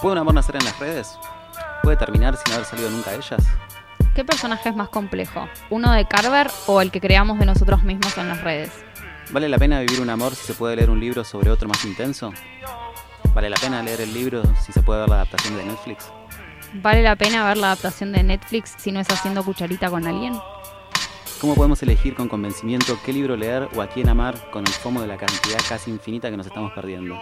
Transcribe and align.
¿Puede 0.00 0.14
un 0.14 0.18
amor 0.18 0.32
nacer 0.32 0.56
en 0.56 0.64
las 0.64 0.78
redes? 0.78 1.18
¿Puede 1.82 1.98
terminar 1.98 2.34
sin 2.34 2.54
haber 2.54 2.64
salido 2.64 2.88
nunca 2.88 3.10
de 3.10 3.18
ellas? 3.18 3.46
¿Qué 4.14 4.24
personaje 4.24 4.70
es 4.70 4.74
más 4.74 4.88
complejo? 4.88 5.46
¿Uno 5.68 5.92
de 5.92 6.06
Carver 6.06 6.50
o 6.66 6.80
el 6.80 6.90
que 6.90 7.02
creamos 7.02 7.38
de 7.38 7.44
nosotros 7.44 7.82
mismos 7.82 8.16
en 8.16 8.28
las 8.28 8.42
redes? 8.42 8.70
¿Vale 9.30 9.46
la 9.50 9.58
pena 9.58 9.78
vivir 9.80 10.00
un 10.00 10.08
amor 10.08 10.34
si 10.34 10.46
se 10.46 10.54
puede 10.54 10.76
leer 10.76 10.88
un 10.88 11.00
libro 11.00 11.22
sobre 11.22 11.50
otro 11.50 11.68
más 11.68 11.84
intenso? 11.84 12.32
¿Vale 13.34 13.50
la 13.50 13.56
pena 13.56 13.82
leer 13.82 14.00
el 14.00 14.14
libro 14.14 14.42
si 14.64 14.72
se 14.72 14.80
puede 14.80 15.00
ver 15.00 15.10
la 15.10 15.16
adaptación 15.16 15.56
de 15.56 15.64
Netflix? 15.64 16.10
¿Vale 16.72 17.02
la 17.02 17.16
pena 17.16 17.46
ver 17.46 17.58
la 17.58 17.66
adaptación 17.66 18.12
de 18.12 18.22
Netflix 18.22 18.76
si 18.78 18.92
no 18.92 19.00
es 19.00 19.10
haciendo 19.10 19.44
cucharita 19.44 19.90
con 19.90 20.06
alguien? 20.06 20.32
¿Cómo 21.42 21.54
podemos 21.54 21.82
elegir 21.82 22.14
con 22.14 22.28
convencimiento 22.28 22.98
qué 23.04 23.12
libro 23.12 23.36
leer 23.36 23.68
o 23.74 23.82
a 23.82 23.86
quién 23.86 24.08
amar 24.08 24.50
con 24.50 24.66
el 24.66 24.72
fomo 24.72 25.02
de 25.02 25.08
la 25.08 25.18
cantidad 25.18 25.58
casi 25.68 25.90
infinita 25.90 26.30
que 26.30 26.38
nos 26.38 26.46
estamos 26.46 26.72
perdiendo? 26.72 27.18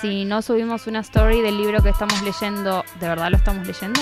Si 0.00 0.26
no 0.26 0.42
subimos 0.42 0.86
una 0.86 1.00
story 1.00 1.40
del 1.40 1.56
libro 1.56 1.82
que 1.82 1.88
estamos 1.88 2.20
leyendo, 2.22 2.84
¿de 3.00 3.08
verdad 3.08 3.30
lo 3.30 3.38
estamos 3.38 3.66
leyendo? 3.66 3.98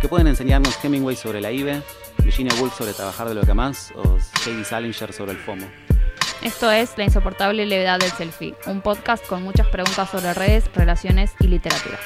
¿Qué 0.00 0.08
pueden 0.08 0.26
enseñarnos 0.26 0.82
Hemingway 0.82 1.16
sobre 1.16 1.42
la 1.42 1.52
IBE, 1.52 1.82
Virginia 2.24 2.54
Woolf 2.58 2.74
sobre 2.78 2.94
trabajar 2.94 3.28
de 3.28 3.34
lo 3.34 3.42
que 3.42 3.52
más 3.52 3.92
o 3.94 4.16
Katie 4.38 4.64
Salinger 4.64 5.12
sobre 5.12 5.32
el 5.32 5.38
FOMO? 5.38 5.66
Esto 6.42 6.70
es 6.70 6.96
La 6.96 7.04
insoportable 7.04 7.66
levedad 7.66 7.98
del 7.98 8.10
selfie, 8.10 8.54
un 8.66 8.80
podcast 8.80 9.26
con 9.26 9.42
muchas 9.42 9.66
preguntas 9.68 10.08
sobre 10.08 10.32
redes, 10.32 10.70
relaciones 10.74 11.32
y 11.40 11.48
literatura. 11.48 11.98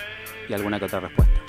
Y 0.48 0.52
alguna 0.52 0.80
que 0.80 0.86
otra 0.86 0.98
respuesta. 0.98 1.44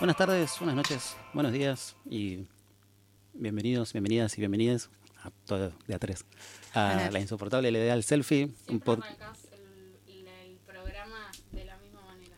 Buenas 0.00 0.16
tardes, 0.16 0.56
buenas 0.58 0.76
noches, 0.76 1.16
buenos 1.34 1.52
días 1.52 1.94
y 2.08 2.46
bienvenidos, 3.34 3.92
bienvenidas 3.92 4.36
y 4.36 4.40
bienvenidas 4.40 4.90
a 5.22 5.30
todo 5.46 5.72
de 5.86 5.94
a 5.94 5.98
tres 5.98 6.24
a 6.74 7.10
La 7.10 7.20
Insoportable 7.20 8.02
Selfie, 8.02 8.50
un 8.68 8.80
podcast 8.80 9.44
el, 10.08 10.58
programa 10.66 11.30
de 11.52 11.64
la 11.64 11.76
misma 11.78 12.02
manera. 12.02 12.36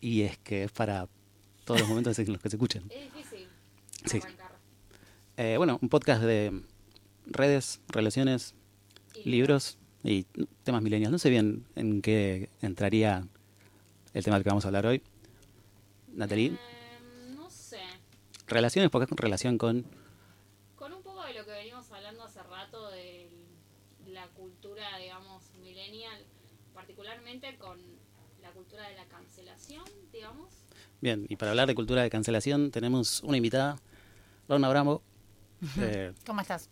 y 0.00 0.22
es 0.22 0.38
que 0.38 0.64
es 0.64 0.72
para 0.72 1.08
todos 1.64 1.80
los 1.80 1.88
momentos 1.88 2.18
en 2.18 2.32
los 2.32 2.40
que 2.40 2.50
se 2.50 2.56
escuchen. 2.56 2.84
Es 2.90 3.12
difícil. 3.12 3.48
Sí. 4.04 4.20
Eh, 5.36 5.56
bueno, 5.58 5.78
un 5.82 5.88
podcast 5.88 6.22
de 6.22 6.62
redes, 7.26 7.80
relaciones, 7.88 8.54
libros 9.24 9.78
y 10.04 10.24
temas 10.62 10.82
milenios. 10.82 11.10
No 11.10 11.18
sé 11.18 11.28
bien 11.28 11.66
en 11.74 12.02
qué 12.02 12.48
entraría 12.62 13.26
el 14.14 14.24
tema 14.24 14.36
del 14.36 14.44
que 14.44 14.50
vamos 14.50 14.64
a 14.64 14.68
hablar 14.68 14.86
hoy. 14.86 15.02
Natalie, 16.14 16.56
no 17.34 17.50
sé. 17.50 17.80
relaciones, 18.46 18.90
porque 18.90 19.04
es 19.04 19.08
con 19.08 19.18
relación. 19.18 19.58
Con 19.58 19.84
un 20.92 21.02
poco 21.02 21.24
de 21.24 21.34
lo 21.34 21.44
que 21.44 21.50
venimos 21.50 21.90
hablando 21.90 22.24
hace 22.24 22.42
rato 22.42 22.90
de 22.90 23.28
la 24.06 24.28
cultura, 24.76 24.98
digamos, 24.98 25.42
millennial, 25.62 26.18
particularmente 26.74 27.56
con 27.56 27.78
la 28.42 28.50
cultura 28.50 28.86
de 28.86 28.94
la 28.96 29.04
cancelación, 29.06 29.82
digamos. 30.12 30.52
Bien, 31.00 31.24
y 31.30 31.36
para 31.36 31.52
hablar 31.52 31.66
de 31.66 31.74
cultura 31.74 32.02
de 32.02 32.10
cancelación 32.10 32.70
tenemos 32.70 33.22
una 33.22 33.38
invitada, 33.38 33.78
Lorna 34.48 34.68
Bramo, 34.68 35.00
eh, 35.78 36.12
¿Cómo 36.26 36.42
estás? 36.42 36.68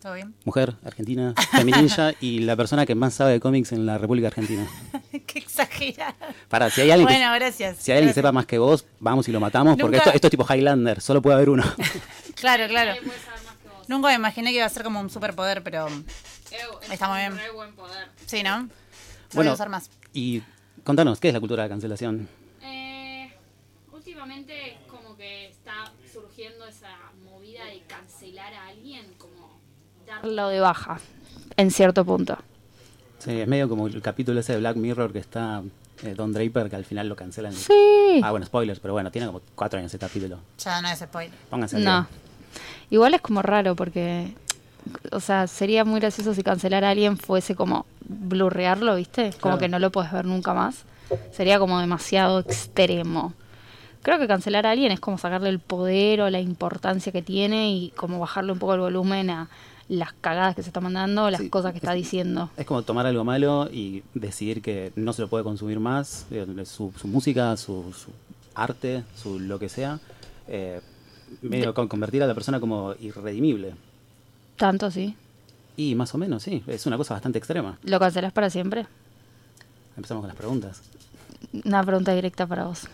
¿Todo 0.00 0.14
bien? 0.14 0.32
mujer 0.44 0.76
argentina, 0.84 1.34
feminilla 1.50 2.14
y 2.20 2.38
la 2.40 2.54
persona 2.54 2.86
que 2.86 2.94
más 2.94 3.14
sabe 3.14 3.32
de 3.32 3.40
cómics 3.40 3.72
en 3.72 3.84
la 3.86 3.98
República 3.98 4.28
Argentina. 4.28 4.64
Qué 5.26 5.40
exagerado. 5.40 6.14
Para, 6.48 6.70
si 6.70 6.82
hay 6.82 6.92
alguien 6.92 7.08
que- 7.08 7.14
Bueno, 7.14 7.34
gracias. 7.34 7.78
Si 7.78 7.90
hay 7.90 7.98
alguien 7.98 8.10
que 8.10 8.14
sepa 8.14 8.30
más 8.30 8.46
que 8.46 8.58
vos, 8.58 8.86
vamos 9.00 9.26
y 9.28 9.32
lo 9.32 9.40
matamos, 9.40 9.76
porque 9.80 9.96
esto, 9.96 10.10
esto 10.12 10.28
es 10.28 10.30
tipo 10.30 10.46
Highlander, 10.48 11.00
solo 11.00 11.20
puede 11.20 11.34
haber 11.34 11.50
uno. 11.50 11.64
Claro, 12.36 12.68
claro. 12.68 12.92
Nunca 13.88 14.08
me 14.08 14.14
imaginé 14.14 14.50
que 14.50 14.56
iba 14.58 14.66
a 14.66 14.68
ser 14.68 14.82
como 14.84 15.00
un 15.00 15.10
superpoder, 15.10 15.62
pero 15.62 15.88
Ew, 15.88 16.04
es 16.82 16.90
Está 16.92 17.08
muy 17.08 17.22
un 17.26 17.34
bien. 17.34 17.38
re 17.46 17.50
buen 17.52 17.74
poder. 17.74 18.08
sí, 18.26 18.42
¿no? 18.42 18.58
Lo 18.60 18.66
voy 18.66 18.70
Bueno. 19.34 19.50
a 19.52 19.54
usar 19.54 19.68
más. 19.68 19.90
Y 20.12 20.42
contanos, 20.84 21.18
¿qué 21.20 21.28
es 21.28 21.34
la 21.34 21.40
cultura 21.40 21.62
de 21.64 21.68
cancelación? 21.70 22.28
Eh, 22.62 23.32
últimamente 23.92 24.78
como 24.88 25.16
que 25.16 25.48
está 25.48 25.90
surgiendo 26.12 26.66
esa 26.66 26.88
movida 27.24 27.64
de 27.66 27.82
cancelar 27.86 28.52
a 28.54 28.68
alguien, 28.68 29.06
como 29.18 29.58
darlo 30.06 30.48
de 30.48 30.60
baja, 30.60 31.00
en 31.56 31.70
cierto 31.70 32.04
punto. 32.04 32.36
Sí, 33.18 33.40
es 33.40 33.48
medio 33.48 33.68
como 33.68 33.86
el 33.88 34.00
capítulo 34.00 34.40
ese 34.40 34.52
de 34.52 34.58
Black 34.60 34.76
Mirror 34.76 35.12
que 35.12 35.18
está 35.18 35.62
eh, 36.04 36.14
Don 36.14 36.32
Draper, 36.32 36.70
que 36.70 36.76
al 36.76 36.84
final 36.84 37.08
lo 37.08 37.16
cancelan. 37.16 37.52
Sí. 37.52 38.20
Ah, 38.22 38.30
bueno, 38.30 38.46
spoilers, 38.46 38.78
pero 38.80 38.94
bueno, 38.94 39.10
tiene 39.10 39.26
como 39.26 39.40
cuatro 39.54 39.78
años 39.78 39.90
ese 39.90 39.98
capítulo. 39.98 40.38
Ya 40.58 40.80
no 40.80 40.88
es 40.88 40.98
spoiler. 41.00 41.36
Pónganse 41.50 41.78
No. 41.80 42.06
Igual 42.90 43.14
es 43.14 43.20
como 43.20 43.42
raro 43.42 43.74
porque, 43.76 44.32
o 45.12 45.20
sea, 45.20 45.46
sería 45.46 45.84
muy 45.84 46.00
gracioso 46.00 46.34
si 46.34 46.42
cancelar 46.42 46.84
a 46.84 46.90
alguien 46.90 47.16
fuese 47.18 47.54
como 47.54 47.86
blurrearlo, 48.08 48.96
¿viste? 48.96 49.30
Como 49.40 49.40
Claro. 49.54 49.58
que 49.58 49.68
no 49.68 49.78
lo 49.78 49.90
puedes 49.90 50.10
ver 50.12 50.24
nunca 50.24 50.54
más. 50.54 50.84
Sería 51.32 51.58
como 51.58 51.78
demasiado 51.80 52.40
extremo. 52.40 53.32
Creo 54.02 54.18
que 54.18 54.26
cancelar 54.28 54.66
a 54.66 54.70
alguien 54.70 54.92
es 54.92 55.00
como 55.00 55.18
sacarle 55.18 55.48
el 55.50 55.58
poder 55.58 56.20
o 56.22 56.30
la 56.30 56.40
importancia 56.40 57.12
que 57.12 57.20
tiene 57.22 57.70
y 57.72 57.90
como 57.90 58.18
bajarle 58.20 58.52
un 58.52 58.58
poco 58.58 58.74
el 58.74 58.80
volumen 58.80 59.28
a 59.30 59.48
las 59.88 60.12
cagadas 60.12 60.54
que 60.54 60.62
se 60.62 60.68
está 60.68 60.80
mandando, 60.80 61.30
las 61.30 61.40
Sí, 61.40 61.48
cosas 61.50 61.72
que 61.72 61.78
está 61.78 61.92
es- 61.94 62.02
diciendo. 62.02 62.50
Es 62.56 62.66
como 62.66 62.82
tomar 62.82 63.06
algo 63.06 63.24
malo 63.24 63.68
y 63.72 64.02
decidir 64.14 64.60
que 64.62 64.92
no 64.96 65.12
se 65.12 65.22
lo 65.22 65.28
puede 65.28 65.44
consumir 65.44 65.80
más, 65.80 66.26
eh, 66.30 66.46
su, 66.64 66.92
su 66.98 67.08
música, 67.08 67.56
su, 67.56 67.92
su 67.94 68.10
arte, 68.54 69.02
su 69.16 69.40
lo 69.40 69.58
que 69.58 69.68
sea, 69.70 69.98
eh, 70.46 70.80
medio 71.42 71.74
con 71.74 71.88
convertir 71.88 72.22
a 72.22 72.26
la 72.26 72.34
persona 72.34 72.60
como 72.60 72.94
irredimible. 73.00 73.74
Tanto, 74.56 74.90
sí. 74.90 75.14
Y 75.76 75.94
más 75.94 76.14
o 76.14 76.18
menos, 76.18 76.42
sí, 76.42 76.62
es 76.66 76.86
una 76.86 76.96
cosa 76.96 77.14
bastante 77.14 77.38
extrema. 77.38 77.78
¿Lo 77.84 78.00
cancelas 78.00 78.32
para 78.32 78.50
siempre? 78.50 78.86
Empezamos 79.96 80.22
con 80.22 80.28
las 80.28 80.36
preguntas. 80.36 80.82
Una 81.64 81.82
pregunta 81.84 82.14
directa 82.14 82.46
para 82.46 82.64
vos. 82.64 82.84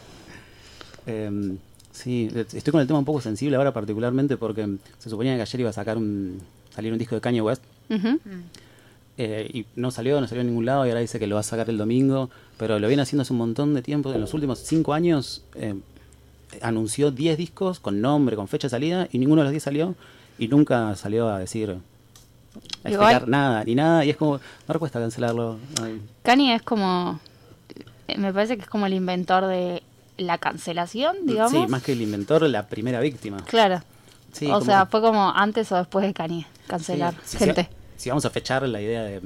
Eh, 1.07 1.57
sí, 1.93 2.29
estoy 2.35 2.71
con 2.71 2.81
el 2.81 2.87
tema 2.87 2.99
un 2.99 3.05
poco 3.05 3.21
sensible 3.21 3.57
ahora 3.57 3.73
particularmente 3.73 4.37
porque 4.37 4.77
se 4.99 5.11
suponía 5.11 5.37
que 5.37 5.43
ayer 5.43 5.61
iba 5.61 5.71
a 5.71 5.73
sacar 5.73 5.97
un, 5.97 6.41
salir 6.75 6.93
un 6.93 6.99
disco 6.99 7.15
de 7.15 7.21
Kanye 7.21 7.41
West 7.41 7.63
eh, 9.17 9.51
y 9.53 9.67
no 9.77 9.91
salió, 9.91 10.21
no 10.21 10.27
salió 10.27 10.43
a 10.43 10.45
ningún 10.45 10.67
lado 10.67 10.85
y 10.87 10.89
ahora 10.89 11.01
dice 11.01 11.19
que 11.19 11.27
lo 11.27 11.37
va 11.37 11.41
a 11.41 11.45
sacar 11.45 11.71
el 11.71 11.79
domingo, 11.79 12.31
pero 12.59 12.79
lo 12.79 12.89
viene 12.89 13.03
haciendo 13.03 13.23
hace 13.23 13.33
un 13.33 13.39
montón 13.39 13.75
de 13.75 13.83
tiempo, 13.83 14.13
en 14.13 14.21
los 14.21 14.35
últimos 14.35 14.59
cinco 14.59 14.93
años 14.93 15.45
eh, 15.55 15.75
anunció 16.63 17.11
10 17.11 17.37
discos 17.39 17.81
con 17.81 18.01
nombre, 18.01 18.37
con 18.37 18.49
fecha 18.49 18.67
de 18.67 18.71
salida 18.71 19.09
y 19.13 19.19
ninguno 19.19 19.43
de 19.43 19.45
los 19.47 19.51
10 19.53 19.63
salió 19.63 19.95
y 20.39 20.49
nunca 20.49 20.95
salió 20.97 21.29
a 21.29 21.39
decir, 21.39 21.71
a 22.85 22.89
explicar 22.89 23.29
nada, 23.29 23.65
ni 23.65 23.75
nada 23.75 24.05
y 24.05 24.11
es 24.11 24.17
como, 24.17 24.41
no 24.69 24.79
cuesta 24.79 25.01
cancelarlo. 25.01 25.59
Ay, 25.83 26.01
Kanye 26.23 26.55
es 26.55 26.63
como. 26.63 27.21
eh, 28.09 28.19
Me 28.19 28.33
parece 28.33 28.57
que 28.57 28.63
es 28.63 28.69
como 28.69 28.87
el 28.87 28.93
inventor 28.95 29.47
de 29.47 29.83
la 30.19 30.39
cancelación, 30.39 31.17
digamos. 31.25 31.53
Sí, 31.53 31.67
más 31.69 31.83
que 31.83 31.93
el 31.93 32.03
inventor, 32.03 32.43
la 32.43 32.67
primera 32.69 33.01
víctima. 33.01 33.39
Claro. 33.47 33.83
Sí, 34.33 34.47
o 34.47 34.55
como- 34.55 34.65
sea, 34.65 34.87
fue 34.87 35.01
como 35.01 35.31
antes 35.31 35.71
o 35.73 35.77
después 35.77 36.05
de 36.07 36.13
Kanye. 36.15 36.47
Cancelar 36.67 37.15
Sí, 37.25 37.37
sí, 37.39 37.39
gente. 37.39 37.69
Si, 37.97 38.05
si 38.05 38.09
vamos 38.11 38.25
a 38.25 38.31
fechar 38.31 38.67
la 38.69 38.81
idea 38.81 39.03
de, 39.03 39.21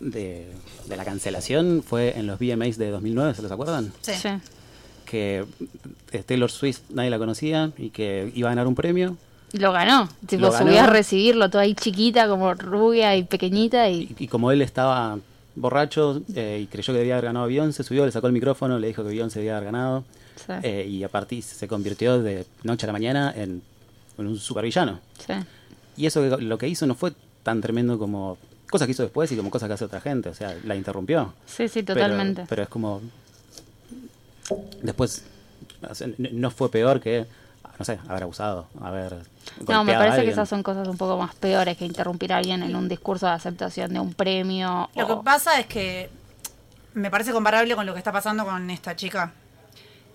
de, 0.00 0.52
de 0.86 0.96
la 0.96 1.04
cancelación, 1.04 1.82
fue 1.86 2.18
en 2.18 2.26
los 2.26 2.38
VMAs 2.38 2.78
de 2.78 2.90
2009, 2.90 3.34
¿se 3.34 3.42
los 3.42 3.52
acuerdan? 3.52 3.92
Sí. 4.02 4.12
Sí. 4.14 4.28
Que 5.10 5.44
eh, 6.12 6.22
Taylor 6.24 6.50
Swift 6.50 6.80
nadie 6.90 7.10
la 7.10 7.18
conocía 7.18 7.72
y 7.76 7.90
que 7.90 8.30
iba 8.34 8.48
a 8.48 8.52
ganar 8.52 8.66
un 8.68 8.74
premio. 8.76 9.16
Lo 9.52 9.72
ganó. 9.72 10.08
Tipo, 10.26 10.42
Lo 10.42 10.52
ganó. 10.52 10.66
subía 10.66 10.84
a 10.84 10.86
recibirlo, 10.86 11.50
toda 11.50 11.64
ahí 11.64 11.74
chiquita, 11.74 12.28
como 12.28 12.54
rubia 12.54 13.16
y 13.16 13.24
pequeñita. 13.24 13.88
Y, 13.88 14.14
Y, 14.18 14.24
y 14.24 14.28
como 14.28 14.52
él 14.52 14.62
estaba 14.62 15.18
borracho 15.56 16.22
eh, 16.36 16.60
y 16.62 16.66
creyó 16.66 16.92
que 16.92 16.98
debía 17.00 17.14
haber 17.14 17.24
ganado 17.26 17.46
Beyoncé, 17.48 17.82
subió, 17.82 18.06
le 18.06 18.12
sacó 18.12 18.28
el 18.28 18.32
micrófono, 18.32 18.78
le 18.78 18.86
dijo 18.86 19.02
que 19.02 19.08
Beyoncé 19.10 19.40
debía 19.40 19.56
haber 19.56 19.66
ganado. 19.72 20.04
Sí. 20.36 20.52
eh, 20.62 20.86
y 20.88 21.02
a 21.04 21.08
partir 21.08 21.42
se 21.42 21.66
convirtió 21.68 22.22
de 22.22 22.46
noche 22.62 22.86
a 22.86 22.88
la 22.88 22.92
mañana 22.94 23.32
en, 23.36 23.60
en 24.16 24.26
un 24.26 24.38
supervillano. 24.38 25.00
sí. 25.26 25.34
Y 25.96 26.06
eso 26.06 26.22
que- 26.22 26.42
lo 26.42 26.56
que 26.56 26.66
hizo 26.68 26.86
no 26.86 26.94
fue 26.94 27.12
tan 27.42 27.60
tremendo 27.60 27.98
como 27.98 28.38
cosas 28.70 28.86
que 28.86 28.92
hizo 28.92 29.02
después 29.02 29.30
y 29.32 29.36
como 29.36 29.50
cosas 29.50 29.66
que 29.68 29.74
hace 29.74 29.84
otra 29.84 30.00
gente. 30.00 30.28
O 30.30 30.34
sea, 30.34 30.56
la 30.64 30.76
interrumpió. 30.76 31.34
sí, 31.44 31.68
sí, 31.68 31.82
Pero- 31.82 32.00
totalmente. 32.00 32.44
Pero, 32.48 32.62
es 32.62 32.68
como. 32.68 33.02
Después. 34.82 35.24
no 36.18 36.50
fue 36.50 36.70
peor 36.70 37.00
que. 37.00 37.26
No 37.78 37.84
sé, 37.84 37.98
haber 38.08 38.24
abusado, 38.24 38.66
haber. 38.82 39.16
no, 39.66 39.84
me 39.84 39.94
parece 39.94 40.22
que 40.22 40.30
esas 40.30 40.46
son 40.48 40.62
cosas 40.62 40.86
un 40.86 40.98
poco 40.98 41.16
más 41.16 41.34
peores 41.34 41.78
que 41.78 41.86
interrumpir 41.86 42.30
a 42.34 42.36
alguien 42.36 42.62
en 42.62 42.76
un 42.76 42.88
discurso 42.90 43.24
de 43.26 43.32
aceptación 43.32 43.92
de 43.94 44.00
un 44.00 44.12
premio. 44.12 44.90
Lo 44.94 45.04
o- 45.06 45.18
que 45.18 45.24
pasa 45.24 45.58
es 45.58 45.64
que 45.66 46.10
me 46.92 47.10
parece 47.10 47.32
comparable 47.32 47.74
con 47.74 47.86
lo 47.86 47.92
que 47.94 47.98
está 47.98 48.12
pasando 48.12 48.44
con 48.44 48.68
esta 48.68 48.96
chica 48.96 49.32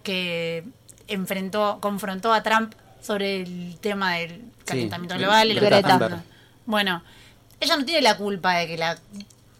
que 0.04 0.64
enfrentó, 1.08 1.80
confrontó 1.82 2.34
a 2.34 2.44
Trump 2.44 2.74
sobre 3.02 3.42
el 3.42 3.78
tema 3.82 4.16
del 4.16 4.44
calentamiento 4.66 5.16
Sí, 5.16 5.22
global. 5.22 5.48
y 5.50 5.54
lo 5.56 5.60
que 5.62 5.66
Greta 5.66 5.78
está 5.78 5.88
pasando. 6.00 6.08
Thunberg. 6.18 6.36
Bueno, 6.68 7.04
ella 7.60 7.78
no 7.78 7.86
tiene 7.86 8.02
la 8.04 8.18
culpa 8.18 8.54
de 8.58 8.68
que 8.68 8.78
la 8.78 8.98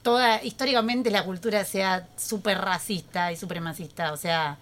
toda 0.06 0.44
históricamente 0.44 1.10
la 1.10 1.24
cultura 1.26 1.66
sea 1.66 2.08
súper 2.16 2.60
racista 2.60 3.32
y 3.32 3.38
supremacista. 3.38 4.14
O 4.14 4.18
sea, 4.18 4.58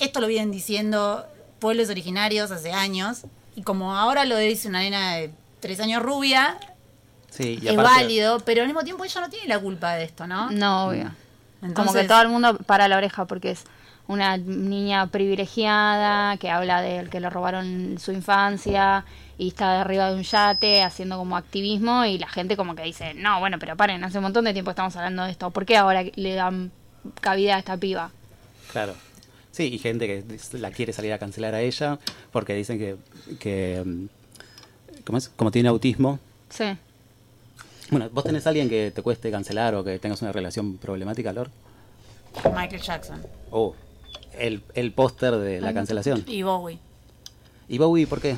esto 0.00 0.20
lo 0.20 0.26
vienen 0.26 0.50
diciendo 0.50 1.24
pueblos 1.60 1.88
originarios 1.90 2.50
hace 2.50 2.72
años. 2.72 3.22
Y 3.54 3.62
como 3.62 3.96
ahora 3.96 4.24
lo 4.24 4.36
dice 4.36 4.66
una 4.66 4.80
nena 4.80 5.14
de 5.14 5.30
tres 5.60 5.78
años 5.78 6.02
rubia, 6.02 6.58
Sí, 7.30 7.60
y 7.62 7.68
es 7.68 7.74
aparte- 7.78 8.00
válido, 8.02 8.40
pero 8.40 8.62
al 8.62 8.66
mismo 8.66 8.82
tiempo 8.82 9.04
ella 9.04 9.20
no 9.20 9.30
tiene 9.30 9.46
la 9.46 9.60
culpa 9.60 9.94
de 9.94 10.02
esto, 10.02 10.26
¿no? 10.26 10.50
No, 10.50 10.86
obvio. 10.88 11.12
Como 11.60 11.68
Entonces- 11.70 12.02
que 12.02 12.08
todo 12.08 12.22
el 12.22 12.28
mundo 12.28 12.56
para 12.66 12.88
la 12.88 12.96
oreja 12.96 13.26
porque 13.26 13.52
es 13.52 13.62
una 14.08 14.36
niña 14.38 15.06
privilegiada 15.06 16.36
que 16.38 16.50
habla 16.50 16.80
de 16.82 17.08
que 17.08 17.20
le 17.20 17.30
robaron 17.30 17.96
su 18.00 18.10
infancia 18.10 19.04
y 19.40 19.48
está 19.48 19.80
arriba 19.80 20.10
de 20.10 20.16
un 20.16 20.22
yate 20.22 20.82
haciendo 20.82 21.16
como 21.16 21.34
activismo 21.34 22.04
y 22.04 22.18
la 22.18 22.28
gente 22.28 22.58
como 22.58 22.74
que 22.74 22.82
dice, 22.82 23.14
no, 23.14 23.40
bueno, 23.40 23.58
pero 23.58 23.74
paren, 23.74 24.04
hace 24.04 24.18
un 24.18 24.24
montón 24.24 24.44
de 24.44 24.52
tiempo 24.52 24.70
estamos 24.70 24.94
hablando 24.96 25.24
de 25.24 25.30
esto, 25.30 25.50
¿por 25.50 25.64
qué 25.64 25.78
ahora 25.78 26.04
le 26.14 26.34
dan 26.34 26.70
cabida 27.22 27.56
a 27.56 27.58
esta 27.58 27.78
piba? 27.78 28.10
Claro. 28.70 28.92
Sí, 29.50 29.64
y 29.72 29.78
gente 29.78 30.06
que 30.06 30.24
la 30.58 30.70
quiere 30.70 30.92
salir 30.92 31.14
a 31.14 31.18
cancelar 31.18 31.54
a 31.54 31.62
ella 31.62 31.98
porque 32.32 32.54
dicen 32.54 32.78
que, 32.78 32.96
que 33.38 33.82
mm, 33.82 35.04
¿cómo 35.06 35.16
es? 35.16 35.30
Como 35.30 35.50
tiene 35.50 35.70
autismo. 35.70 36.18
Sí. 36.50 36.76
Bueno, 37.90 38.10
¿vos 38.12 38.24
tenés 38.24 38.44
a 38.46 38.50
alguien 38.50 38.68
que 38.68 38.92
te 38.94 39.00
cueste 39.00 39.30
cancelar 39.30 39.74
o 39.74 39.82
que 39.82 39.98
tengas 39.98 40.20
una 40.20 40.32
relación 40.32 40.76
problemática, 40.76 41.32
Lor? 41.32 41.50
Michael 42.54 42.82
Jackson 42.82 43.22
Oh, 43.50 43.74
el, 44.38 44.62
el 44.74 44.92
póster 44.92 45.36
de 45.38 45.62
la 45.62 45.72
cancelación. 45.72 46.24
y 46.26 46.42
Bowie. 46.42 46.78
¿Y 47.70 47.78
Bowie 47.78 48.06
por 48.06 48.20
qué? 48.20 48.36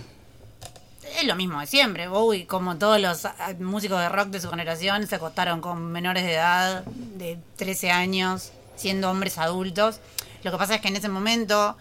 Es 1.18 1.26
lo 1.26 1.34
mismo 1.36 1.60
de 1.60 1.66
siempre. 1.66 2.08
Bowie, 2.08 2.46
como 2.46 2.78
todos 2.78 3.00
los 3.00 3.24
ah, 3.24 3.34
músicos 3.58 4.00
de 4.00 4.08
rock 4.08 4.28
de 4.28 4.40
su 4.40 4.48
generación, 4.48 5.06
se 5.06 5.16
acostaron 5.16 5.60
con 5.60 5.92
menores 5.92 6.24
de 6.24 6.34
edad, 6.34 6.84
de 6.84 7.38
13 7.56 7.90
años, 7.90 8.52
siendo 8.76 9.10
hombres 9.10 9.38
adultos. 9.38 10.00
Lo 10.42 10.50
que 10.50 10.58
pasa 10.58 10.76
es 10.76 10.80
que 10.80 10.88
en 10.88 10.96
ese 10.96 11.08
momento, 11.08 11.76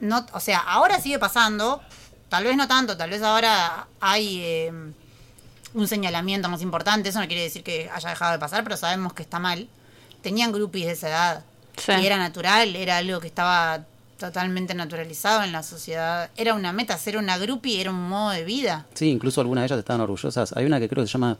no, 0.00 0.26
o 0.32 0.40
sea, 0.40 0.58
ahora 0.58 1.00
sigue 1.00 1.18
pasando, 1.18 1.80
tal 2.28 2.44
vez 2.44 2.56
no 2.56 2.66
tanto, 2.66 2.96
tal 2.96 3.10
vez 3.10 3.22
ahora 3.22 3.86
hay 4.00 4.40
eh, 4.42 4.72
un 5.74 5.88
señalamiento 5.88 6.48
más 6.48 6.62
importante. 6.62 7.10
Eso 7.10 7.20
no 7.20 7.26
quiere 7.26 7.42
decir 7.42 7.62
que 7.62 7.90
haya 7.92 8.10
dejado 8.10 8.32
de 8.32 8.38
pasar, 8.38 8.64
pero 8.64 8.76
sabemos 8.76 9.12
que 9.12 9.22
está 9.22 9.38
mal. 9.38 9.68
Tenían 10.22 10.52
groupies 10.52 10.86
de 10.86 10.92
esa 10.92 11.08
edad. 11.08 11.44
Sí. 11.76 11.92
Y 11.92 12.06
era 12.06 12.16
natural, 12.16 12.74
era 12.74 12.96
algo 12.98 13.20
que 13.20 13.26
estaba 13.28 13.84
totalmente 14.18 14.74
naturalizado 14.74 15.42
en 15.42 15.52
la 15.52 15.62
sociedad. 15.62 16.30
Era 16.36 16.54
una 16.54 16.72
meta, 16.72 16.96
ser 16.98 17.16
una 17.16 17.38
groupie 17.38 17.80
era 17.80 17.90
un 17.90 18.08
modo 18.08 18.30
de 18.30 18.44
vida. 18.44 18.86
Sí, 18.94 19.10
incluso 19.10 19.40
algunas 19.40 19.62
de 19.62 19.66
ellas 19.66 19.78
estaban 19.78 20.00
orgullosas. 20.00 20.56
Hay 20.56 20.64
una 20.64 20.80
que 20.80 20.88
creo 20.88 21.04
que 21.04 21.08
se 21.08 21.12
llama 21.12 21.36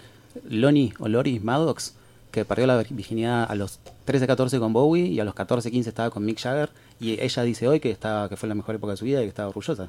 Lonnie 0.48 0.92
o 0.98 1.08
Lori 1.08 1.40
Maddox, 1.40 1.94
que 2.30 2.44
perdió 2.44 2.66
la 2.66 2.76
virginidad 2.76 3.50
a 3.50 3.54
los 3.54 3.80
13, 4.04 4.26
14 4.26 4.58
con 4.58 4.72
Bowie 4.72 5.06
y 5.06 5.20
a 5.20 5.24
los 5.24 5.34
14, 5.34 5.70
15 5.70 5.88
estaba 5.88 6.10
con 6.10 6.24
Mick 6.24 6.38
Jagger. 6.38 6.70
Y 7.00 7.20
ella 7.20 7.42
dice 7.42 7.68
hoy 7.68 7.80
que, 7.80 7.90
estaba, 7.90 8.28
que 8.28 8.36
fue 8.36 8.48
la 8.48 8.54
mejor 8.54 8.74
época 8.74 8.92
de 8.92 8.96
su 8.96 9.04
vida 9.04 9.20
y 9.20 9.24
que 9.24 9.28
estaba 9.28 9.48
orgullosa. 9.48 9.88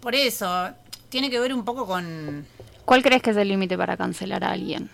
Por 0.00 0.14
eso, 0.14 0.70
tiene 1.08 1.28
que 1.30 1.40
ver 1.40 1.52
un 1.52 1.64
poco 1.64 1.86
con... 1.86 2.46
¿Cuál 2.84 3.02
crees 3.02 3.22
que 3.22 3.30
es 3.30 3.36
el 3.36 3.48
límite 3.48 3.76
para 3.76 3.96
cancelar 3.96 4.42
a 4.44 4.52
alguien? 4.52 4.88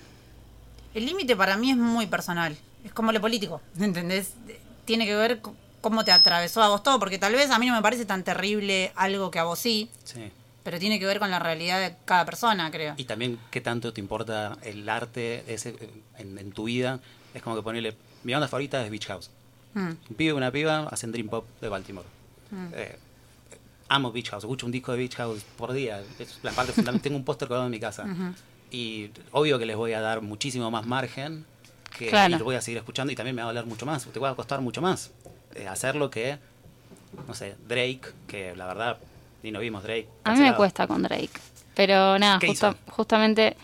El 0.94 1.06
límite 1.06 1.36
para 1.36 1.56
mí 1.56 1.70
es 1.70 1.76
muy 1.76 2.06
personal. 2.06 2.56
Es 2.84 2.92
como 2.92 3.12
lo 3.12 3.20
político, 3.20 3.60
¿entendés? 3.78 4.32
Tiene 4.84 5.04
que 5.04 5.14
ver 5.14 5.40
con 5.40 5.54
cómo 5.80 6.04
te 6.04 6.12
atravesó 6.12 6.62
a 6.62 6.68
vos 6.68 6.82
todo, 6.82 6.98
porque 6.98 7.18
tal 7.18 7.32
vez 7.34 7.50
a 7.50 7.58
mí 7.58 7.66
no 7.66 7.74
me 7.74 7.82
parece 7.82 8.04
tan 8.04 8.24
terrible 8.24 8.92
algo 8.96 9.30
que 9.30 9.38
a 9.38 9.44
vos 9.44 9.58
sí, 9.58 9.90
Sí. 10.04 10.30
pero 10.62 10.78
tiene 10.78 10.98
que 10.98 11.06
ver 11.06 11.18
con 11.18 11.30
la 11.30 11.38
realidad 11.38 11.80
de 11.80 11.94
cada 12.04 12.24
persona, 12.24 12.70
creo. 12.70 12.94
Y 12.96 13.04
también 13.04 13.38
qué 13.50 13.60
tanto 13.60 13.92
te 13.92 14.00
importa 14.00 14.56
el 14.62 14.88
arte 14.88 15.44
ese 15.46 15.76
en, 16.18 16.38
en 16.38 16.52
tu 16.52 16.64
vida. 16.64 17.00
Es 17.34 17.42
como 17.42 17.54
que 17.56 17.62
ponerle, 17.62 17.96
mi 18.24 18.32
banda 18.32 18.48
favorita 18.48 18.82
es 18.84 18.90
Beach 18.90 19.06
House. 19.06 19.30
Mm. 19.74 19.88
Un 20.10 20.16
pibe 20.16 20.30
y 20.30 20.32
una 20.36 20.50
piba 20.50 20.88
hacen 20.90 21.12
Dream 21.12 21.28
Pop 21.28 21.46
de 21.60 21.68
Baltimore. 21.68 22.06
Eh, 22.72 22.98
amo 23.88 24.10
Beach 24.12 24.30
House, 24.30 24.44
escucho 24.44 24.66
un 24.66 24.72
disco 24.72 24.92
de 24.92 24.98
Beach 24.98 25.14
House 25.16 25.42
por 25.56 25.72
día. 25.72 26.02
Es 26.18 26.38
la 26.42 26.52
parte 26.52 26.72
fundamental. 26.72 27.02
Tengo 27.04 27.16
un 27.18 27.24
póster 27.24 27.46
colgado 27.48 27.66
en 27.66 27.70
mi 27.72 27.80
casa. 27.80 28.06
Y 28.70 29.10
obvio 29.32 29.58
que 29.58 29.66
les 29.66 29.76
voy 29.76 29.92
a 29.92 30.00
dar 30.00 30.22
muchísimo 30.22 30.70
más 30.70 30.86
margen. 30.86 31.44
Que, 31.96 32.08
Claro. 32.08 32.34
Y 32.34 32.38
lo 32.38 32.44
voy 32.44 32.56
a 32.56 32.60
seguir 32.60 32.78
escuchando 32.78 33.12
y 33.12 33.16
también 33.16 33.36
me 33.36 33.42
va 33.42 33.48
a 33.50 33.52
doler 33.52 33.66
mucho 33.66 33.86
más. 33.86 34.04
Te 34.06 34.18
va 34.18 34.30
a 34.30 34.34
costar 34.34 34.60
mucho 34.60 34.80
más 34.82 35.10
eh, 35.56 35.68
hacerlo 35.68 36.10
que, 36.10 36.38
no 37.26 37.34
sé, 37.34 37.56
Drake, 37.66 38.02
que 38.26 38.54
la 38.56 38.66
verdad, 38.66 38.98
ni 39.42 39.50
no 39.50 39.60
vimos 39.60 39.82
Drake. 39.82 40.08
A 40.24 40.34
mí 40.34 40.40
me 40.40 40.54
cuesta 40.54 40.86
con 40.86 41.02
Drake. 41.02 41.40
Pero 41.74 42.18
nada, 42.18 42.40
justamente 42.88 43.56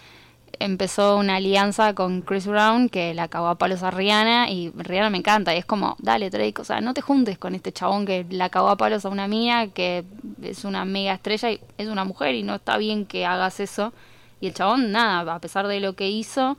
empezó 0.58 1.16
una 1.16 1.36
alianza 1.36 1.94
con 1.94 2.22
Chris 2.22 2.46
Brown 2.46 2.88
que 2.88 3.14
la 3.14 3.28
cagó 3.28 3.48
a 3.48 3.56
palos 3.56 3.82
a 3.82 3.90
Rihanna 3.90 4.50
y 4.50 4.70
Rihanna 4.70 5.10
me 5.10 5.18
encanta. 5.18 5.54
Y 5.54 5.58
es 5.58 5.64
como, 5.64 5.96
dale 5.98 6.30
Drake, 6.30 6.60
o 6.60 6.64
sea, 6.64 6.80
no 6.80 6.94
te 6.94 7.00
juntes 7.00 7.38
con 7.38 7.54
este 7.54 7.72
chabón 7.72 8.06
que 8.06 8.26
la 8.30 8.48
cagó 8.48 8.68
a 8.68 8.76
palos 8.76 9.04
a 9.04 9.08
una 9.08 9.28
mina 9.28 9.68
que 9.68 10.04
es 10.42 10.64
una 10.64 10.84
mega 10.84 11.14
estrella 11.14 11.50
y 11.50 11.60
es 11.78 11.88
una 11.88 12.04
mujer 12.04 12.34
y 12.34 12.42
no 12.42 12.56
está 12.56 12.76
bien 12.76 13.06
que 13.06 13.26
hagas 13.26 13.60
eso. 13.60 13.92
Y 14.40 14.48
el 14.48 14.54
chabón, 14.54 14.92
nada, 14.92 15.34
a 15.34 15.38
pesar 15.40 15.66
de 15.66 15.80
lo 15.80 15.94
que 15.94 16.10
hizo, 16.10 16.56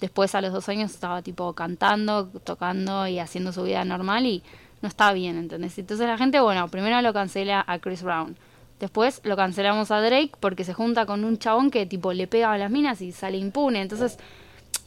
después 0.00 0.34
a 0.34 0.40
los 0.40 0.52
dos 0.52 0.68
años 0.68 0.92
estaba 0.92 1.22
tipo 1.22 1.52
cantando, 1.52 2.28
tocando 2.44 3.06
y 3.06 3.18
haciendo 3.18 3.52
su 3.52 3.62
vida 3.62 3.84
normal 3.84 4.26
y 4.26 4.42
no 4.86 4.88
estaba 4.88 5.12
bien, 5.12 5.36
¿entendés? 5.36 5.76
Entonces 5.78 6.06
la 6.06 6.16
gente, 6.16 6.38
bueno, 6.38 6.68
primero 6.68 7.02
lo 7.02 7.12
cancela 7.12 7.64
a 7.66 7.80
Chris 7.80 8.02
Brown. 8.04 8.36
Después 8.78 9.20
lo 9.24 9.34
cancelamos 9.36 9.90
a 9.90 10.00
Drake 10.00 10.32
porque 10.38 10.62
se 10.62 10.74
junta 10.74 11.06
con 11.06 11.24
un 11.24 11.38
chabón 11.38 11.72
que 11.72 11.86
tipo 11.86 12.12
le 12.12 12.28
pega 12.28 12.52
a 12.52 12.58
las 12.58 12.70
minas 12.70 13.00
y 13.00 13.10
sale 13.10 13.36
impune. 13.36 13.82
Entonces, 13.82 14.16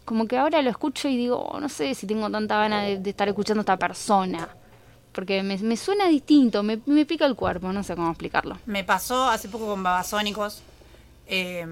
como 0.06 0.26
que 0.26 0.38
ahora 0.38 0.62
lo 0.62 0.70
escucho 0.70 1.10
y 1.10 1.18
digo, 1.18 1.38
"Oh, 1.38 1.60
no 1.60 1.68
sé 1.68 1.94
si 1.96 2.08
tengo 2.08 2.30
tanta 2.30 2.58
ganas 2.58 3.04
de, 3.04 3.10
estar 3.10 3.28
escuchando 3.28 3.60
a 3.60 3.64
esta 3.64 3.78
persona. 3.78 4.48
Porque 5.12 5.44
me, 5.44 5.58
me 5.58 5.76
suena 5.76 6.08
distinto, 6.08 6.64
me, 6.64 6.80
me 6.86 7.06
pica 7.06 7.26
el 7.26 7.36
cuerpo, 7.36 7.74
no 7.74 7.84
sé 7.84 7.96
cómo 7.96 8.10
explicarlo. 8.10 8.58
Me 8.68 8.84
pasó 8.86 9.28
hace 9.30 9.50
poco 9.50 9.66
con 9.68 9.84
Babasónicos. 9.84 10.62
eh, 11.28 11.66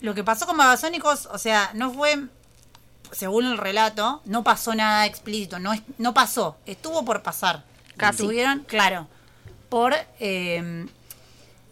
lo 0.00 0.14
que 0.14 0.24
pasó 0.24 0.46
con 0.46 0.56
Babasónicos, 0.56 1.26
o 1.26 1.36
sea, 1.38 1.70
no 1.74 1.92
fue, 1.92 2.18
según 3.12 3.46
el 3.46 3.58
relato, 3.58 4.22
no 4.24 4.42
pasó 4.44 4.74
nada 4.74 5.06
explícito, 5.06 5.58
no, 5.58 5.72
no 5.98 6.14
pasó, 6.14 6.56
estuvo 6.66 7.04
por 7.04 7.22
pasar. 7.22 7.64
Casi. 7.96 8.22
Estuvieron, 8.22 8.60
claro, 8.60 9.08
por 9.68 9.94
eh, 10.20 10.86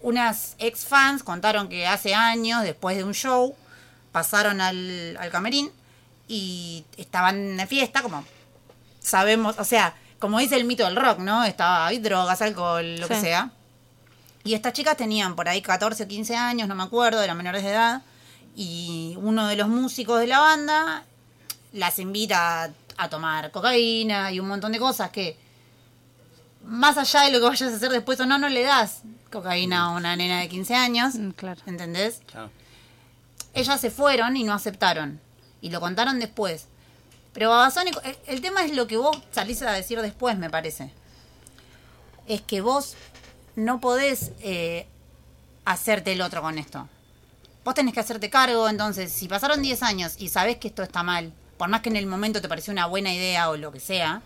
unas 0.02 0.54
ex 0.58 0.84
fans 0.84 1.22
contaron 1.22 1.68
que 1.68 1.86
hace 1.86 2.14
años, 2.14 2.62
después 2.62 2.96
de 2.96 3.04
un 3.04 3.14
show, 3.14 3.54
pasaron 4.12 4.60
al, 4.60 5.16
al 5.18 5.30
camerín 5.30 5.70
y 6.26 6.84
estaban 6.96 7.58
en 7.58 7.68
fiesta, 7.68 8.02
como 8.02 8.24
sabemos, 9.00 9.58
o 9.58 9.64
sea, 9.64 9.94
como 10.18 10.38
dice 10.38 10.56
el 10.56 10.64
mito 10.64 10.84
del 10.84 10.96
rock, 10.96 11.18
¿no? 11.18 11.44
Estaba 11.44 11.86
hay 11.86 11.98
drogas, 11.98 12.42
alcohol, 12.42 12.96
lo 13.00 13.08
que 13.08 13.20
sea. 13.20 13.50
Y 14.44 14.54
estas 14.54 14.72
chicas 14.72 14.96
tenían 14.96 15.34
por 15.36 15.48
ahí 15.48 15.62
14 15.62 16.04
o 16.04 16.08
15 16.08 16.36
años, 16.36 16.68
no 16.68 16.74
me 16.74 16.82
acuerdo, 16.82 17.22
eran 17.22 17.36
menores 17.36 17.62
de 17.62 17.70
edad. 17.70 18.02
Y 18.54 19.14
uno 19.18 19.46
de 19.46 19.56
los 19.56 19.68
músicos 19.68 20.20
de 20.20 20.26
la 20.26 20.40
banda 20.40 21.04
las 21.72 21.98
invita 21.98 22.64
a, 22.64 22.70
a 22.96 23.08
tomar 23.08 23.50
cocaína 23.50 24.32
y 24.32 24.40
un 24.40 24.48
montón 24.48 24.72
de 24.72 24.78
cosas 24.78 25.10
que, 25.10 25.36
más 26.64 26.98
allá 26.98 27.22
de 27.22 27.32
lo 27.32 27.38
que 27.38 27.46
vayas 27.46 27.72
a 27.72 27.76
hacer 27.76 27.90
después 27.90 28.20
o 28.20 28.26
no, 28.26 28.38
no 28.38 28.48
le 28.48 28.62
das 28.62 29.02
cocaína 29.30 29.84
a 29.84 29.90
una 29.90 30.16
nena 30.16 30.40
de 30.40 30.48
15 30.48 30.74
años. 30.74 31.14
Mm, 31.14 31.30
claro. 31.30 31.60
¿Entendés? 31.66 32.20
Claro. 32.26 32.50
ellas 33.54 33.80
se 33.80 33.90
fueron 33.90 34.36
y 34.36 34.44
no 34.44 34.52
aceptaron. 34.52 35.20
Y 35.60 35.70
lo 35.70 35.80
contaron 35.80 36.20
después. 36.20 36.66
Pero 37.32 37.50
Babasónico, 37.50 38.00
el, 38.02 38.16
el 38.26 38.40
tema 38.40 38.64
es 38.64 38.74
lo 38.74 38.86
que 38.86 38.96
vos 38.96 39.16
salís 39.32 39.62
a 39.62 39.72
decir 39.72 40.00
después, 40.00 40.38
me 40.38 40.50
parece. 40.50 40.92
Es 42.26 42.40
que 42.42 42.60
vos 42.60 42.96
no 43.56 43.80
podés 43.80 44.32
eh, 44.40 44.86
hacerte 45.64 46.12
el 46.12 46.20
otro 46.20 46.42
con 46.42 46.58
esto. 46.58 46.88
Vos 47.64 47.74
tenés 47.74 47.92
que 47.92 48.00
hacerte 48.00 48.30
cargo, 48.30 48.68
entonces, 48.68 49.12
si 49.12 49.28
pasaron 49.28 49.60
10 49.60 49.82
años 49.82 50.14
y 50.18 50.28
sabés 50.28 50.56
que 50.56 50.68
esto 50.68 50.82
está 50.82 51.02
mal, 51.02 51.32
por 51.58 51.68
más 51.68 51.82
que 51.82 51.90
en 51.90 51.96
el 51.96 52.06
momento 52.06 52.40
te 52.40 52.48
pareció 52.48 52.72
una 52.72 52.86
buena 52.86 53.12
idea 53.12 53.50
o 53.50 53.56
lo 53.56 53.70
que 53.72 53.80
sea, 53.80 54.22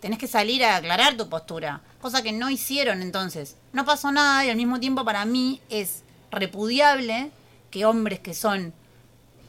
tenés 0.00 0.18
que 0.18 0.26
salir 0.26 0.62
a 0.64 0.76
aclarar 0.76 1.16
tu 1.16 1.28
postura. 1.28 1.80
Cosa 2.02 2.22
que 2.22 2.32
no 2.32 2.50
hicieron 2.50 3.00
entonces. 3.02 3.56
No 3.72 3.84
pasó 3.84 4.12
nada 4.12 4.44
y 4.44 4.50
al 4.50 4.56
mismo 4.56 4.78
tiempo 4.80 5.04
para 5.04 5.24
mí 5.24 5.60
es 5.70 6.02
repudiable 6.30 7.30
que 7.70 7.84
hombres 7.86 8.20
que 8.20 8.34
son 8.34 8.72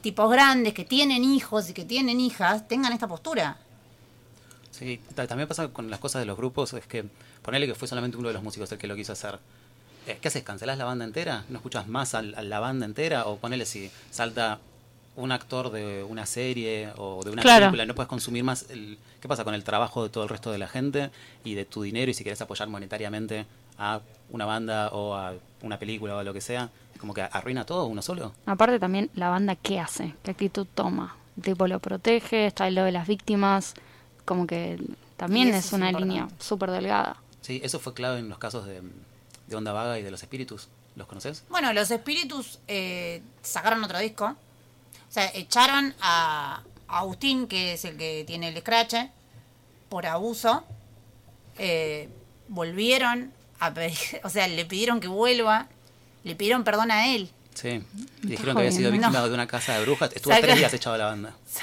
tipos 0.00 0.30
grandes, 0.30 0.74
que 0.74 0.84
tienen 0.84 1.24
hijos 1.24 1.68
y 1.70 1.74
que 1.74 1.84
tienen 1.84 2.20
hijas, 2.20 2.66
tengan 2.68 2.92
esta 2.92 3.06
postura. 3.08 3.58
Sí, 4.70 5.00
ta- 5.14 5.26
también 5.26 5.48
pasa 5.48 5.68
con 5.68 5.90
las 5.90 5.98
cosas 5.98 6.20
de 6.20 6.26
los 6.26 6.36
grupos, 6.36 6.72
es 6.72 6.86
que 6.86 7.04
ponele 7.42 7.66
que 7.66 7.74
fue 7.74 7.88
solamente 7.88 8.16
uno 8.16 8.28
de 8.28 8.34
los 8.34 8.42
músicos 8.42 8.70
el 8.72 8.78
que 8.78 8.86
lo 8.86 8.94
quiso 8.94 9.12
hacer. 9.12 9.38
Eh, 10.06 10.18
¿Qué 10.20 10.28
haces? 10.28 10.42
¿Cancelás 10.44 10.78
la 10.78 10.84
banda 10.84 11.04
entera? 11.04 11.44
¿No 11.48 11.56
escuchas 11.58 11.88
más 11.88 12.14
a, 12.14 12.22
la 12.22 12.60
banda 12.60 12.86
entera? 12.86 13.26
O 13.26 13.36
ponele 13.38 13.66
si 13.66 13.90
salta 14.10 14.58
un 15.18 15.32
actor 15.32 15.70
de 15.70 16.04
una 16.04 16.26
serie 16.26 16.90
o 16.96 17.22
de 17.24 17.30
una 17.30 17.42
Claro. 17.42 17.66
película, 17.66 17.86
no 17.86 17.94
puedes 17.94 18.08
consumir 18.08 18.44
más. 18.44 18.66
El, 18.70 18.98
¿Qué 19.20 19.28
pasa 19.28 19.44
con 19.44 19.52
el 19.54 19.64
trabajo 19.64 20.02
de 20.04 20.08
todo 20.10 20.22
el 20.24 20.28
resto 20.30 20.52
de 20.52 20.58
la 20.58 20.68
gente 20.68 21.10
y 21.44 21.54
de 21.54 21.64
tu 21.64 21.82
dinero 21.82 22.10
y 22.10 22.14
si 22.14 22.22
querés 22.24 22.40
apoyar 22.40 22.68
monetariamente 22.68 23.46
a 23.78 24.00
una 24.30 24.44
banda 24.46 24.88
o 24.92 25.14
a 25.14 25.34
una 25.62 25.78
película 25.78 26.14
o 26.16 26.18
a 26.18 26.24
lo 26.24 26.32
que 26.32 26.40
sea? 26.40 26.70
Es 26.94 27.00
como 27.00 27.14
que 27.14 27.22
arruina 27.22 27.64
todo 27.66 27.86
uno 27.86 28.00
solo. 28.00 28.32
Aparte 28.46 28.78
también 28.78 29.10
la 29.14 29.28
banda 29.28 29.56
qué 29.56 29.80
hace, 29.80 30.14
qué 30.22 30.30
actitud 30.30 30.66
toma. 30.74 31.16
Tipo 31.42 31.66
lo 31.68 31.78
protege, 31.80 32.46
está 32.46 32.70
lo 32.70 32.84
de 32.84 32.92
las 32.92 33.06
víctimas, 33.08 33.74
como 34.24 34.46
que 34.46 34.78
también 35.16 35.48
es 35.48 35.66
es 35.66 35.72
una 35.72 35.86
importante. 35.90 36.14
línea 36.14 36.28
súper 36.38 36.70
delgada. 36.70 37.16
Sí, 37.40 37.60
eso 37.64 37.78
fue 37.80 37.92
clave 37.94 38.18
en 38.20 38.28
los 38.28 38.38
casos 38.38 38.66
de, 38.66 38.82
de 39.48 39.56
Onda 39.56 39.72
Vaga 39.72 39.98
y 39.98 40.02
de 40.02 40.10
los 40.12 40.22
espíritus. 40.22 40.68
¿Los 40.96 41.06
conoces? 41.06 41.44
Bueno, 41.48 41.72
los 41.72 41.90
espíritus 41.92 42.58
eh, 42.68 43.22
sacaron 43.42 43.82
otro 43.84 43.98
disco. 44.00 44.34
O 45.08 45.12
sea, 45.12 45.30
echaron 45.34 45.94
a 46.00 46.62
Agustín, 46.88 47.46
que 47.48 47.74
es 47.74 47.84
el 47.84 47.96
que 47.96 48.24
tiene 48.26 48.48
el 48.48 48.58
scratch, 48.58 48.94
por 49.88 50.06
abuso. 50.06 50.64
Eh, 51.58 52.08
volvieron 52.48 53.32
a 53.60 53.72
pedir, 53.74 53.98
o 54.24 54.30
sea, 54.30 54.46
le 54.48 54.64
pidieron 54.64 55.00
que 55.00 55.08
vuelva. 55.08 55.66
Le 56.24 56.34
pidieron 56.34 56.64
perdón 56.64 56.90
a 56.90 57.06
él. 57.14 57.30
Sí. 57.54 57.82
Dijeron 58.22 58.54
que 58.54 58.60
había 58.62 58.72
sido 58.72 58.90
víctima 58.92 59.22
de 59.26 59.34
una 59.34 59.46
casa 59.46 59.74
de 59.76 59.82
brujas. 59.84 60.10
Estuvo 60.14 60.32
Saca- 60.32 60.46
tres 60.46 60.58
días 60.58 60.72
echado 60.74 60.92
de 60.94 60.98
la 61.00 61.06
banda. 61.06 61.34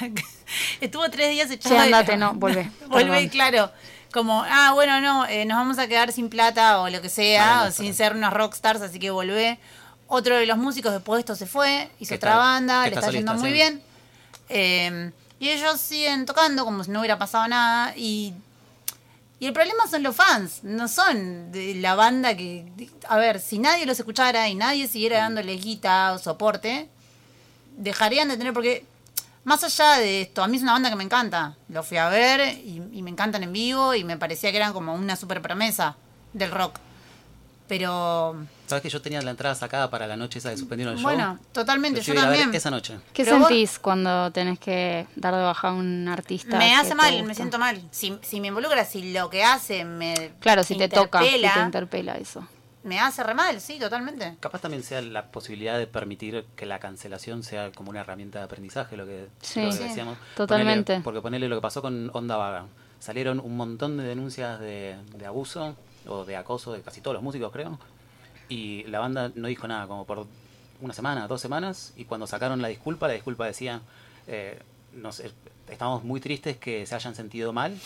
Que 0.78 0.84
Estuvo 0.86 1.08
tres 1.10 1.30
días 1.30 1.50
echado. 1.50 1.74
Sí, 1.74 1.80
de- 1.80 1.86
andate, 1.86 2.16
no, 2.16 2.34
vuelve, 2.34 2.70
vuelve, 2.88 3.10
perdón. 3.14 3.28
claro. 3.28 3.70
Como, 4.12 4.42
ah, 4.46 4.72
bueno, 4.74 5.00
no, 5.00 5.26
eh, 5.26 5.44
nos 5.44 5.56
vamos 5.58 5.78
a 5.78 5.88
quedar 5.88 6.12
sin 6.12 6.28
plata 6.30 6.80
o 6.80 6.88
lo 6.88 7.02
que 7.02 7.08
sea, 7.08 7.46
Vale, 7.46 7.62
no, 7.64 7.68
o 7.68 7.72
sin 7.72 7.94
ser 7.94 8.14
unos 8.14 8.32
rockstars, 8.32 8.80
así 8.80 8.98
que 8.98 9.10
volvé. 9.10 9.58
Otro 10.08 10.36
de 10.36 10.46
los 10.46 10.56
músicos 10.58 10.92
después 10.92 11.16
de 11.18 11.20
esto 11.20 11.34
se 11.36 11.46
fue, 11.46 11.90
hizo 11.98 12.14
otra 12.14 12.30
está- 12.32 12.38
banda, 12.38 12.82
le 12.82 12.88
está 12.88 13.00
está 13.00 13.10
yendo 13.12 13.34
muy 13.34 13.52
bien. 13.52 13.82
Eh, 14.48 15.10
y 15.40 15.48
ellos 15.50 15.80
siguen 15.80 16.24
tocando 16.26 16.64
como 16.64 16.84
si 16.84 16.90
no 16.90 17.00
hubiera 17.00 17.18
pasado 17.18 17.46
nada. 17.48 17.92
Y, 17.96 18.32
y 19.40 19.46
el 19.46 19.52
problema 19.52 19.86
son 19.90 20.02
los 20.02 20.14
fans, 20.14 20.60
no 20.62 20.86
son 20.88 21.50
de 21.52 21.74
la 21.74 21.94
banda 21.94 22.36
que. 22.36 22.66
A 23.08 23.16
ver, 23.18 23.40
si 23.40 23.58
nadie 23.58 23.84
los 23.84 23.98
escuchara 23.98 24.48
y 24.48 24.54
nadie 24.54 24.86
siguiera 24.88 25.18
dándole 25.18 25.54
guita 25.56 26.12
o 26.12 26.18
soporte, 26.18 26.88
dejarían 27.76 28.28
de 28.28 28.36
tener. 28.36 28.52
Porque, 28.52 28.84
más 29.44 29.62
allá 29.64 29.98
de 29.98 30.22
esto, 30.22 30.42
a 30.42 30.48
mí 30.48 30.56
es 30.56 30.62
una 30.62 30.72
banda 30.72 30.88
que 30.88 30.96
me 30.96 31.04
encanta. 31.04 31.56
Lo 31.68 31.82
fui 31.82 31.96
a 31.98 32.08
ver 32.08 32.56
y, 32.58 32.80
y 32.92 33.02
me 33.02 33.10
encantan 33.10 33.42
en 33.42 33.52
vivo 33.52 33.92
y 33.94 34.04
me 34.04 34.16
parecía 34.16 34.50
que 34.52 34.56
eran 34.56 34.72
como 34.72 34.94
una 34.94 35.16
super 35.16 35.42
promesa 35.42 35.96
del 36.32 36.50
rock. 36.52 36.78
Pero. 37.68 38.36
¿Sabes 38.66 38.82
que 38.82 38.88
yo 38.88 39.00
tenía 39.02 39.20
la 39.22 39.30
entrada 39.30 39.54
sacada 39.54 39.90
para 39.90 40.06
la 40.06 40.16
noche 40.16 40.38
esa 40.38 40.50
que 40.50 40.56
suspendieron 40.56 40.94
el 40.94 41.00
show? 41.00 41.10
Bueno, 41.10 41.38
totalmente, 41.52 42.00
yo 42.00 42.14
también. 42.14 42.54
Esa 42.54 42.70
noche. 42.70 42.98
¿Qué 43.12 43.24
Pero 43.24 43.38
vos- 43.38 43.48
sentís 43.48 43.78
cuando 43.78 44.30
tenés 44.32 44.58
que 44.58 45.06
dar 45.16 45.34
de 45.34 45.42
baja 45.42 45.68
a 45.68 45.72
un 45.72 46.08
artista? 46.08 46.58
Me 46.58 46.74
hace 46.74 46.94
mal, 46.94 47.22
me 47.24 47.34
siento 47.34 47.58
mal. 47.58 47.80
Si, 47.90 48.18
si 48.22 48.40
me 48.40 48.48
involucra, 48.48 48.84
si 48.84 49.12
lo 49.12 49.30
que 49.30 49.44
hace 49.44 49.84
me. 49.84 50.32
Claro, 50.40 50.62
si 50.64 50.76
te 50.76 50.88
toca, 50.88 51.20
si 51.20 51.24
te 51.30 51.36
interpela, 51.36 51.64
interpela 51.66 52.14
eso. 52.16 52.46
Me 52.84 53.00
hace 53.00 53.24
re 53.24 53.34
mal, 53.34 53.60
sí, 53.60 53.80
totalmente. 53.80 54.36
Capaz 54.38 54.60
también 54.60 54.84
sea 54.84 55.02
la 55.02 55.26
posibilidad 55.32 55.76
de 55.76 55.88
permitir 55.88 56.44
que 56.54 56.66
la 56.66 56.78
cancelación 56.78 57.42
sea 57.42 57.72
como 57.72 57.90
una 57.90 58.00
herramienta 58.02 58.38
de 58.38 58.44
aprendizaje, 58.44 58.96
lo 58.96 59.04
que, 59.06 59.26
Sí. 59.42 59.60
lo 59.60 59.70
que 59.70 59.76
Sí, 59.76 59.82
decíamos. 59.84 60.16
totalmente. 60.36 60.92
Ponele- 60.94 61.02
porque 61.02 61.20
ponerle 61.20 61.48
lo 61.48 61.56
que 61.56 61.62
pasó 61.62 61.82
con 61.82 62.10
Onda 62.14 62.36
Vaga. 62.36 62.66
Salieron 63.00 63.40
un 63.40 63.56
montón 63.56 63.96
de 63.96 64.04
denuncias 64.04 64.60
de, 64.60 64.96
de 65.16 65.26
abuso 65.26 65.76
o 66.08 66.24
de 66.24 66.36
acoso 66.36 66.72
de 66.72 66.82
casi 66.82 67.00
todos 67.00 67.14
los 67.14 67.22
músicos, 67.22 67.52
creo. 67.52 67.78
Y 68.48 68.84
la 68.84 69.00
banda 69.00 69.32
no 69.34 69.48
dijo 69.48 69.66
nada, 69.66 69.86
como 69.86 70.04
por 70.04 70.26
una 70.80 70.94
semana, 70.94 71.26
dos 71.26 71.40
semanas. 71.40 71.92
Y 71.96 72.04
cuando 72.04 72.26
sacaron 72.26 72.62
la 72.62 72.68
disculpa, 72.68 73.08
la 73.08 73.14
disculpa 73.14 73.46
decía: 73.46 73.80
eh, 74.26 74.60
nos, 74.92 75.20
eh, 75.20 75.32
Estamos 75.70 76.04
muy 76.04 76.20
tristes 76.20 76.56
que 76.56 76.86
se 76.86 76.94
hayan 76.94 77.14
sentido 77.14 77.52
mal. 77.52 77.76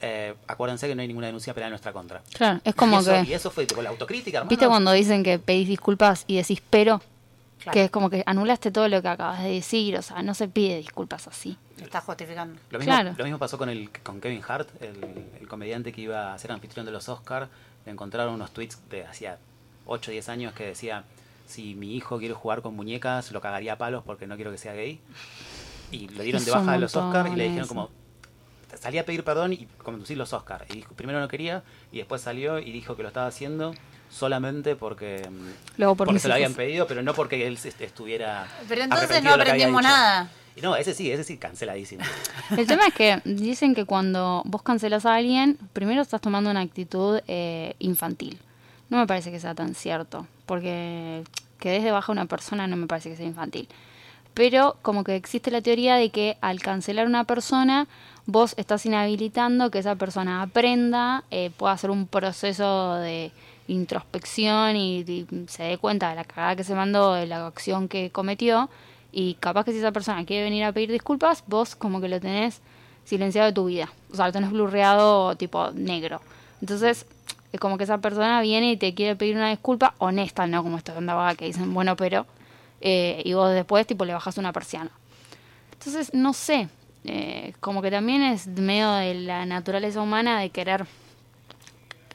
Eh, 0.00 0.34
acuérdense 0.46 0.86
que 0.86 0.94
no 0.94 1.02
hay 1.02 1.08
ninguna 1.08 1.26
denuncia 1.26 1.54
penal 1.54 1.68
en 1.68 1.72
nuestra 1.72 1.92
contra. 1.92 2.22
Claro, 2.34 2.60
es 2.64 2.74
como 2.74 2.96
y 2.96 3.00
eso, 3.00 3.10
que... 3.10 3.30
Y 3.30 3.32
eso 3.32 3.50
fue 3.50 3.66
tipo 3.66 3.82
la 3.82 3.90
autocrítica, 3.90 4.38
hermano. 4.38 4.50
¿Viste 4.50 4.66
cuando 4.66 4.92
dicen 4.92 5.22
que 5.22 5.38
pedís 5.38 5.68
disculpas 5.68 6.24
y 6.26 6.36
decís 6.36 6.62
pero? 6.70 7.00
Claro. 7.58 7.72
Que 7.72 7.84
es 7.84 7.90
como 7.90 8.10
que 8.10 8.22
anulaste 8.26 8.70
todo 8.70 8.88
lo 8.88 9.00
que 9.02 9.08
acabas 9.08 9.42
de 9.42 9.50
decir, 9.50 9.96
o 9.96 10.02
sea, 10.02 10.22
no 10.22 10.34
se 10.34 10.46
pide 10.48 10.76
disculpas 10.76 11.26
así. 11.26 11.56
Estás 11.80 12.04
justificando. 12.04 12.58
Lo 12.70 12.78
mismo, 12.78 12.92
Claro. 12.94 13.14
lo 13.16 13.24
mismo 13.24 13.38
pasó 13.38 13.58
con 13.58 13.68
el 13.68 13.90
con 14.02 14.20
Kevin 14.20 14.42
Hart, 14.46 14.68
el, 14.82 15.26
el 15.40 15.48
comediante 15.48 15.92
que 15.92 16.00
iba 16.02 16.32
a 16.34 16.38
ser 16.38 16.52
anfitrión 16.52 16.86
de 16.86 16.92
los 16.92 17.08
Oscars. 17.08 17.48
Le 17.84 17.92
encontraron 17.92 18.34
unos 18.34 18.50
tweets 18.52 18.78
de 18.90 19.04
hacía 19.06 19.38
8 19.86 20.10
o 20.10 20.12
10 20.12 20.28
años 20.28 20.52
que 20.54 20.66
decía, 20.66 21.04
si 21.46 21.74
mi 21.74 21.94
hijo 21.96 22.18
quiere 22.18 22.34
jugar 22.34 22.60
con 22.62 22.74
muñecas, 22.76 23.30
lo 23.32 23.40
cagaría 23.40 23.74
a 23.74 23.78
palos 23.78 24.02
porque 24.04 24.26
no 24.26 24.36
quiero 24.36 24.50
que 24.50 24.58
sea 24.58 24.72
gay. 24.74 25.00
Y 25.90 26.08
lo 26.08 26.22
dieron 26.24 26.44
de 26.44 26.50
baja 26.50 26.72
de 26.72 26.78
los 26.78 26.94
Oscars 26.96 27.32
y 27.32 27.36
le 27.36 27.44
dijeron 27.44 27.68
como, 27.68 27.90
salí 28.78 28.98
a 28.98 29.06
pedir 29.06 29.22
perdón 29.24 29.52
y 29.52 29.66
conducir 29.82 30.18
los 30.18 30.32
Oscars. 30.32 30.68
Y 30.70 30.74
dijo, 30.74 30.94
primero 30.94 31.20
no 31.20 31.28
quería 31.28 31.62
y 31.92 31.98
después 31.98 32.20
salió 32.22 32.58
y 32.58 32.72
dijo 32.72 32.96
que 32.96 33.02
lo 33.02 33.08
estaba 33.08 33.26
haciendo 33.28 33.72
solamente 34.10 34.76
porque, 34.76 35.28
mm, 35.28 35.78
Luego 35.78 35.94
por 35.96 36.06
porque 36.06 36.20
se 36.20 36.28
lo 36.28 36.34
habían 36.34 36.54
pedido, 36.54 36.86
pero 36.86 37.02
no 37.02 37.14
porque 37.14 37.46
él 37.46 37.58
estuviera... 37.80 38.46
Pero 38.68 38.82
entonces 38.82 39.22
no 39.22 39.34
aprendimos 39.34 39.82
nada. 39.82 40.30
Y 40.56 40.62
no, 40.62 40.74
ese 40.74 40.94
sí, 40.94 41.10
ese 41.10 41.22
sí, 41.22 41.36
canceladísimo. 41.36 42.02
El 42.56 42.66
tema 42.66 42.86
es 42.86 42.94
que 42.94 43.20
dicen 43.24 43.74
que 43.74 43.84
cuando 43.84 44.42
vos 44.46 44.62
cancelas 44.62 45.04
a 45.04 45.14
alguien, 45.14 45.58
primero 45.74 46.00
estás 46.00 46.22
tomando 46.22 46.50
una 46.50 46.60
actitud 46.60 47.20
eh, 47.28 47.74
infantil. 47.78 48.38
No 48.88 48.96
me 48.96 49.06
parece 49.06 49.30
que 49.30 49.38
sea 49.38 49.54
tan 49.54 49.74
cierto, 49.74 50.26
porque 50.46 51.24
que 51.58 51.70
des 51.70 51.84
de 51.84 51.90
baja 51.90 52.10
a 52.10 52.14
una 52.14 52.26
persona 52.26 52.66
no 52.66 52.76
me 52.76 52.86
parece 52.86 53.10
que 53.10 53.16
sea 53.16 53.26
infantil. 53.26 53.68
Pero 54.32 54.76
como 54.82 55.04
que 55.04 55.16
existe 55.16 55.50
la 55.50 55.60
teoría 55.60 55.96
de 55.96 56.10
que 56.10 56.38
al 56.40 56.60
cancelar 56.60 57.06
a 57.06 57.08
una 57.08 57.24
persona, 57.24 57.86
vos 58.26 58.54
estás 58.56 58.86
inhabilitando 58.86 59.70
que 59.70 59.78
esa 59.78 59.96
persona 59.96 60.42
aprenda, 60.42 61.24
eh, 61.30 61.50
pueda 61.56 61.72
hacer 61.72 61.90
un 61.90 62.06
proceso 62.06 62.94
de 62.96 63.30
introspección 63.68 64.76
y, 64.76 65.26
se 65.48 65.64
dé 65.64 65.78
cuenta 65.78 66.10
de 66.10 66.16
la 66.16 66.24
cagada 66.24 66.56
que 66.56 66.64
se 66.64 66.74
mandó, 66.74 67.14
de 67.14 67.26
la 67.26 67.46
acción 67.46 67.88
que 67.88 68.10
cometió. 68.10 68.70
Y 69.12 69.34
capaz 69.34 69.64
que 69.64 69.72
si 69.72 69.78
esa 69.78 69.92
persona 69.92 70.24
quiere 70.24 70.44
venir 70.44 70.64
a 70.64 70.72
pedir 70.72 70.92
disculpas, 70.92 71.44
vos 71.46 71.74
como 71.74 72.00
que 72.00 72.08
lo 72.08 72.20
tenés 72.20 72.60
silenciado 73.04 73.46
de 73.46 73.52
tu 73.52 73.66
vida. 73.66 73.90
O 74.12 74.16
sea, 74.16 74.26
lo 74.26 74.32
tenés 74.32 74.50
blurreado 74.50 75.36
tipo 75.36 75.70
negro. 75.72 76.20
Entonces, 76.60 77.06
es 77.52 77.60
como 77.60 77.78
que 77.78 77.84
esa 77.84 77.98
persona 77.98 78.40
viene 78.40 78.72
y 78.72 78.76
te 78.76 78.94
quiere 78.94 79.16
pedir 79.16 79.36
una 79.36 79.50
disculpa 79.50 79.94
honesta, 79.98 80.46
no 80.46 80.62
como 80.62 80.76
estos 80.76 80.96
onda 80.96 81.14
vaga 81.14 81.34
que 81.34 81.46
dicen, 81.46 81.72
bueno, 81.72 81.96
pero... 81.96 82.26
eh, 82.80 83.22
y 83.24 83.32
vos 83.34 83.52
después 83.52 83.86
tipo 83.86 84.04
le 84.04 84.12
bajas 84.12 84.38
una 84.38 84.52
persiana. 84.52 84.90
Entonces, 85.72 86.12
no 86.12 86.32
sé, 86.32 86.68
eh, 87.04 87.54
como 87.60 87.82
que 87.82 87.90
también 87.90 88.22
es 88.22 88.46
medio 88.48 88.90
de 88.92 89.14
la 89.14 89.46
naturaleza 89.46 90.02
humana 90.02 90.40
de 90.40 90.50
querer 90.50 90.86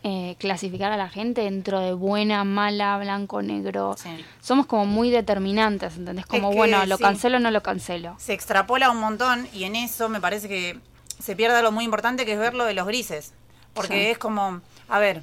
eh, 0.04 0.36
clasificar 0.40 0.92
a 0.92 0.98
la 0.98 1.10
gente 1.10 1.42
dentro 1.42 1.80
de 1.80 1.94
buena, 1.94 2.44
mala, 2.44 2.98
blanco, 2.98 3.42
negro. 3.42 3.96
Sí. 3.98 4.10
Somos 4.42 4.66
como 4.66 4.86
muy 4.86 5.10
determinantes, 5.12 5.96
¿entendés? 5.98 6.26
Como, 6.26 6.50
que 6.50 6.56
bueno, 6.58 6.86
lo 6.86 6.98
sí. 6.98 7.04
cancelo 7.04 7.38
o 7.38 7.40
no 7.40 7.52
lo 7.52 7.62
cancelo. 7.62 8.16
Se 8.18 8.34
extrapola 8.34 8.90
un 8.90 8.98
montón 8.98 9.48
y 9.54 9.66
en 9.66 9.76
eso 9.76 10.10
me 10.10 10.20
parece 10.20 10.48
que 10.48 10.80
se 11.20 11.36
pierde 11.36 11.58
algo 11.58 11.72
muy 11.72 11.86
importante 11.86 12.26
que 12.26 12.34
es 12.34 12.40
ver 12.40 12.54
lo 12.56 12.66
de 12.66 12.74
los 12.74 12.88
grises. 12.88 13.34
Porque 13.74 13.94
Sí. 14.06 14.10
es 14.12 14.18
como, 14.18 14.62
a 14.90 15.00
ver, 15.00 15.22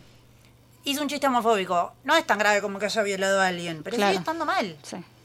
hizo 0.84 1.02
un 1.02 1.08
chiste 1.08 1.26
homofóbico. 1.26 1.92
No 2.04 2.16
es 2.16 2.24
tan 2.26 2.38
grave 2.38 2.60
como 2.62 2.78
que 2.78 2.86
haya 2.86 3.02
violado 3.02 3.40
a 3.40 3.48
alguien, 3.48 3.82
pero 3.82 3.96
Claro. 3.96 4.12
sigue 4.12 4.20
estando 4.20 4.44
mal. 4.46 4.76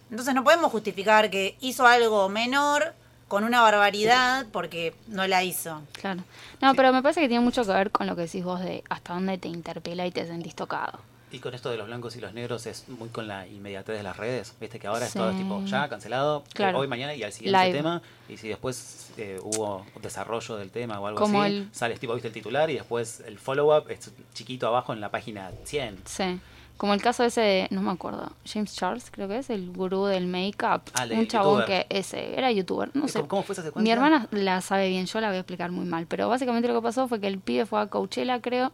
Entonces 0.10 0.33
no 0.36 0.43
podemos 0.43 0.72
justificar 0.72 1.29
que 1.29 1.57
hizo 1.62 1.86
algo 1.88 2.27
menor 2.27 2.93
con 3.34 3.46
una 3.46 3.62
barbaridad 3.62 4.46
porque 4.52 4.94
no 5.08 5.25
la 5.25 5.42
hizo. 5.44 5.82
Claro. 5.94 6.22
No, 6.62 6.75
pero 6.75 6.94
me 6.94 7.02
parece 7.02 7.20
que 7.20 7.28
tiene 7.28 7.44
mucho 7.44 7.63
que 7.66 7.72
ver 7.72 7.90
con 7.90 8.06
lo 8.06 8.16
que 8.16 8.22
decís 8.22 8.44
vos 8.44 8.60
de 8.60 8.84
hasta 8.92 9.16
dónde 9.16 9.40
te 9.40 9.48
interpela 9.48 10.06
y 10.06 10.12
te 10.12 10.28
sentís 10.28 10.54
tocado. 10.54 11.00
Y 11.32 11.40
con 11.40 11.56
esto 11.56 11.72
de 11.72 11.78
los 11.78 11.88
blancos 11.88 12.16
y 12.16 12.22
los 12.22 12.32
negros 12.36 12.68
es 12.68 12.88
muy 12.90 13.10
con 13.10 13.28
la 13.28 13.48
inmediatez 13.48 13.98
de 13.98 14.04
las 14.04 14.18
redes. 14.18 14.54
Viste 14.62 14.78
que 14.80 14.86
ahora 14.86 15.00
Sí. 15.00 15.06
es 15.08 15.13
todo 15.16 15.32
tipo 15.32 15.63
ya 15.66 15.90
cancelado, 15.90 16.44
eh, 16.46 16.50
Claro. 16.54 16.78
hoy, 16.78 16.88
mañana 16.88 17.16
y 17.16 17.24
al 17.24 17.34
siguiente 17.34 17.60
Live. 17.60 17.75
tema. 17.75 18.04
Y 18.30 18.38
si 18.38 18.50
después 18.50 19.10
eh, 19.18 19.40
hubo 19.42 19.84
desarrollo 20.00 20.58
del 20.58 20.70
tema 20.70 21.00
o 21.00 21.08
algo 21.08 21.20
Como 21.20 21.42
así, 21.42 21.54
el- 21.56 21.70
sales 21.74 22.00
tipo, 22.00 22.13
viste 22.13 22.28
el 22.28 22.36
titular 22.36 22.70
y 22.70 22.75
después 22.75 23.24
el 23.25 23.40
follow-up 23.40 23.90
es 23.90 24.12
chiquito 24.36 24.68
abajo 24.68 24.94
en 24.94 25.02
la 25.02 25.10
página 25.10 25.50
100. 25.63 25.98
Sí. 26.06 26.40
Como 26.77 26.94
el 26.94 27.01
caso 27.01 27.24
ese 27.24 27.39
de, 27.42 27.68
no 27.72 27.82
me 27.82 27.92
acuerdo, 27.92 28.32
James 28.46 28.75
Charles, 28.75 29.10
creo 29.12 29.27
que 29.27 29.38
es, 29.38 29.50
el 29.50 29.72
gurú 29.72 30.06
del 30.06 30.27
make-up. 30.27 30.82
Ah, 30.96 31.06
un 31.12 31.27
chabón 31.27 31.62
youtuber. 31.62 31.65
que 31.88 31.98
ese, 31.98 32.38
era 32.38 32.51
youtuber, 32.51 32.89
no 32.94 33.06
¿Y 33.06 33.10
sé. 33.10 33.22
cómo- 33.27 33.44
fue 33.44 33.53
esa 33.53 33.62
secuencia? 33.63 33.84
Mi 33.84 33.92
hermana 33.92 34.27
la 34.32 34.60
sabe 34.62 34.89
bien, 34.89 35.06
yo 35.06 35.22
la 35.22 35.27
voy 35.27 35.38
a 35.38 35.39
explicar 35.39 35.72
muy 35.72 35.86
mal. 35.86 36.08
Pero 36.08 36.27
básicamente 36.27 36.68
lo 36.68 36.74
que 36.75 36.82
pasó 36.82 37.08
fue 37.08 37.20
que 37.22 37.27
el 37.27 37.39
pibe 37.39 37.65
fue 37.65 37.80
a 37.80 37.88
Coachella, 37.88 38.42
creo, 38.42 38.72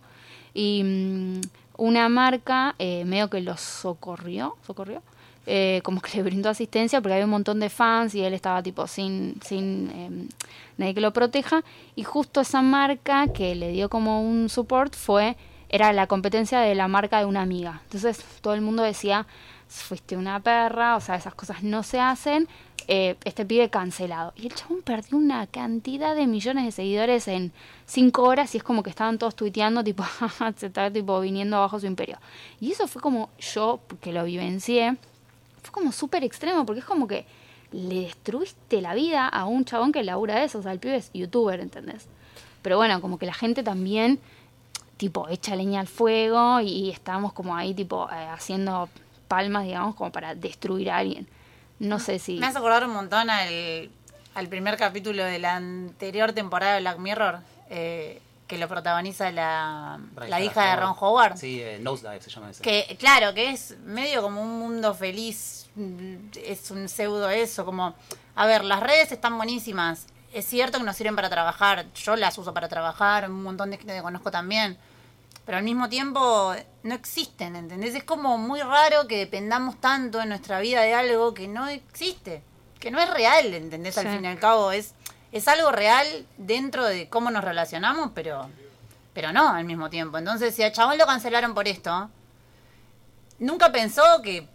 y 0.53 0.81
mm, 0.83 1.41
una 1.77 2.09
marca 2.09 2.73
eh, 2.79 3.03
medio 3.05 3.29
que 3.29 3.41
lo 3.41 3.57
socorrió, 3.57 4.55
socorrió, 4.65 5.01
eh, 5.45 5.81
como 5.83 6.01
que 6.01 6.17
le 6.17 6.23
brindó 6.23 6.49
asistencia 6.49 7.01
porque 7.01 7.13
había 7.13 7.25
un 7.25 7.31
montón 7.31 7.59
de 7.59 7.69
fans 7.69 8.13
y 8.15 8.21
él 8.23 8.33
estaba 8.33 8.61
tipo 8.63 8.85
sin, 8.87 9.39
sin 9.43 9.89
eh, 9.93 10.27
nadie 10.77 10.93
que 10.93 11.01
lo 11.01 11.11
proteja. 11.13 11.63
Y 11.95 12.03
justo 12.03 12.41
esa 12.41 12.61
marca 12.61 13.27
que 13.27 13.55
le 13.55 13.71
dio 13.71 13.89
como 13.89 14.21
un 14.21 14.47
support 14.49 14.95
fue, 14.95 15.37
era 15.69 15.93
la 15.93 16.07
competencia 16.07 16.59
de 16.59 16.75
la 16.75 16.87
marca 16.87 17.19
de 17.19 17.25
una 17.25 17.41
amiga. 17.41 17.81
Entonces 17.85 18.23
todo 18.41 18.53
el 18.53 18.61
mundo 18.61 18.83
decía, 18.83 19.25
fuiste 19.67 20.17
una 20.17 20.39
perra, 20.39 20.95
o 20.95 20.99
sea, 21.01 21.15
esas 21.15 21.35
cosas 21.35 21.63
no 21.63 21.83
se 21.83 21.99
hacen. 21.99 22.47
eh, 22.91 23.17
este 23.23 23.45
pibe 23.45 23.69
cancelado. 23.69 24.33
Y 24.35 24.47
el 24.47 24.55
chabón 24.55 24.81
perdió 24.81 25.15
una 25.15 25.45
cantidad 25.45 26.15
de 26.15 26.25
millones 26.25 26.65
de 26.65 26.71
seguidores 26.71 27.27
en 27.27 27.51
cinco 27.85 28.23
horas 28.23 28.55
y 28.55 28.57
es 28.57 28.63
como 28.63 28.81
que 28.81 28.89
estaban 28.89 29.19
todos 29.19 29.35
tuiteando, 29.35 29.83
tipo, 29.83 30.01
"Jaja, 30.19 30.53
se 30.57 30.67
está 30.67 30.89
tipo 30.91 31.19
viniendo 31.21 31.57
abajo 31.57 31.79
su 31.79 31.85
imperio. 31.85 32.17
Y 32.59 32.71
eso 32.71 32.87
fue 32.87 32.99
como 32.99 33.29
yo, 33.39 33.79
que 34.01 34.11
lo 34.11 34.23
vivencié, 34.23 34.97
fue 35.61 35.71
como 35.71 35.91
súper 35.91 36.23
extremo, 36.23 36.65
porque 36.65 36.79
es 36.79 36.85
como 36.85 37.07
que 37.07 37.25
le 37.71 38.01
destruiste 38.05 38.81
la 38.81 38.95
vida 38.95 39.27
a 39.27 39.45
un 39.45 39.65
chabón 39.65 39.91
que 39.91 40.01
labura 40.03 40.39
de 40.39 40.45
eso. 40.45 40.57
O 40.57 40.63
sea, 40.63 40.71
el 40.71 40.79
pibe 40.79 40.95
es 40.95 41.11
youtuber, 41.13 41.59
¿entendés? 41.59 42.07
Pero 42.63 42.77
bueno, 42.77 43.01
como 43.01 43.19
que 43.19 43.27
la 43.27 43.35
gente 43.35 43.61
también, 43.61 44.19
tipo, 44.99 45.29
echa 45.29 45.55
leña 45.55 45.79
al 45.79 45.87
fuego 45.87 46.59
y, 46.59 46.91
estábamos 46.91 47.31
como 47.31 47.55
ahí, 47.55 47.73
tipo, 47.73 48.09
eh, 48.11 48.27
haciendo 48.27 48.89
palmas, 49.29 49.63
digamos, 49.63 49.95
como 49.95 50.11
para 50.11 50.35
destruir 50.35 50.91
a 50.91 50.97
alguien. 50.97 51.25
No 51.79 51.99
sé 51.99 52.19
si... 52.19 52.37
Me 52.37 52.47
hace 52.47 52.57
acordar 52.57 52.83
un 52.83 52.91
montón 52.91 53.29
al, 53.29 53.89
al 54.35 54.47
primer 54.49 54.75
capítulo 54.75 55.23
de 55.23 55.39
la 55.39 55.55
anterior 55.55 56.33
temporada 56.33 56.73
de 56.73 56.81
Black 56.81 56.97
Mirror, 56.97 57.39
eh, 57.69 58.21
que 58.45 58.57
lo 58.57 58.67
protagoniza 58.67 59.31
la, 59.31 60.01
la 60.27 60.41
hija 60.41 60.71
de 60.71 60.75
Ron 60.75 60.93
Howard. 60.99 61.37
Sí, 61.37 61.61
eh, 61.61 61.79
Nosedive 61.79 62.21
se 62.21 62.29
llama 62.29 62.49
ese. 62.49 62.61
Que, 62.61 62.97
claro, 62.99 63.33
que 63.33 63.51
es 63.51 63.77
medio 63.85 64.21
como 64.21 64.41
un 64.41 64.59
mundo 64.59 64.93
feliz, 64.93 65.69
mm, 65.75 66.15
es 66.43 66.71
un 66.71 66.89
pseudo 66.89 67.29
eso, 67.29 67.63
como, 67.63 67.95
a 68.35 68.45
ver, 68.45 68.65
las 68.65 68.81
redes 68.81 69.13
están 69.13 69.37
buenísimas, 69.37 70.07
es 70.33 70.45
cierto 70.45 70.77
que 70.77 70.83
nos 70.83 70.97
sirven 70.97 71.15
para 71.15 71.29
trabajar, 71.29 71.85
yo 71.93 72.17
las 72.17 72.37
uso 72.37 72.53
para 72.53 72.67
trabajar, 72.67 73.29
un 73.29 73.43
montón 73.43 73.71
de 73.71 73.77
gente 73.77 73.95
que 73.95 74.01
conozco 74.01 74.29
también, 74.29 74.77
pero 75.49 75.57
al 75.57 75.63
mismo 75.63 75.89
tiempo 75.89 76.53
no 76.83 76.93
existen, 76.93 77.55
¿entendés? 77.55 77.95
Es 77.95 78.03
como 78.03 78.37
muy 78.37 78.61
raro 78.61 79.07
que 79.07 79.17
dependamos 79.17 79.81
tanto 79.81 80.21
en 80.21 80.29
nuestra 80.29 80.59
vida 80.59 80.81
de 80.81 80.93
algo 80.93 81.33
que 81.33 81.47
no 81.47 81.67
existe, 81.67 82.43
que 82.79 82.91
no 82.91 82.99
es 82.99 83.09
real, 83.09 83.51
¿entendés? 83.55 83.97
Al 83.97 84.05
Sí. 84.05 84.11
fin 84.11 84.25
y 84.25 84.27
al 84.27 84.37
cabo 84.37 84.71
es, 84.71 84.93
es 85.31 85.47
algo 85.47 85.71
real 85.71 86.05
dentro 86.37 86.85
de 86.85 87.09
cómo 87.09 87.31
nos 87.31 87.43
relacionamos, 87.43 88.11
pero, 88.13 88.47
pero 89.15 89.33
no 89.33 89.49
al 89.49 89.65
mismo 89.65 89.89
tiempo. 89.89 90.19
Entonces, 90.19 90.53
si 90.53 90.61
a 90.61 90.71
Chabón 90.71 90.99
lo 90.99 91.07
cancelaron 91.07 91.55
por 91.55 91.67
esto, 91.67 92.11
nunca 93.39 93.71
pensó 93.71 94.03
que 94.21 94.47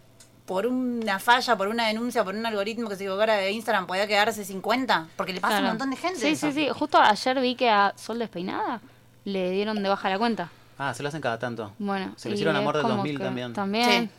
por 0.45 0.65
una 0.67 1.19
falla, 1.19 1.57
por 1.57 1.67
una 1.67 1.87
denuncia, 1.87 2.23
por 2.23 2.35
un 2.35 2.45
algoritmo 2.45 2.87
que 2.87 2.95
se 2.95 3.03
equivocara 3.03 3.33
de 3.35 3.51
Instagram 3.51 3.85
podía 3.85 4.07
quedarse 4.07 4.45
50, 4.45 5.07
porque 5.17 5.33
le 5.33 5.41
pasa 5.41 5.57
a 5.57 5.59
un 5.59 5.65
montón 5.67 5.89
de 5.89 5.97
gente. 5.97 6.21
Sí, 6.21 6.27
eso. 6.29 6.47
sí, 6.47 6.53
sí. 6.53 6.69
Justo 6.69 6.99
ayer 6.99 7.41
vi 7.41 7.55
que 7.55 7.69
a 7.69 7.91
Sol 7.97 8.17
Despeinada 8.17 8.79
le 9.25 9.51
dieron 9.51 9.83
de 9.83 9.89
baja 9.89 10.09
la 10.09 10.17
cuenta. 10.17 10.49
Ah, 10.77 10.93
se 10.93 11.03
lo 11.03 11.09
hacen 11.09 11.21
cada 11.21 11.39
tanto. 11.39 11.71
Bueno, 11.79 12.13
Se 12.17 12.27
lo 12.29 12.35
hicieron 12.35 12.55
Amor 12.55 12.73
del 12.75 12.83
como 12.83 12.95
2000 12.95 13.17
que 13.17 13.23
también. 13.23 13.53
También. 13.53 14.09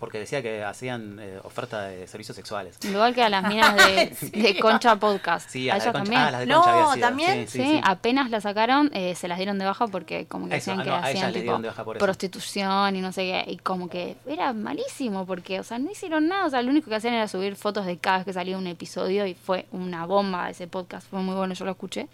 Porque 0.00 0.18
decía 0.18 0.40
que 0.40 0.64
hacían 0.64 1.18
eh, 1.20 1.38
oferta 1.44 1.82
de 1.82 2.06
servicios 2.06 2.34
sexuales. 2.34 2.78
Igual 2.84 3.14
que 3.14 3.22
a 3.22 3.28
las 3.28 3.46
minas 3.46 3.76
de, 3.76 4.16
de 4.32 4.58
Concha 4.58 4.96
Podcast. 4.96 5.50
Sí, 5.50 5.68
a 5.68 5.74
ellas 5.74 5.84
Concha, 5.88 5.98
también. 5.98 6.20
ah, 6.22 6.30
las 6.30 6.40
de 6.40 6.46
No, 6.46 6.62
Concha 6.62 6.72
había 6.72 6.94
sido. 6.94 7.06
¿también? 7.06 7.48
Sí, 7.48 7.58
Sí, 7.58 7.64
sí, 7.64 7.70
sí. 7.74 7.80
apenas 7.84 8.30
la 8.30 8.40
sacaron, 8.40 8.90
eh, 8.94 9.14
se 9.14 9.28
las 9.28 9.36
dieron 9.36 9.58
de 9.58 9.66
baja 9.66 9.86
porque 9.86 10.24
como 10.24 10.48
que 10.48 10.56
Eso, 10.56 10.70
decían 10.70 10.80
ah, 10.80 10.84
que 10.84 10.88
no, 10.88 10.96
hacían 10.96 11.32
tipo 11.34 11.42
dieron 11.42 11.60
de 11.60 11.68
baja 11.68 11.84
por 11.84 11.96
eso. 11.98 12.02
prostitución 12.06 12.96
y 12.96 13.02
no 13.02 13.12
sé 13.12 13.24
qué, 13.24 13.44
y 13.52 13.58
como 13.58 13.90
que 13.90 14.16
era 14.26 14.54
malísimo 14.54 15.26
porque, 15.26 15.60
o 15.60 15.64
sea, 15.64 15.78
no 15.78 15.90
hicieron 15.90 16.28
nada, 16.28 16.46
o 16.46 16.50
sea, 16.50 16.62
lo 16.62 16.70
único 16.70 16.88
que 16.88 16.96
hacían 16.96 17.12
era 17.12 17.28
subir 17.28 17.54
fotos 17.54 17.84
de 17.84 17.98
cada 17.98 18.16
vez 18.18 18.24
que 18.24 18.32
salía 18.32 18.56
un 18.56 18.66
episodio 18.68 19.26
y 19.26 19.34
fue 19.34 19.66
una 19.72 20.06
bomba 20.06 20.48
ese 20.48 20.66
podcast, 20.66 21.06
fue 21.10 21.20
muy 21.20 21.34
bueno, 21.34 21.52
yo 21.52 21.66
lo 21.66 21.72
escuché. 21.72 22.08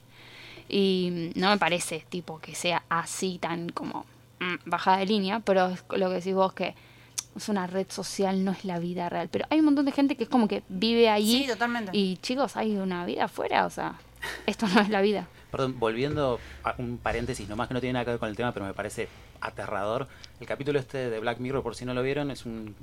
Y 0.69 1.33
no 1.35 1.51
me 1.51 1.59
parece, 1.59 2.05
tipo, 2.09 2.39
que 2.41 2.55
sea 2.55 2.83
así 2.89 3.39
tan 3.39 3.69
como 3.71 4.07
mm, 4.41 4.55
bajada 4.69 4.99
de 4.99 5.07
línea, 5.07 5.41
pero 5.41 5.69
es 5.69 5.85
lo 5.91 6.09
que 6.09 6.15
decís 6.15 6.35
vos 6.35 6.53
que 6.53 6.75
es 7.37 7.49
una 7.49 7.67
red 7.67 7.87
social, 7.91 8.45
no 8.45 8.53
es 8.53 8.65
la 8.65 8.79
vida 8.79 9.09
real. 9.09 9.29
Pero 9.31 9.47
hay 9.51 9.59
un 9.59 9.67
montón 9.67 9.85
de 9.85 9.93
gente 9.93 10.17
que 10.17 10.25
es 10.25 10.29
como 10.31 10.49
que 10.49 10.63
vive 10.69 11.09
allí. 11.11 11.43
Sí, 11.43 11.49
totalmente. 11.49 11.91
Y 11.93 12.17
chicos, 12.19 12.57
hay 12.57 12.77
una 12.77 13.05
vida 13.05 13.25
afuera, 13.25 13.67
o 13.67 13.71
sea, 13.71 13.95
esto 14.47 14.67
no 14.69 14.81
es 14.81 14.89
la 14.89 15.01
vida. 15.01 15.27
Perdón, 15.51 15.79
volviendo 15.79 16.41
a 16.65 16.75
un 16.79 16.99
paréntesis, 16.99 17.49
nomás 17.49 17.69
que 17.69 17.75
no 17.75 17.81
tiene 17.81 17.93
nada 17.95 18.05
que 18.05 18.11
ver 18.13 18.21
con 18.21 18.29
el 18.29 18.37
tema, 18.37 18.53
pero 18.53 18.67
me 18.67 18.75
parece 18.75 19.09
aterrador. 19.41 20.09
El 20.41 20.47
capítulo 20.47 20.79
este 20.79 21.11
de 21.11 21.21
Black 21.21 21.39
Mirror, 21.39 21.63
por 21.63 21.77
si 21.77 21.85
no 21.85 21.95
lo 21.95 22.03
vieron, 22.03 22.31
es 22.31 22.45
un, 22.47 22.75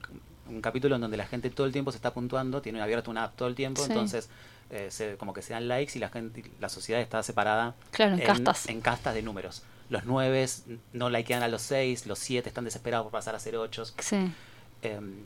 un 0.48 0.62
capítulo 0.62 0.96
en 0.96 1.02
donde 1.02 1.18
la 1.18 1.26
gente 1.26 1.50
todo 1.50 1.66
el 1.68 1.74
tiempo 1.74 1.92
se 1.92 1.98
está 1.98 2.14
puntuando, 2.14 2.62
tiene 2.62 2.82
abierto 2.82 3.12
una 3.12 3.24
app 3.26 3.36
todo 3.36 3.48
el 3.48 3.56
tiempo, 3.56 3.82
Sí. 3.82 3.88
entonces 3.90 4.30
eh, 4.72 4.88
se- 4.90 5.18
como 5.18 5.34
que 5.34 5.42
se 5.42 5.54
dan 5.54 5.68
likes 5.68 5.94
y 5.98 6.00
la 6.00 6.10
gente, 6.10 6.44
la 6.60 6.70
sociedad 6.70 7.02
está 7.02 7.22
separada 7.24 7.76
Claro, 7.92 8.14
en 8.16 8.22
castas. 8.22 8.68
en 8.70 8.82
castas 8.82 9.14
de 9.14 9.22
números. 9.22 9.64
Los 9.90 10.06
nueve 10.06 10.48
no 10.94 11.10
likean 11.10 11.44
a 11.44 11.48
los 11.50 11.62
seis, 11.62 12.06
los 12.08 12.18
siete 12.20 12.48
están 12.50 12.64
desesperados 12.64 13.04
por 13.06 13.12
pasar 13.12 13.36
a 13.36 13.40
ser 13.40 13.58
ocho. 13.58 13.84
Sí. 14.00 14.32
Em, 14.82 15.26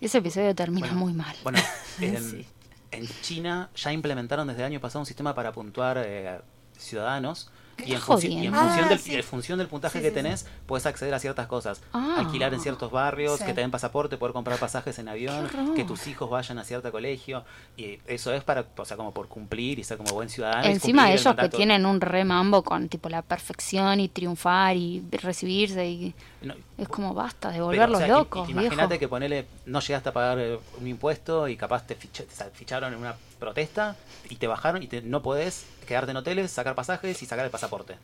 Ese 0.00 0.18
episodio 0.18 0.54
termina 0.54 0.86
Bueno, 0.86 1.00
muy 1.00 1.12
mal. 1.12 1.36
Bueno, 1.42 1.58
en, 2.00 2.22
Sí. 2.30 2.46
en 2.90 3.06
China 3.20 3.68
ya 3.76 3.92
implementaron 3.92 4.48
desde 4.48 4.60
el 4.62 4.66
año 4.66 4.80
pasado 4.80 5.00
un 5.00 5.06
sistema 5.06 5.34
para 5.34 5.52
puntuar 5.52 6.02
eh, 6.04 6.40
ciudadanos. 6.78 7.50
Y 7.86 7.92
en, 7.94 8.00
funci- 8.00 8.28
y 8.30 8.46
en 8.46 8.52
función 8.54 8.84
Ah, 8.84 8.88
del, 8.88 8.98
sí. 8.98 9.12
y 9.12 9.14
en 9.16 9.22
función 9.22 9.58
del 9.58 9.68
puntaje 9.68 9.98
Sí, 9.98 10.02
que 10.02 10.08
sí, 10.10 10.14
sí. 10.16 10.22
tenés, 10.22 10.46
puedes 10.66 10.84
acceder 10.86 11.14
a 11.14 11.18
ciertas 11.18 11.46
cosas. 11.46 11.80
Ah. 11.92 12.16
Alquilar 12.18 12.52
en 12.52 12.60
ciertos 12.60 12.90
barrios, 12.90 13.38
Sí. 13.38 13.44
que 13.46 13.54
te 13.54 13.60
den 13.60 13.70
pasaporte, 13.70 14.16
poder 14.18 14.32
comprar 14.32 14.58
pasajes 14.58 14.98
en 14.98 15.08
avión, 15.08 15.48
que 15.76 15.84
tus 15.84 16.06
hijos 16.06 16.28
vayan 16.28 16.58
a 16.58 16.64
cierto 16.64 16.90
colegio. 16.92 17.44
Y 17.76 17.98
eso 18.06 18.32
es 18.34 18.42
para, 18.44 18.66
o 18.76 18.84
sea, 18.84 18.96
como 18.96 19.12
por 19.12 19.28
cumplir 19.28 19.78
y 19.78 19.84
ser 19.84 19.96
como 19.96 20.12
buen 20.12 20.28
ciudadano. 20.28 20.66
y 20.68 20.72
Encima 20.72 21.10
el 21.12 21.18
ellos 21.18 21.34
que 21.36 21.48
tienen 21.48 21.86
un 21.86 22.00
remambo 22.00 22.62
con 22.62 22.88
tipo 22.88 23.08
la 23.08 23.22
perfección 23.22 24.00
y 24.00 24.08
triunfar 24.08 24.76
y 24.76 25.02
recibirse 25.12 25.86
y 25.86 26.14
No, 26.40 26.54
es 26.76 26.88
como 26.88 27.14
basta 27.14 27.50
de 27.50 27.60
volverlos 27.60 27.96
o 28.00 28.04
sea, 28.04 28.08
locos. 28.16 28.48
Imagínate 28.48 28.98
que 28.98 29.08
ponele, 29.08 29.46
no 29.66 29.80
llegaste 29.80 30.08
a 30.10 30.12
pagar 30.12 30.38
eh, 30.38 30.58
un 30.80 30.86
impuesto 30.86 31.48
y 31.48 31.56
capaz 31.56 31.84
te, 31.86 31.96
ficha- 31.96 32.24
te 32.24 32.50
ficharon 32.52 32.92
en 32.92 33.00
una 33.00 33.16
protesta 33.40 33.96
y 34.30 34.36
te 34.36 34.46
bajaron 34.46 34.82
y 34.82 34.86
te- 34.86 35.02
no 35.02 35.20
podés 35.22 35.66
quedarte 35.86 36.12
en 36.12 36.16
hoteles, 36.18 36.50
sacar 36.52 36.74
pasajes 36.76 37.20
y 37.22 37.26
sacar 37.26 37.44
el 37.44 37.50
pasaporte. 37.50 37.96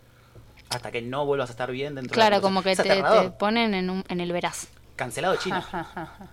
Hasta 0.70 0.90
que 0.90 1.01
no 1.03 1.25
vuelvas 1.27 1.51
a 1.51 1.53
estar 1.53 1.70
bien 1.70 1.94
dentro 1.94 2.12
Claro, 2.14 2.37
de 2.37 2.38
la 2.38 2.42
como 2.42 2.62
que 2.62 2.75
te, 2.75 3.31
ponen 3.38 3.75
en, 3.75 3.90
un- 3.90 4.05
en 4.09 4.20
el 4.20 4.33
veraz. 4.33 4.66
Cancelado 4.97 5.37
China. 5.37 5.64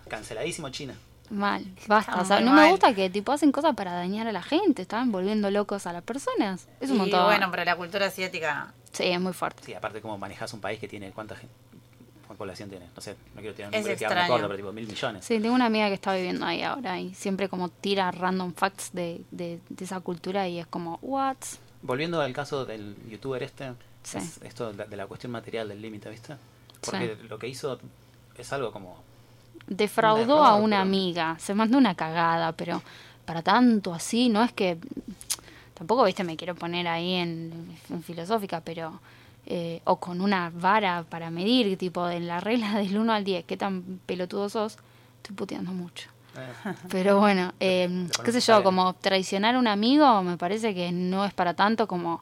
Canceladísimo 0.08 0.70
China. 0.70 0.96
Mal, 1.30 1.66
basta. 1.88 2.20
O 2.20 2.26
sea, 2.26 2.42
no 2.42 2.52
me 2.52 2.70
gusta 2.72 2.94
que 2.94 3.10
tipo 3.10 3.32
hacen 3.32 3.52
cosas 3.54 3.74
para 3.76 3.94
dañar 3.94 4.28
a 4.28 4.32
la 4.34 4.42
gente, 4.42 4.82
están 4.82 5.12
volviendo 5.14 5.50
locos 5.50 5.88
a 5.88 5.94
las 5.94 6.04
personas. 6.04 6.68
Es 6.82 6.90
un 6.90 6.98
Y 6.98 7.00
montón. 7.00 7.24
bueno, 7.26 7.48
pero 7.52 7.64
la 7.64 7.76
cultura 7.76 8.08
asiática 8.08 8.74
Sí, 8.92 9.04
es 9.06 9.22
muy 9.22 9.32
fuerte. 9.32 9.64
Sí, 9.64 9.74
aparte 9.74 10.02
como 10.02 10.18
manejas 10.18 10.52
un 10.54 10.60
país 10.60 10.78
que 10.80 10.90
tiene 10.90 11.12
cuánta 11.12 11.36
gente, 11.38 11.54
cuánta 12.32 12.38
población 12.40 12.70
tiene. 12.70 12.88
No 12.96 13.02
sé, 13.02 13.16
no 13.36 13.42
quiero 13.42 13.54
tirar 13.56 13.70
un 13.70 13.76
Es 13.76 13.82
número 13.82 13.98
que 13.98 14.04
me 14.06 14.08
extraño. 14.08 14.24
acuerdo, 14.26 14.48
pero 14.48 14.58
tipo 14.58 14.72
mil 14.74 14.88
millones. 14.88 15.26
Sí, 15.26 15.40
tengo 15.40 15.54
una 15.56 15.66
amiga 15.66 15.88
que 15.88 15.94
está 15.96 16.14
viviendo 16.16 16.46
ahí 16.46 16.62
ahora 16.64 17.00
y 17.00 17.14
siempre 17.14 17.50
como 17.50 17.70
tira 17.70 18.12
random 18.12 18.54
facts 18.54 18.92
de, 18.94 19.22
de, 19.32 19.60
de 19.70 19.86
esa 19.86 20.00
cultura 20.00 20.48
y 20.48 20.60
es 20.60 20.68
como, 20.68 20.98
what? 21.02 21.38
Volviendo 21.82 22.22
al 22.22 22.34
caso 22.34 22.66
del 22.66 22.96
youtuber 23.10 23.42
este, 23.44 23.74
Sí. 24.04 24.18
es 24.18 24.40
esto 24.44 24.74
de 24.74 24.96
la 24.98 25.06
cuestión 25.08 25.32
material 25.32 25.70
del 25.70 25.82
límite, 25.82 26.10
¿viste? 26.10 26.36
Porque 26.84 27.16
lo 27.30 27.38
que 27.38 27.48
hizo 27.48 27.80
es 28.38 28.52
algo 28.54 28.72
como 28.72 29.04
defraudó 29.68 30.24
Un 30.24 30.30
error, 30.42 30.46
a 30.48 30.56
una 30.56 30.78
pero- 30.78 30.82
amiga, 30.82 31.36
se 31.40 31.54
mandó 31.54 31.78
una 31.78 31.94
cagada, 31.96 32.52
pero 32.54 32.82
para 33.26 33.42
tanto 33.44 33.94
así, 33.94 34.28
no 34.30 34.44
es 34.44 34.52
que 34.54 34.78
tampoco, 35.76 36.04
viste, 36.04 36.24
me 36.24 36.36
quiero 36.38 36.56
poner 36.56 36.88
ahí 36.88 37.14
en, 37.14 37.78
en 37.90 38.04
filosófica, 38.04 38.62
pero 38.62 39.00
eh, 39.46 39.82
o 39.86 39.98
con 39.98 40.22
una 40.22 40.52
vara 40.54 41.04
para 41.10 41.30
medir, 41.32 41.78
tipo 41.78 42.08
en 42.10 42.28
la 42.28 42.40
regla 42.40 42.74
del 42.78 42.98
1 42.98 43.14
al 43.14 43.24
10, 43.24 43.46
qué 43.46 43.58
tan 43.58 44.00
pelotudo 44.06 44.50
sos, 44.50 44.78
estoy 45.18 45.36
puteando 45.36 45.72
mucho. 45.72 46.10
eh, 46.38 46.74
Pero 46.90 47.20
bueno, 47.20 47.54
eh, 47.60 48.08
qué 48.24 48.32
sé 48.32 48.40
yo, 48.40 48.64
como 48.64 48.94
traicionar 48.94 49.56
a 49.56 49.60
un 49.60 49.68
amigo 49.68 50.24
me 50.24 50.38
parece 50.38 50.74
que 50.74 50.92
no 50.92 51.26
es 51.26 51.34
para 51.34 51.54
tanto 51.54 51.88
como 51.88 52.22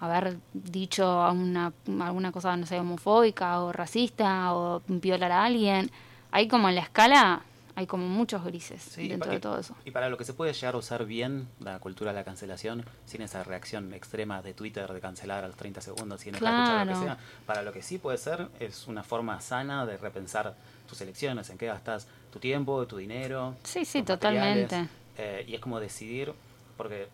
haber 0.00 0.38
dicho 0.52 1.04
una, 1.30 1.72
alguna 2.00 2.32
cosa, 2.32 2.56
no 2.56 2.66
sé, 2.66 2.78
homofóbica 2.80 3.60
o 3.60 3.72
racista 3.72 4.52
o 4.54 4.82
violar 4.88 5.30
a 5.30 5.44
alguien. 5.44 5.90
Hay 6.32 6.48
como 6.48 6.68
en 6.68 6.74
la 6.74 6.80
escala, 6.80 7.42
hay 7.74 7.86
como 7.86 8.06
muchos 8.08 8.44
grises 8.44 8.82
Sí, 8.82 9.08
dentro 9.08 9.32
de 9.32 9.40
todo 9.40 9.58
eso. 9.58 9.74
Y 9.84 9.90
para 9.90 10.08
lo 10.08 10.16
que 10.18 10.24
se 10.24 10.34
puede 10.34 10.52
llegar 10.52 10.74
a 10.74 10.78
usar 10.78 11.04
bien 11.06 11.48
la 11.60 11.78
cultura 11.78 12.12
de 12.12 12.18
la 12.18 12.24
cancelación, 12.24 12.84
sin 13.06 13.22
esa 13.22 13.42
reacción 13.44 13.92
extrema 13.94 14.42
de 14.42 14.54
Twitter 14.54 14.92
de 14.92 15.00
cancelar 15.00 15.44
a 15.44 15.48
los 15.48 15.56
30 15.56 15.80
segundos 15.80 16.20
sin 16.20 16.34
escuchar 16.34 16.52
lo 16.54 16.64
que 16.64 16.94
Claro. 16.94 16.96
sea, 17.00 17.18
para 17.46 17.62
lo 17.62 17.72
que 17.72 17.82
sí 17.82 17.98
puede 17.98 18.18
ser 18.18 18.48
es 18.60 18.86
una 18.86 19.02
forma 19.02 19.40
sana 19.40 19.86
de 19.86 19.96
repensar 19.96 20.54
tus 20.88 21.00
elecciones, 21.00 21.48
en 21.50 21.58
qué 21.58 21.66
gastas 21.66 22.06
tu 22.32 22.38
tiempo, 22.38 22.86
tu 22.86 22.96
dinero. 22.98 23.56
Sí, 23.64 23.84
sí, 23.84 24.02
totalmente. 24.02 24.88
eh, 25.16 25.44
y 25.46 25.54
es 25.54 25.60
como 25.60 25.78
decidir, 25.80 26.32
porque 26.76 27.08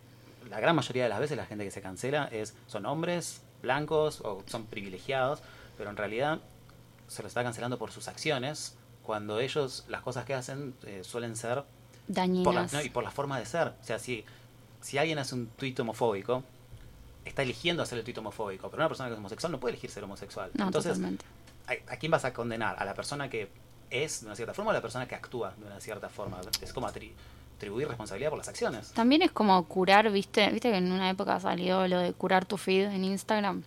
la 0.49 0.59
gran 0.59 0.75
mayoría 0.75 1.03
de 1.03 1.09
las 1.09 1.19
veces 1.19 1.37
la 1.37 1.45
gente 1.45 1.63
que 1.65 1.71
se 1.71 1.81
cancela 1.81 2.27
es 2.31 2.55
son 2.67 2.85
hombres 2.85 3.41
blancos 3.61 4.21
o 4.21 4.41
son 4.47 4.65
privilegiados, 4.65 5.41
pero 5.77 5.89
en 5.89 5.97
realidad 5.97 6.39
se 7.07 7.21
lo 7.21 7.27
está 7.27 7.43
cancelando 7.43 7.77
por 7.77 7.91
sus 7.91 8.07
acciones, 8.07 8.75
cuando 9.09 9.39
ellos 9.39 9.85
las 9.87 10.01
cosas 10.03 10.23
que 10.23 10.35
hacen 10.35 10.75
eh, 10.85 11.01
suelen 11.03 11.35
ser 11.35 11.55
por 11.55 11.65
la, 12.15 12.21
Dañinas. 12.21 12.73
no, 12.73 12.81
y 12.83 12.89
por 12.91 13.03
la 13.03 13.09
forma 13.09 13.39
de 13.39 13.47
ser. 13.47 13.69
O 13.81 13.83
sea, 13.83 13.97
si, 13.97 14.23
si 14.81 14.99
alguien 14.99 15.17
hace 15.17 15.33
un 15.33 15.47
tuit 15.47 15.79
homofóbico, 15.79 16.43
está 17.25 17.41
eligiendo 17.41 17.81
hacer 17.81 17.97
el 17.97 18.03
tuit 18.03 18.19
homofóbico, 18.19 18.69
pero 18.69 18.81
una 18.83 18.87
persona 18.87 19.09
que 19.09 19.13
es 19.13 19.17
homosexual 19.17 19.51
no 19.51 19.59
puede 19.59 19.71
elegir 19.73 19.89
ser 19.89 20.03
homosexual. 20.03 20.51
No, 20.53 20.65
Entonces. 20.67 20.99
¿a, 20.99 21.71
a 21.91 21.97
quién 21.97 22.11
vas 22.11 22.23
a 22.23 22.33
condenar? 22.33 22.75
¿A 22.77 22.85
la 22.85 22.93
persona 22.93 23.31
que 23.31 23.49
es 23.89 24.19
de 24.21 24.27
una 24.27 24.35
cierta 24.35 24.53
forma 24.53 24.69
o 24.69 24.73
a 24.73 24.75
la 24.75 24.81
persona 24.83 25.07
que 25.07 25.15
actúa 25.15 25.55
de 25.57 25.65
una 25.65 25.79
cierta 25.79 26.07
forma? 26.07 26.39
Es 26.61 26.71
como 26.71 26.87
atri- 26.87 27.13
atribuir 27.57 27.87
responsabilidad 27.87 28.29
por 28.29 28.37
las 28.37 28.47
acciones. 28.47 28.91
También 28.91 29.23
es 29.23 29.31
como 29.31 29.65
curar, 29.65 30.11
viste, 30.11 30.47
viste 30.51 30.69
que 30.69 30.77
en 30.77 30.91
una 30.91 31.09
época 31.09 31.39
salió 31.39 31.87
lo 31.87 31.97
de 31.97 32.13
curar 32.13 32.45
tu 32.45 32.57
feed 32.57 32.85
en 32.91 33.05
Instagram. 33.05 33.63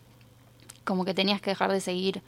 Como 0.85 1.05
que 1.05 1.15
tenías 1.15 1.41
que 1.41 1.51
dejar 1.51 1.73
de 1.73 1.81
seguir 1.81 2.23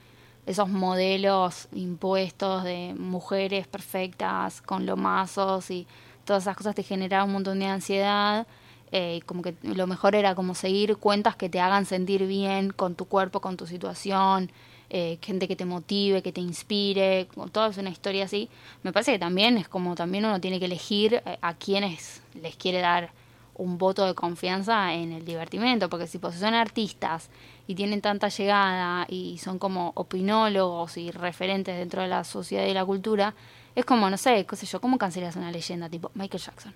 esos 0.46 0.68
modelos 0.68 1.68
impuestos 1.74 2.64
de 2.64 2.94
mujeres 2.98 3.66
perfectas 3.66 4.60
con 4.60 4.86
lomazos 4.86 5.70
y 5.70 5.86
todas 6.24 6.44
esas 6.44 6.56
cosas 6.56 6.74
te 6.74 6.82
generaban 6.82 7.28
un 7.28 7.34
montón 7.34 7.58
de 7.60 7.66
ansiedad. 7.66 8.46
eh, 8.92 9.20
como 9.26 9.42
que 9.42 9.54
lo 9.62 9.86
mejor 9.88 10.14
era 10.14 10.34
como 10.36 10.54
seguir 10.54 10.96
cuentas 10.98 11.34
que 11.36 11.48
te 11.48 11.58
hagan 11.60 11.84
sentir 11.84 12.26
bien 12.28 12.70
con 12.70 12.94
tu 12.94 13.06
cuerpo, 13.06 13.40
con 13.40 13.56
tu 13.56 13.66
situación. 13.66 14.50
eh, 14.90 15.18
gente 15.22 15.48
que 15.48 15.56
te 15.56 15.64
motive, 15.64 16.22
que 16.22 16.30
te 16.32 16.40
inspire, 16.40 17.26
toda 17.52 17.68
es 17.68 17.78
una 17.78 17.90
historia 17.90 18.24
así. 18.26 18.48
Me 18.84 18.92
parece 18.92 19.12
que 19.12 19.18
también 19.18 19.56
es 19.56 19.66
como 19.68 19.94
también 19.96 20.24
uno 20.24 20.40
tiene 20.40 20.58
que 20.60 20.66
elegir 20.66 21.14
eh, 21.26 21.38
a 21.40 21.54
quienes 21.54 22.22
les 22.40 22.54
quiere 22.56 22.80
dar 22.80 23.10
un 23.54 23.78
voto 23.78 24.06
de 24.06 24.14
confianza 24.14 24.94
en 24.94 25.12
el 25.12 25.24
divertimento, 25.24 25.88
porque 25.88 26.06
si 26.06 26.18
pues, 26.18 26.36
son 26.36 26.54
artistas 26.54 27.30
y 27.66 27.74
tienen 27.74 28.00
tanta 28.00 28.28
llegada 28.28 29.06
y 29.08 29.38
son 29.38 29.58
como 29.58 29.92
opinólogos 29.94 30.96
y 30.96 31.10
referentes 31.10 31.76
dentro 31.76 32.02
de 32.02 32.08
la 32.08 32.24
sociedad 32.24 32.66
y 32.66 32.74
la 32.74 32.84
cultura, 32.84 33.34
es 33.74 33.84
como, 33.84 34.10
no 34.10 34.16
sé, 34.16 34.44
qué 34.46 34.56
sé 34.56 34.66
yo, 34.66 34.80
¿cómo 34.80 34.98
cancelas 34.98 35.36
una 35.36 35.50
leyenda 35.50 35.88
tipo 35.88 36.10
Michael 36.14 36.42
Jackson? 36.42 36.74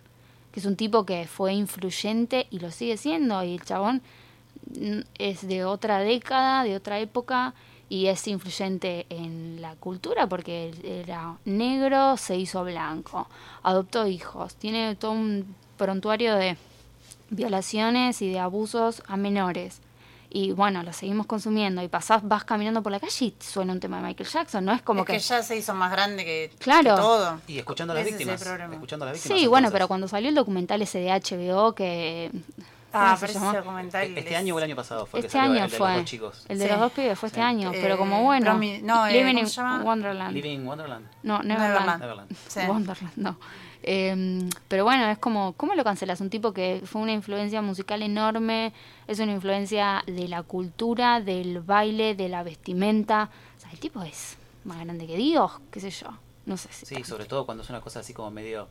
Que 0.53 0.61
es 0.61 0.67
un 0.67 0.77
tipo 0.77 1.05
que 1.05 1.27
fue 1.27 1.53
influyente 1.53 2.47
y 2.51 2.61
lo 2.61 2.71
sigue 2.71 2.97
siendo, 2.97 3.43
y 3.45 3.55
el 3.55 3.63
chabón 3.63 4.03
es 5.19 5.47
de 5.47 5.65
otra 5.65 6.01
década, 6.01 6.65
de 6.65 6.77
otra 6.77 6.99
época, 6.99 7.55
y 7.89 8.07
es 8.07 8.27
influyente 8.29 9.07
en 9.09 9.61
la 9.63 9.75
cultura 9.77 10.27
porque 10.27 10.75
era 10.85 11.37
negro, 11.45 12.17
se 12.17 12.37
hizo 12.37 12.63
blanco, 12.65 13.29
adoptó 13.63 14.07
hijos, 14.07 14.57
tiene 14.57 14.95
todo 14.95 15.13
un 15.13 15.55
prontuario 15.77 16.35
de 16.35 16.57
violaciones 17.31 18.23
y 18.23 18.31
de 18.31 18.39
abusos 18.39 19.03
a 19.07 19.17
menores. 19.17 19.81
Y 20.31 20.53
bueno, 20.53 20.83
lo 20.83 20.93
seguimos 20.93 21.25
consumiendo 21.27 21.83
y 21.83 21.89
pasás, 21.89 22.21
vas 22.23 22.45
caminando 22.45 22.83
por 22.83 22.93
la 22.93 23.01
calle 23.01 23.25
y 23.25 23.35
suena 23.41 23.73
un 23.73 23.81
tema 23.81 23.97
de 23.97 24.03
Michael 24.09 24.29
Jackson, 24.29 24.63
¿no? 24.63 24.73
Es 24.73 24.83
como 24.83 25.01
es 25.01 25.07
que, 25.07 25.13
que... 25.15 25.19
ya 25.21 25.43
se 25.43 25.57
hizo 25.57 25.73
más 25.75 25.91
grande 25.91 26.23
que, 26.25 26.51
Claro. 26.59 26.95
que 26.97 27.01
todo. 27.01 27.41
Y 27.47 27.59
escuchando 27.59 27.93
a 27.95 27.97
las 27.97 28.05
víctimas. 28.05 28.43
Escuchando 28.43 29.07
a 29.07 29.09
las 29.09 29.15
víctimas. 29.15 29.41
Sí, 29.41 29.47
bueno, 29.47 29.69
entonces. 29.69 29.73
pero 29.73 29.89
cuando 29.89 30.07
salió 30.07 30.29
el 30.29 30.35
documental 30.35 30.83
ese 30.83 30.99
de 30.99 31.11
HBO 31.11 31.75
que... 31.75 32.31
Ah, 32.93 33.15
¿cómo 33.15 33.17
se 33.17 33.27
pero 33.39 33.49
ese 33.49 33.57
documental. 33.59 34.19
Este 34.19 34.31
es- 34.31 34.37
año 34.37 34.55
o 34.55 34.59
el 34.59 34.65
año 34.65 34.77
pasado 34.77 35.07
fue 35.07 35.21
que 35.21 35.27
Este 35.29 35.39
salió 35.39 35.53
año 35.55 35.65
el 35.65 35.71
de 35.71 35.77
fue. 35.79 35.89
los 35.89 35.97
dos 35.97 36.05
chicos. 36.07 36.45
El 36.49 36.59
de 36.59 36.65
Sí. 36.65 36.71
los 36.71 36.81
dos 36.81 36.93
pibes 36.93 37.19
fue 37.19 37.27
este 37.29 37.41
Sí. 37.41 37.45
año, 37.45 37.73
Eh, 37.73 37.79
pero 37.83 37.97
como 37.99 38.23
bueno. 38.23 38.53
Promi- 38.53 38.83
no, 38.83 39.07
eh, 39.07 39.13
Living 39.13 39.27
¿cómo 39.33 39.39
in 39.41 39.47
se 39.47 39.55
llama? 39.57 39.83
Wonderland. 39.83 40.35
Living 40.35 40.67
Wonderland. 40.67 41.07
No, 41.23 41.43
Neverland. 41.43 41.73
Neverland. 41.75 42.01
Neverland. 42.03 42.37
Sí. 42.49 42.61
Wonderland, 42.67 43.13
no. 43.17 43.39
Eh, 43.83 44.49
pero 44.69 44.85
bueno, 44.85 45.09
es 45.09 45.19
como, 45.19 45.53
¿cómo 45.55 45.75
lo 45.75 45.85
cancelas? 45.85 46.21
Un 46.21 46.31
tipo 46.31 46.53
que 46.53 46.83
fue 46.85 47.01
una 47.01 47.13
influencia 47.13 47.63
musical 47.63 48.03
enorme, 48.03 48.73
es 49.07 49.19
una 49.21 49.33
influencia 49.33 50.03
de 50.07 50.29
la 50.29 50.43
cultura, 50.43 51.21
del 51.21 51.61
baile, 51.61 52.15
de 52.15 52.29
la 52.29 52.43
vestimenta. 52.43 53.31
O 53.57 53.61
sea, 53.61 53.71
el 53.71 53.79
tipo 53.79 54.03
es 54.03 54.37
más 54.65 54.79
grande 54.81 55.07
que 55.07 55.17
Dios, 55.17 55.53
qué 55.71 55.81
sé 55.81 55.91
yo. 55.91 56.09
No 56.47 56.57
sé 56.57 56.69
si. 56.73 56.87
Sí, 56.87 57.05
sobre 57.05 57.27
todo 57.27 57.45
cuando 57.47 57.63
es 57.63 57.71
una 57.71 57.81
cosa 57.81 58.01
así 58.01 58.13
como 58.15 58.31
medio 58.31 58.69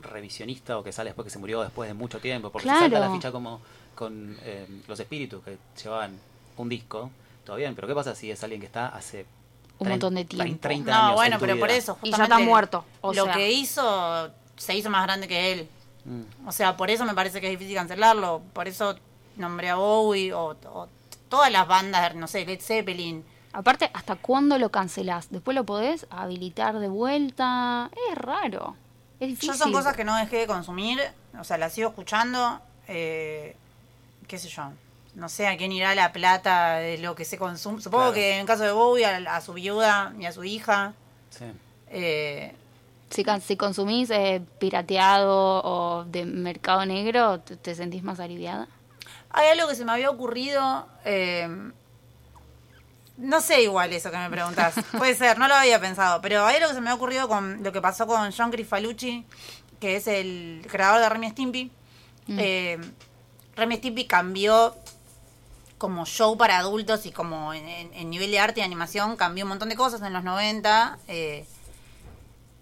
revisionista 0.00 0.78
o 0.78 0.84
que 0.84 0.92
sale 0.92 1.10
después 1.10 1.24
que 1.24 1.30
se 1.30 1.38
murió 1.38 1.62
después 1.62 1.88
de 1.88 1.94
mucho 1.94 2.20
tiempo. 2.20 2.50
Porque 2.50 2.64
Claro. 2.64 2.80
salta 2.80 2.98
la 3.00 3.10
ficha 3.10 3.32
como 3.32 3.60
con 3.94 4.36
eh, 4.42 4.66
los 4.88 4.98
espíritus 5.00 5.42
que 5.44 5.56
llevaban 5.82 6.18
un 6.56 6.68
disco. 6.68 7.10
Todo 7.44 7.56
bien, 7.56 7.74
pero 7.74 7.86
¿qué 7.88 7.94
pasa 7.94 8.14
si 8.14 8.30
es 8.30 8.42
alguien 8.42 8.60
que 8.60 8.66
está 8.66 8.88
hace 8.88 9.24
Un 9.78 9.88
montón 9.88 10.14
de 10.14 10.24
tiempo. 10.24 10.58
30 10.60 10.90
No, 10.90 10.98
años 11.04 11.14
bueno, 11.14 11.34
en 11.34 11.40
tu 11.40 11.46
pero 11.46 11.58
por 11.58 11.70
eso, 11.70 11.98
Y 12.02 12.10
ya 12.10 12.22
está 12.24 12.38
muerto, 12.38 12.84
o 13.02 13.12
lo 13.12 13.24
sea. 13.24 13.34
que 13.34 13.52
hizo 13.52 14.30
se 14.56 14.74
hizo 14.74 14.88
más 14.90 15.02
grande 15.04 15.28
que 15.28 15.52
él. 15.52 15.68
Mm. 16.04 16.48
O 16.48 16.52
sea, 16.52 16.76
por 16.76 16.90
eso 16.90 17.04
me 17.04 17.14
parece 17.14 17.40
que 17.40 17.46
es 17.48 17.50
difícil 17.58 17.74
cancelarlo. 17.76 18.40
Por 18.52 18.68
eso 18.68 18.96
nombré 19.36 19.68
a 19.70 19.74
Bowie 19.76 20.32
o, 20.32 20.56
o 20.64 20.88
todas 21.28 21.52
las 21.52 21.66
bandas, 21.68 22.14
no 22.14 22.26
sé, 22.26 22.46
Led 22.46 22.60
Zeppelin. 22.60 23.22
Aparte, 23.52 23.90
¿hasta 23.92 24.16
cuándo 24.16 24.58
lo 24.58 24.70
cancelás? 24.70 25.28
Después 25.30 25.54
lo 25.54 25.64
podés 25.64 26.06
habilitar 26.10 26.78
de 26.78 26.88
vuelta. 26.88 27.90
Es 28.10 28.16
raro. 28.18 28.76
Es 29.20 29.28
difícil. 29.28 29.50
Yo 29.50 29.56
son 29.58 29.72
cosas 29.72 29.96
que 29.96 30.04
no 30.04 30.16
dejé 30.16 30.38
de 30.38 30.46
consumir, 30.46 31.00
o 31.38 31.44
sea, 31.44 31.58
las 31.58 31.72
sigo 31.72 31.88
escuchando. 31.88 32.60
Eh, 32.88 33.56
¿Qué 34.26 34.38
sé 34.38 34.48
yo? 34.48 34.70
No 35.16 35.28
sé 35.28 35.48
a 35.48 35.56
quién 35.56 35.72
irá 35.72 35.94
la 35.94 36.12
plata 36.12 36.76
de 36.76 36.98
lo 36.98 37.14
que 37.16 37.24
se 37.24 37.36
consume. 37.38 37.80
Supongo 37.82 38.04
Claro. 38.04 38.14
que 38.14 38.34
en 38.34 38.40
el 38.42 38.46
caso 38.46 38.62
de 38.62 38.70
Bowie, 38.72 39.04
a, 39.06 39.16
a 39.36 39.40
su 39.40 39.54
viuda 39.54 40.12
y 40.20 40.26
a 40.26 40.32
su 40.32 40.44
hija. 40.44 40.92
Sí. 41.30 41.46
Eh, 41.88 42.54
Si, 43.10 43.24
si 43.44 43.56
consumís 43.56 44.10
eh, 44.10 44.42
pirateado 44.58 45.62
o 45.64 46.04
de 46.04 46.24
mercado 46.26 46.84
negro, 46.86 47.40
¿te, 47.40 47.56
te 47.56 47.74
sentís 47.74 48.02
más 48.02 48.20
aliviada? 48.20 48.68
Hay 49.30 49.48
algo 49.48 49.68
que 49.68 49.74
se 49.74 49.84
me 49.84 49.92
había 49.92 50.10
ocurrido. 50.10 50.86
eh, 51.04 51.48
no 53.16 53.40
sé 53.40 53.62
igual 53.62 53.92
eso 53.94 54.10
que 54.10 54.18
me 54.18 54.28
preguntás. 54.28 54.74
Puede 54.98 55.14
ser, 55.14 55.38
no 55.38 55.48
lo 55.48 55.54
había 55.54 55.80
pensado. 55.80 56.20
Pero 56.20 56.44
hay 56.44 56.56
algo 56.56 56.68
que 56.68 56.74
se 56.74 56.80
me 56.82 56.90
ha 56.90 56.94
ocurrido 56.94 57.28
con 57.28 57.62
lo 57.62 57.72
que 57.72 57.80
pasó 57.80 58.06
con 58.06 58.30
John 58.32 58.50
Crifalucci, 58.50 59.24
que 59.80 59.96
es 59.96 60.06
el 60.06 60.66
creador 60.70 61.00
de 61.00 61.08
Remy 61.08 61.30
Stimpy. 61.30 61.70
Mm. 62.26 62.38
Eh, 62.38 62.78
Remy 63.56 63.76
Stimpy 63.76 64.04
cambió 64.06 64.74
como 65.78 66.06
show 66.06 66.36
para 66.38 66.58
adultos 66.58 67.04
y 67.06 67.12
como 67.12 67.52
en, 67.52 67.68
en- 67.68 67.92
en 67.94 68.10
nivel 68.10 68.30
de 68.30 68.38
arte 68.38 68.60
y 68.60 68.62
animación 68.62 69.16
cambió 69.16 69.44
un 69.44 69.50
montón 69.50 69.68
de 69.68 69.76
cosas 69.76 70.00
en 70.02 70.12
los 70.12 70.24
90. 70.24 70.98
eh, 71.08 71.46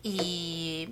y 0.03 0.91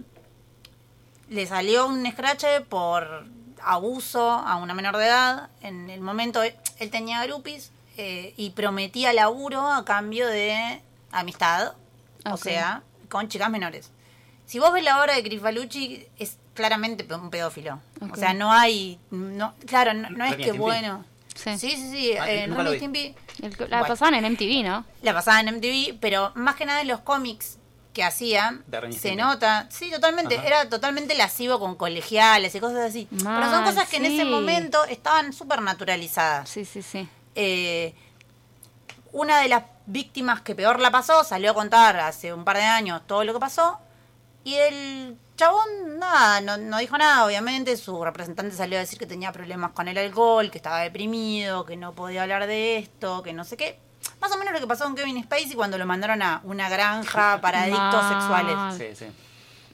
le 1.29 1.47
salió 1.47 1.87
un 1.87 2.11
scratch 2.11 2.45
por 2.69 3.27
abuso 3.63 4.31
a 4.31 4.57
una 4.57 4.75
menor 4.75 4.97
de 4.97 5.07
edad. 5.07 5.51
En 5.61 5.91
el 5.91 6.01
momento 6.01 6.43
él, 6.43 6.55
tenía 6.91 7.25
groupies 7.27 7.71
eh, 7.97 8.33
y 8.37 8.51
prometía 8.51 9.13
laburo 9.13 9.67
a 9.71 9.85
cambio 9.85 10.27
de 10.29 10.81
amistad, 11.11 11.75
o 12.25 12.37
sea, 12.51 12.83
con 13.09 13.29
chicas 13.29 13.51
menores. 13.51 13.91
Si 14.47 14.59
vos 14.59 14.73
ves 14.73 14.85
la 14.85 15.01
obra 15.01 15.15
de 15.15 15.23
Crifalucci, 15.23 16.07
es 16.19 16.39
claramente 16.55 17.07
un 17.15 17.31
pedófilo. 17.31 17.81
O 18.11 18.17
sea, 18.17 18.35
no 18.35 18.53
hay. 18.53 18.99
No, 19.11 19.55
claro, 19.67 19.95
no, 19.95 20.11
no 20.11 20.25
es 20.25 20.31
que 20.37 20.53
bueno. 20.59 21.05
Sí. 21.35 21.59
Sí, 21.59 21.71
sí, 21.71 21.91
sí. 21.91 22.13
Ah, 22.19 22.31
en 22.31 22.51
nunca 22.51 22.63
lo 22.63 22.71
Remy 22.73 22.89
vi. 22.89 22.99
Stimpy 23.13 23.15
El 23.43 23.57
que- 23.57 23.69
la 23.69 23.79
Bueno. 23.79 23.95
pasaban 23.95 24.15
en 24.15 24.25
MTV, 24.25 24.63
¿no? 24.65 24.85
la 25.03 25.15
pasaba 25.15 25.41
en 25.41 25.49
MTV, 25.49 25.99
pero 26.01 26.33
más 26.35 26.55
que 26.57 26.65
nada 26.67 26.81
en 26.83 26.89
los 26.89 27.01
cómics 27.01 27.59
que 27.95 28.03
hacían, 28.05 28.65
De 28.69 28.91
se 28.93 29.17
nota, 29.17 29.67
sí, 29.71 29.91
totalmente, 29.91 30.37
Ajá. 30.39 30.47
era 30.47 30.69
totalmente 30.71 31.15
lascivo 31.15 31.59
con 31.61 31.75
colegiales 31.77 32.55
y 32.55 32.61
cosas 32.61 32.79
así. 32.89 33.07
pero 33.11 33.51
son 33.51 33.65
cosas 33.65 33.87
que 33.89 33.99
en 33.99 34.07
ese 34.07 34.23
sí. 34.23 34.25
momento 34.25 34.83
estaban 34.87 35.33
súper 35.35 35.61
naturalizadas. 35.61 36.49
Sí, 36.49 36.65
sí, 36.65 36.81
sí. 36.83 37.07
Eh, 37.35 37.95
una 39.13 39.41
de 39.41 39.49
las 39.49 39.65
víctimas 39.85 40.41
que 40.41 40.55
peor 40.55 40.81
la 40.81 40.91
pasó 40.91 41.23
salió 41.25 41.51
a 41.51 41.55
contar 41.55 41.99
hace 42.01 42.33
un 42.33 42.45
par 42.45 42.57
de 42.57 42.63
años 42.63 43.03
todo 43.07 43.25
lo 43.25 43.35
que 43.35 43.41
pasó 43.41 43.79
y 44.45 44.55
el 44.55 45.19
chabón 45.43 45.99
nada, 45.99 46.41
no, 46.41 46.57
no 46.57 46.79
dijo 46.79 46.97
nada, 46.99 47.25
obviamente, 47.27 47.77
su 47.77 48.03
representante 48.05 48.55
salió 48.55 48.79
a 48.79 48.81
decir 48.81 48.99
que 48.99 49.07
tenía 49.07 49.33
problemas 49.33 49.73
con 49.73 49.89
el 49.89 49.99
alcohol, 49.99 50.51
que 50.51 50.59
estaba 50.59 50.81
deprimido, 50.81 51.65
que 51.67 51.77
no 51.77 51.93
podía 51.93 52.23
hablar 52.23 52.47
de 52.47 52.79
esto, 52.79 53.23
que 53.23 53.33
no 53.33 53.45
sé 53.45 53.57
qué. 53.57 53.79
Más 54.21 54.31
o 54.33 54.39
menos 54.39 54.53
lo 54.53 54.61
que 54.61 54.67
pasó 54.67 54.85
con 54.85 54.95
Kevin 54.95 55.23
Spacey 55.25 55.55
cuando 55.55 55.79
lo 55.79 55.87
mandaron 55.87 56.23
a 56.23 56.41
una 56.45 56.69
granja 56.69 57.41
para 57.41 57.63
adictos 57.63 58.03
Mal. 58.05 58.13
sexuales. 58.79 58.97
Sí, 58.97 59.05
sí. 59.05 59.13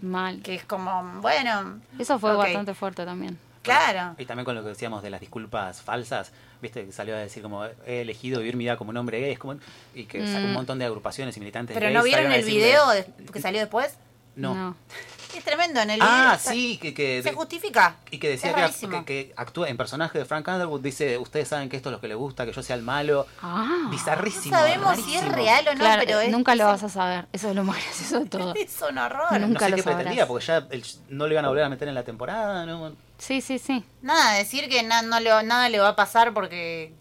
Mal. 0.06 0.40
Que 0.42 0.54
es 0.54 0.64
como, 0.64 1.20
bueno, 1.20 1.80
Eso 1.98 2.18
fue 2.18 2.34
bastante 2.34 2.72
fuerte 2.74 3.04
también. 3.04 3.38
claro. 3.62 4.14
Y 4.18 4.24
también 4.26 4.44
con 4.46 4.54
lo 4.54 4.62
que 4.62 4.68
decíamos 4.70 5.02
de 5.02 5.10
las 5.10 5.20
disculpas 5.20 5.82
falsas, 5.82 6.32
viste, 6.62 6.86
que 6.86 6.92
salió 6.92 7.14
a 7.14 7.18
decir 7.18 7.42
como 7.42 7.64
he 7.86 8.00
elegido 8.02 8.38
vivir 8.40 8.56
mi 8.56 8.64
vida 8.64 8.76
como 8.78 8.90
un 8.90 8.96
hombre 8.96 9.20
gay, 9.20 9.32
es 9.32 9.38
como, 9.38 9.56
y 9.94 10.04
que 10.06 10.26
sacó 10.26 10.44
un 10.44 10.50
Mm. 10.52 10.54
montón 10.54 10.78
de 10.78 10.84
agrupaciones 10.86 11.36
y 11.36 11.40
militantes 11.40 11.74
Pero 11.74 11.86
gays 11.86 11.96
¿no 11.98 12.02
vieron 12.04 12.32
el 12.32 12.42
decirle- 12.42 12.54
video 12.68 12.88
de- 12.90 13.04
que 13.32 13.40
salió 13.40 13.60
después? 13.60 13.96
No. 14.36 14.74
Es 15.36 15.44
tremendo 15.44 15.80
en 15.80 15.90
el 15.90 15.96
video. 16.00 16.08
Ah, 16.10 16.34
está- 16.36 16.50
sí, 16.52 16.78
que, 16.80 16.94
que, 16.94 17.22
Se 17.22 17.30
de- 17.30 17.34
justifica. 17.36 17.96
y 18.10 18.18
que 18.18 18.30
decía 18.30 18.54
que, 18.54 18.88
que, 18.88 19.04
que 19.04 19.32
actúa 19.36 19.68
en 19.68 19.76
personaje 19.76 20.18
de 20.18 20.24
Frank 20.24 20.48
Underwood, 20.48 20.80
dice, 20.80 21.18
ustedes 21.18 21.48
saben 21.48 21.68
que 21.68 21.76
esto 21.76 21.90
es 21.90 21.92
lo 21.92 22.00
que 22.00 22.08
le 22.08 22.14
gusta, 22.14 22.44
que 22.46 22.52
yo 22.52 22.62
sea 22.62 22.76
el 22.76 22.82
malo. 22.82 23.26
Ah. 23.42 23.88
Bizarrísimo. 23.90 24.56
No 24.56 24.62
sabemos 24.62 24.96
si 25.04 25.16
es 25.16 25.28
real 25.28 25.66
o 25.68 25.72
no, 25.74 25.78
Claro, 25.80 26.02
pero 26.06 26.20
es, 26.20 26.30
nunca 26.30 26.54
lo 26.54 26.64
vas 26.66 26.82
a 26.82 26.88
saber. 26.88 27.26
Eso 27.32 27.50
es 27.50 27.54
lo 27.56 27.64
más 27.64 27.76
gracioso 27.76 28.20
de 28.20 28.26
todo. 28.26 28.54
Es 28.56 28.80
un 28.88 28.98
horror. 28.98 29.32
Nunca 29.40 29.46
No 29.48 29.60
sé 29.60 29.70
lo 29.70 29.76
qué 29.76 29.82
sabrás. 29.82 29.96
pretendía, 29.98 30.26
porque 30.26 30.46
ya 30.46 30.56
el- 30.70 30.84
no 31.10 31.26
le 31.26 31.34
iban 31.34 31.44
a 31.44 31.48
volver 31.48 31.64
a 31.64 31.68
meter 31.68 31.88
en 31.88 31.94
la 31.94 32.04
temporada, 32.04 32.64
¿no? 32.66 32.92
Sí, 33.18 33.40
sí, 33.40 33.58
sí. 33.58 33.84
Nada, 34.02 34.34
decir 34.34 34.68
que 34.68 34.82
na- 34.82 35.02
no 35.02 35.20
le, 35.20 35.30
nada 35.44 35.68
le 35.68 35.78
va 35.80 35.88
a 35.88 35.96
pasar 35.96 36.32
porque 36.32 36.94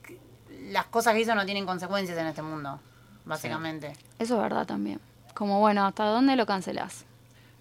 las 0.69 0.85
cosas 0.87 1.13
que 1.13 1.21
hizo 1.21 1.33
no 1.35 1.45
tienen 1.45 1.65
consecuencias 1.65 2.17
en 2.17 2.27
este 2.27 2.41
mundo, 2.41 2.79
básicamente. 3.25 3.93
Eso 4.19 4.35
es 4.35 4.41
verdad 4.41 4.65
también. 4.65 4.99
Como 5.33 5.59
bueno, 5.59 5.85
¿hasta 5.85 6.05
dónde 6.05 6.35
lo 6.35 6.45
cancelás? 6.45 7.05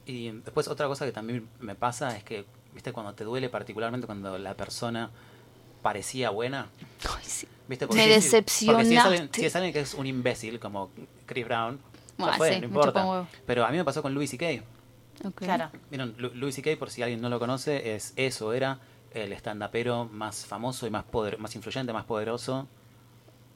Y 0.07 0.31
después 0.31 0.69
otra 0.69 0.87
cosa 0.87 1.05
que 1.05 1.13
también 1.13 1.49
me 1.61 1.75
pasa 1.75 2.17
es 2.17 2.23
que, 2.25 2.45
viste, 2.73 2.93
cuando 2.93 3.15
te 3.15 3.25
duele 3.25 3.49
particularmente 3.49 4.07
cuando 4.07 4.39
la 4.39 4.55
persona 4.55 5.11
parecía 5.83 6.31
buena, 6.31 6.69
Ay, 7.09 7.25
sí. 7.25 7.47
¿viste? 7.69 7.87
Me 7.87 7.93
si- 7.93 7.99
Porque 7.99 8.03
si 8.05 8.11
es, 8.97 9.05
alguien, 9.05 9.23
decepcionaste. 9.23 9.41
si 9.41 9.47
es 9.47 9.57
alguien 9.57 9.73
que 9.73 9.81
es 9.81 9.95
un 9.95 10.07
imbécil 10.07 10.59
como 10.61 10.91
Chris 11.27 11.45
Brown, 11.45 11.79
Bueno, 12.19 12.33
fue, 12.37 12.55
sí, 12.55 12.61
no 12.61 12.67
importa. 12.67 13.27
Pero 13.47 13.65
a 13.67 13.71
mí 13.71 13.77
me 13.77 13.85
pasó 13.85 14.01
con 14.03 14.15
Louis 14.15 14.31
C.K. 14.31 14.63
Ok. 15.29 15.35
Claro. 15.43 15.71
Vieron, 15.91 16.15
Lu- 16.19 16.33
Louis 16.35 16.55
C.K., 16.55 16.77
por 16.79 16.91
si 16.91 17.03
alguien 17.03 17.21
no 17.21 17.29
lo 17.29 17.39
conoce, 17.39 17.95
es 17.95 18.13
eso, 18.17 18.53
era 18.53 18.79
el 19.13 19.33
stand-upero 19.33 20.05
más 20.05 20.45
famoso 20.47 20.87
y 20.87 20.91
más 20.91 21.05
poder, 21.05 21.39
más 21.39 21.55
influyente, 21.57 21.93
más 21.93 22.05
poderoso 22.05 22.69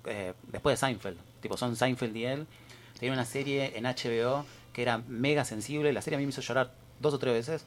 eh, 0.07 0.33
después 0.49 0.81
de 0.81 0.87
Seinfeld. 0.87 1.19
Tipo, 1.41 1.57
son 1.57 1.77
Seinfeld 1.77 2.17
y 2.17 2.25
él. 2.25 2.47
Tenía 2.99 3.13
una 3.13 3.25
serie 3.25 3.77
en 3.77 3.85
HBO 3.85 4.45
que 4.73 4.83
era 4.83 4.99
mega 5.09 5.45
sensible. 5.45 5.93
La 5.93 6.03
serie 6.03 6.17
a 6.17 6.19
mí 6.21 6.27
me 6.27 6.31
hizo 6.31 6.41
llorar 6.41 6.73
dos 7.01 7.15
o 7.15 7.19
tres 7.19 7.35
veces. 7.35 7.65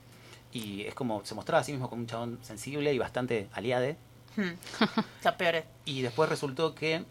Y 0.51 0.83
es 0.83 0.93
como, 0.93 1.25
se 1.25 1.33
mostraba 1.35 1.61
a 1.61 1.63
sí 1.63 1.71
mismo 1.71 1.89
como 1.89 2.01
un 2.01 2.07
chabón 2.07 2.39
sensible 2.43 2.93
y 2.93 2.99
bastante 2.99 3.47
aliade. 3.53 3.97
Hmm. 4.35 4.51
Los 5.23 5.33
peores. 5.35 5.65
Y 5.85 6.01
después 6.01 6.29
resultó 6.29 6.75
que 6.75 7.03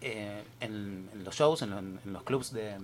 eh, 0.00 0.42
en, 0.60 1.08
en 1.12 1.24
los 1.24 1.34
shows, 1.36 1.62
en, 1.62 1.70
lo- 1.70 1.78
en 1.78 2.00
los 2.12 2.22
clubs 2.24 2.52
de, 2.52 2.76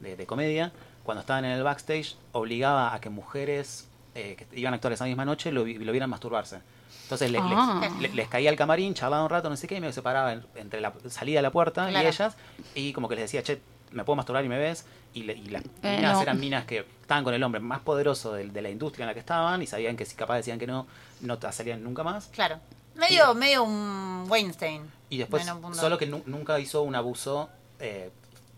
de, 0.00 0.16
de 0.16 0.26
comedia, 0.26 0.72
cuando 1.04 1.20
estaban 1.20 1.44
en 1.44 1.52
el 1.52 1.62
backstage, 1.62 2.16
obligaba 2.32 2.94
a 2.94 3.00
que 3.00 3.10
mujeres 3.10 3.86
eh, 4.14 4.34
que 4.36 4.58
iban 4.58 4.72
a 4.72 4.76
actuar 4.76 4.94
esa 4.94 5.04
misma 5.04 5.24
noche 5.26 5.52
lo, 5.52 5.60
lo 5.66 5.92
vieran 5.92 6.08
masturbarse. 6.10 6.60
Entonces 7.02 7.30
le- 7.30 7.38
les- 7.38 7.48
Ah. 7.52 7.90
les, 8.14 8.28
caía 8.28 8.48
el 8.50 8.56
camarín, 8.56 8.94
charlaba 8.94 9.22
un 9.24 9.30
rato, 9.30 9.48
no 9.50 9.56
sé 9.56 9.68
qué, 9.68 9.76
y 9.76 9.80
me 9.80 9.92
separaba 9.92 10.32
en- 10.32 10.46
entre 10.54 10.80
la 10.80 10.92
salida 11.10 11.38
de 11.38 11.42
la 11.42 11.50
puerta 11.52 11.88
Claro. 11.88 12.04
y 12.04 12.08
ellas, 12.08 12.36
y 12.74 12.92
como 12.94 13.08
que 13.08 13.14
les 13.16 13.24
decía, 13.24 13.42
che, 13.42 13.60
¿me 13.92 14.04
puedo 14.04 14.16
masturbar 14.16 14.44
y 14.44 14.48
me 14.48 14.58
ves? 14.58 14.84
Y, 15.14 15.22
le- 15.22 15.34
y 15.34 15.46
las 15.48 15.62
Eh, 15.82 15.96
minas 15.96 16.14
no. 16.14 16.22
eran 16.22 16.38
minas 16.40 16.64
que 16.66 16.86
estaban 17.00 17.24
con 17.24 17.32
el 17.34 17.42
hombre 17.42 17.60
más 17.60 17.80
poderoso 17.80 18.32
de, 18.34 18.48
de 18.48 18.62
la 18.62 18.68
industria 18.70 19.04
en 19.04 19.08
la 19.08 19.14
que 19.14 19.20
estaban 19.20 19.62
y 19.62 19.66
sabían 19.66 19.96
que 19.96 20.04
si 20.04 20.14
capaz 20.16 20.36
decían 20.36 20.58
que 20.58 20.66
no, 20.66 20.86
no 21.20 21.38
te 21.38 21.50
salían 21.52 21.82
nunca 21.82 22.02
más. 22.02 22.26
Claro. 22.28 22.58
Medio, 22.94 23.34
medio 23.34 23.62
un 23.64 24.24
Weinstein. 24.28 24.82
Y 25.10 25.18
después, 25.18 25.46
solo 25.72 25.98
que 25.98 26.06
nu- 26.06 26.22
nunca 26.26 26.58
hizo 26.58 26.82
un 26.82 26.94
abuso 26.94 27.48
eh, 27.78 28.10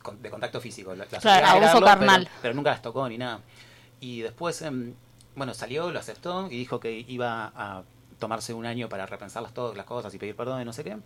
con- 0.03 0.21
de 0.23 0.31
contacto 0.31 0.61
físico. 0.61 0.95
La- 0.95 1.07
la 1.11 1.19
Claro, 1.19 1.47
abuso 1.47 1.81
carnal. 1.85 2.23
Pero, 2.25 2.39
pero 2.43 2.55
nunca 2.55 2.71
las 2.71 2.83
tocó 2.83 3.09
ni 3.09 3.19
nada. 3.19 3.41
Y 4.01 4.21
después, 4.23 4.63
em, 4.63 4.95
bueno, 5.35 5.55
salió, 5.55 5.91
lo 5.91 5.99
aceptó 5.99 6.47
y 6.47 6.57
dijo 6.57 6.79
que 6.81 7.05
iba 7.09 7.53
a 7.55 7.83
tomarse 8.19 8.53
un 8.55 8.65
año 8.67 8.89
para 8.89 9.07
repensar 9.07 9.43
las, 9.43 9.53
todas 9.53 9.77
las 9.77 9.87
cosas 9.87 10.13
y 10.15 10.19
pedir 10.19 10.35
perdón 10.37 10.63
y 10.63 10.65
no 10.65 10.73
sé 10.73 10.83
qué. 10.85 10.97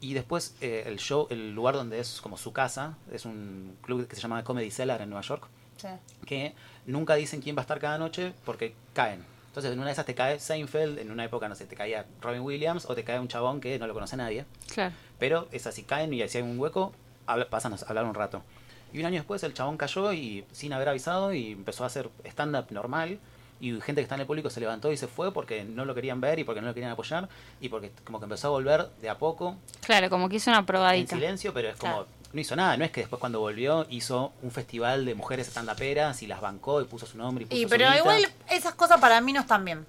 Y 0.00 0.14
después 0.14 0.54
eh, 0.60 0.84
el 0.86 0.98
show, 0.98 1.26
el 1.30 1.54
lugar 1.54 1.74
donde 1.74 1.98
es 1.98 2.20
como 2.20 2.36
su 2.36 2.52
casa, 2.52 2.96
es 3.12 3.24
un 3.24 3.76
club 3.82 4.06
que 4.06 4.14
se 4.14 4.22
llama 4.22 4.44
Comedy 4.44 4.70
Cellar 4.70 5.02
en 5.02 5.10
Nueva 5.10 5.22
York, 5.22 5.48
Sí. 5.76 5.88
que 6.26 6.54
nunca 6.86 7.14
dicen 7.14 7.40
quién 7.40 7.56
va 7.56 7.60
a 7.60 7.62
estar 7.62 7.78
cada 7.80 7.98
noche 7.98 8.32
porque 8.44 8.74
caen. 8.94 9.24
Entonces, 9.48 9.72
en 9.72 9.78
una 9.78 9.86
de 9.86 9.92
esas 9.92 10.06
te 10.06 10.14
cae 10.14 10.38
Seinfeld, 10.38 10.98
en 10.98 11.10
una 11.10 11.24
época, 11.24 11.48
no 11.48 11.54
sé, 11.56 11.64
te 11.66 11.74
caía 11.74 12.06
Robin 12.20 12.42
Williams 12.42 12.84
o 12.86 12.94
te 12.94 13.02
cae 13.02 13.18
un 13.18 13.26
chabón 13.28 13.60
que 13.60 13.76
no 13.78 13.86
lo 13.88 13.94
conoce 13.94 14.16
nadie. 14.16 14.44
Claro. 14.72 14.94
Pero 15.18 15.48
es 15.50 15.66
así, 15.66 15.82
caen 15.82 16.12
y 16.14 16.26
si 16.28 16.38
hay 16.38 16.44
un 16.44 16.58
hueco, 16.60 16.92
habla- 17.26 17.48
pasan 17.48 17.72
a 17.72 17.76
hablar 17.88 18.04
un 18.04 18.14
rato. 18.14 18.42
Y 18.92 19.00
un 19.00 19.06
año 19.06 19.16
después 19.16 19.42
el 19.42 19.54
chabón 19.54 19.76
cayó 19.76 20.12
y 20.12 20.44
sin 20.52 20.72
haber 20.72 20.88
avisado 20.88 21.32
y 21.34 21.52
empezó 21.52 21.82
a 21.84 21.88
hacer 21.88 22.08
stand-up 22.24 22.66
normal. 22.70 23.18
Y 23.60 23.72
gente 23.80 23.94
que 23.96 24.02
está 24.02 24.14
en 24.14 24.20
el 24.20 24.26
público 24.26 24.50
se 24.50 24.60
levantó 24.60 24.92
y 24.92 24.96
se 24.96 25.08
fue 25.08 25.32
porque 25.32 25.64
no 25.64 25.84
lo 25.84 25.94
querían 25.94 26.20
ver 26.20 26.38
y 26.38 26.44
porque 26.44 26.60
no 26.60 26.68
lo 26.68 26.74
querían 26.74 26.92
apoyar. 26.92 27.28
Y 27.60 27.68
porque 27.68 27.90
como 28.04 28.18
que 28.20 28.24
empezó 28.24 28.48
a 28.48 28.50
volver 28.50 28.88
de 29.00 29.10
a 29.10 29.18
poco, 29.18 29.56
Claro, 29.80 30.08
como 30.10 30.28
que 30.28 30.36
hizo 30.36 30.50
una 30.50 30.60
en 30.60 30.66
probadita. 30.66 31.14
silencio, 31.16 31.52
pero 31.52 31.68
es 31.70 31.76
como... 31.76 31.92
Claro. 32.04 32.08
No 32.30 32.40
hizo 32.42 32.54
nada, 32.56 32.76
no 32.76 32.84
es 32.84 32.90
que 32.90 33.00
después 33.00 33.18
cuando 33.20 33.40
volvió 33.40 33.86
hizo 33.88 34.32
un 34.42 34.50
festival 34.50 35.06
de 35.06 35.14
mujeres 35.14 35.48
stand-uperas 35.48 36.22
y 36.22 36.26
las 36.26 36.42
bancó 36.42 36.82
y 36.82 36.84
puso 36.84 37.06
su 37.06 37.16
nombre 37.16 37.44
y 37.44 37.46
puso 37.46 37.58
Y 37.58 37.62
su 37.62 37.68
pero 37.70 37.86
igual 37.96 38.22
esas 38.50 38.74
cosas 38.74 39.00
para 39.00 39.18
mí 39.22 39.32
no 39.32 39.40
están 39.40 39.64
bien. 39.64 39.86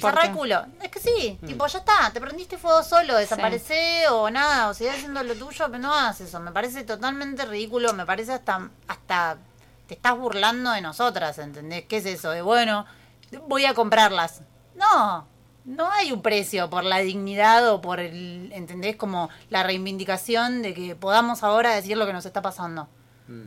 ¿Por 0.00 0.10
Cerrar 0.12 0.26
el 0.26 0.32
culo. 0.36 0.64
Es 0.80 0.90
que 0.92 1.00
sí, 1.00 1.36
Mm. 1.42 1.46
tipo, 1.48 1.66
ya 1.66 1.80
está, 1.80 2.12
te 2.12 2.20
prendiste 2.20 2.56
fuego 2.56 2.84
solo, 2.84 3.16
desaparecé 3.16 4.06
o 4.08 4.30
nada, 4.30 4.68
o 4.68 4.74
seguís 4.74 4.94
haciendo 4.94 5.20
lo 5.24 5.34
tuyo, 5.34 5.66
pero 5.66 5.78
no 5.80 5.92
hagas 5.92 6.20
eso. 6.20 6.38
Me 6.38 6.52
parece 6.52 6.84
totalmente 6.84 7.44
ridículo, 7.44 7.92
me 7.94 8.06
parece 8.06 8.32
hasta, 8.34 8.70
hasta 8.86 9.36
te 9.88 9.94
estás 9.94 10.16
burlando 10.16 10.70
de 10.70 10.80
nosotras, 10.82 11.38
¿entendés? 11.38 11.84
¿Qué 11.86 11.96
es 11.96 12.06
eso? 12.06 12.30
De 12.30 12.42
bueno, 12.42 12.84
voy 13.48 13.64
a 13.64 13.74
comprarlas. 13.74 14.42
No, 14.76 15.26
no 15.64 15.90
hay 15.90 16.12
un 16.12 16.22
precio 16.22 16.70
por 16.70 16.84
la 16.84 16.98
dignidad 16.98 17.68
o 17.72 17.80
por 17.80 17.98
el, 17.98 18.52
¿entendés? 18.52 18.96
Como 18.96 19.30
la 19.50 19.62
reivindicación 19.64 20.62
de 20.62 20.74
que 20.74 20.94
podamos 20.94 21.42
ahora 21.42 21.74
decir 21.74 21.96
lo 21.96 22.06
que 22.06 22.12
nos 22.12 22.26
está 22.26 22.42
pasando. 22.42 22.86
Mm. 23.26 23.44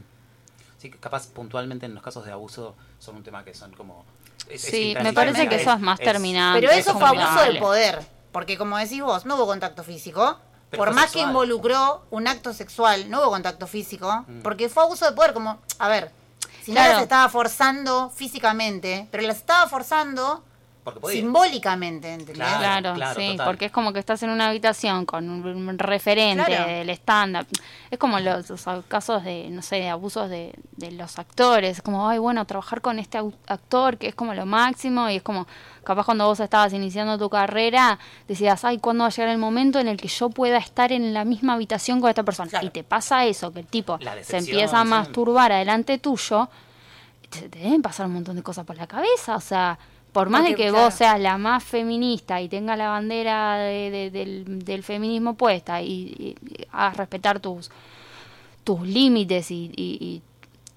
Sí, 0.80 0.90
que 0.90 0.98
capaz 0.98 1.28
puntualmente 1.28 1.86
en 1.86 1.94
los 1.94 2.04
casos 2.04 2.26
de 2.26 2.32
abuso 2.32 2.76
son 2.98 3.18
un 3.18 3.24
tema 3.24 3.44
que 3.46 3.54
son 3.54 3.72
como... 3.74 4.04
es- 4.50 4.64
es 4.66 4.72
Sí, 4.72 4.96
me 5.02 5.14
parece 5.14 5.48
que 5.48 5.56
eso 5.56 5.72
es 5.72 5.80
más 5.80 6.00
terminante. 6.00 6.60
Pero 6.60 6.74
eso 6.74 6.92
es 6.92 6.98
fue 6.98 7.08
abuso 7.08 7.40
de 7.40 7.46
Dale. 7.48 7.60
poder. 7.60 8.00
Porque 8.32 8.58
como 8.58 8.78
decís 8.80 9.02
vos, 9.04 9.26
no 9.28 9.36
hubo 9.36 9.46
contacto 9.46 9.84
físico. 9.84 10.40
Pero 10.72 10.86
Por 10.86 10.94
más 10.96 11.12
que 11.12 11.20
involucró 11.20 12.06
un 12.12 12.28
acto 12.28 12.52
sexual, 12.54 13.10
no 13.12 13.20
hubo 13.22 13.30
contacto 13.30 13.68
físico. 13.68 14.26
Mm. 14.28 14.42
Porque 14.42 14.70
fue 14.70 14.82
abuso 14.84 15.06
de 15.06 15.12
poder. 15.12 15.34
Como, 15.34 15.60
a 15.78 15.88
ver, 15.88 16.12
si 16.64 16.72
no 16.72 16.76
Claro. 16.76 16.94
las 16.94 17.02
estaba 17.04 17.30
forzando 17.30 18.10
físicamente, 18.10 19.08
pero 19.12 19.24
las 19.28 19.38
estaba 19.38 19.68
forzando 19.68 20.44
simbólicamente, 21.12 22.08
¿entendés? 22.14 22.36
Claro, 22.38 22.60
Claro, 22.60 22.94
claro, 22.96 23.20
sí, 23.20 23.32
total. 23.32 23.46
porque 23.48 23.66
es 23.66 23.72
como 23.72 23.94
que 23.94 24.00
estás 24.00 24.24
en 24.24 24.30
una 24.32 24.48
habitación 24.50 25.06
con 25.06 25.30
un, 25.30 25.78
referente 25.78 26.46
Claro. 26.46 26.68
del 26.72 26.90
stand-up. 26.92 27.48
Es 27.92 28.00
como 28.00 28.20
los, 28.20 28.50
los 28.50 28.66
casos 28.88 29.24
de, 29.24 29.48
no 29.52 29.62
sé, 29.62 29.76
de 29.78 29.90
abusos 29.90 30.30
de, 30.30 30.54
de 30.78 30.92
los 30.92 31.20
actores. 31.20 31.78
Es 31.78 31.82
como, 31.84 32.08
ay, 32.10 32.18
bueno, 32.18 32.46
trabajar 32.46 32.82
con 32.82 32.98
este 33.00 33.20
actor 33.48 33.98
que 33.98 34.08
es 34.08 34.16
como 34.16 34.34
lo 34.34 34.46
máximo 34.46 35.10
y 35.10 35.18
es 35.18 35.24
como, 35.24 35.46
capaz 35.84 36.06
cuando 36.06 36.26
vos 36.26 36.40
estabas 36.40 36.74
iniciando 36.74 37.18
tu 37.18 37.30
carrera, 37.30 37.98
decías, 38.28 38.64
ay, 38.66 38.78
¿cuándo 38.80 39.04
va 39.04 39.08
a 39.08 39.12
llegar 39.12 39.30
el 39.30 39.38
momento 39.38 39.80
en 39.80 39.88
el 39.88 39.98
que 39.98 40.08
yo 40.08 40.30
pueda 40.30 40.58
estar 40.58 40.92
en 40.92 41.14
la 41.14 41.26
misma 41.26 41.54
habitación 41.54 42.02
con 42.02 42.10
esta 42.10 42.24
persona? 42.24 42.50
Claro. 42.50 42.68
Y 42.68 42.70
te 42.70 42.84
pasa 42.84 43.26
eso, 43.26 43.52
que 43.52 43.60
el 43.62 43.66
tipo 43.68 43.98
se 44.22 44.38
empieza 44.38 44.80
a 44.80 44.84
masturbar 44.84 45.52
adelante 45.52 45.98
tuyo, 45.98 46.50
te, 47.30 47.50
te 47.50 47.60
deben 47.60 47.82
pasar 47.82 48.06
un 48.08 48.14
montón 48.14 48.36
de 48.36 48.44
cosas 48.44 48.66
por 48.66 48.76
la 48.78 48.88
cabeza, 48.88 49.36
o 49.36 49.42
sea... 49.42 49.78
Por 50.12 50.30
más 50.30 50.44
de 50.44 50.50
Porque, 50.50 50.64
que 50.66 50.70
claro. 50.72 50.84
vos 50.88 50.94
seas 50.94 51.18
la 51.22 51.38
más 51.38 51.64
feminista 51.64 52.42
y 52.42 52.50
tenga 52.50 52.76
la 52.76 52.90
bandera 52.90 53.56
de- 53.60 53.90
de- 53.90 54.12
del, 54.12 54.66
del 54.66 54.84
feminismo 54.84 55.36
puesta 55.36 55.82
y, 55.82 55.88
y- 55.90 56.36
y 56.50 56.68
hagas 56.74 56.98
respetar 56.98 57.40
tus, 57.40 57.72
tus 58.66 58.82
límites 58.82 59.50
y, 59.52 59.72
y- 59.74 59.98
y 60.02 60.22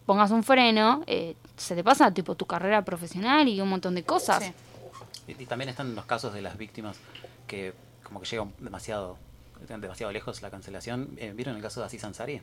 pongas 0.07 0.31
un 0.31 0.45
freno, 0.45 1.03
eh, 1.09 1.35
se 1.57 1.75
te 1.75 1.83
pasa 1.83 2.13
tipo 2.13 2.37
tu 2.37 2.47
carrera 2.47 2.83
profesional 2.85 3.49
y 3.49 3.61
un 3.61 3.69
montón 3.71 3.97
de 3.97 4.05
cosas. 4.05 4.45
Sí. 4.45 4.53
Y, 5.27 5.47
también 5.47 5.69
están 5.71 5.95
los 5.95 6.05
casos 6.05 6.35
de 6.35 6.43
las 6.43 6.57
víctimas 6.59 6.97
que 7.47 7.73
como 8.03 8.21
que 8.21 8.27
llegan 8.27 8.53
demasiado 8.59 9.17
demasiado 9.69 10.13
lejos 10.13 10.43
la 10.43 10.51
cancelación. 10.51 11.11
Eh, 11.17 11.33
¿Vieron 11.35 11.57
el 11.57 11.63
caso 11.63 11.81
de 11.81 11.87
Aziz 11.87 12.05
Ansari? 12.05 12.39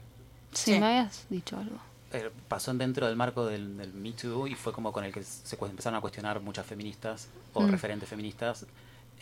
Sí, 0.53 0.73
Sí. 0.73 0.79
me 0.79 0.87
habías 0.87 1.25
dicho 1.29 1.57
algo. 1.57 1.77
Eh, 2.13 2.31
pasó 2.47 2.73
dentro 2.73 3.05
del 3.07 3.15
marco 3.15 3.45
del, 3.45 3.77
del 3.77 3.93
Me 3.93 4.11
Too 4.13 4.47
y 4.47 4.55
fue 4.55 4.73
como 4.73 4.91
con 4.91 5.03
el 5.03 5.13
que 5.13 5.23
se 5.23 5.55
empezaron 5.63 5.97
a 5.97 6.01
cuestionar 6.01 6.39
muchas 6.41 6.65
feministas 6.65 7.27
o 7.53 7.61
Mm. 7.61 7.69
referentes 7.71 8.09
feministas 8.09 8.65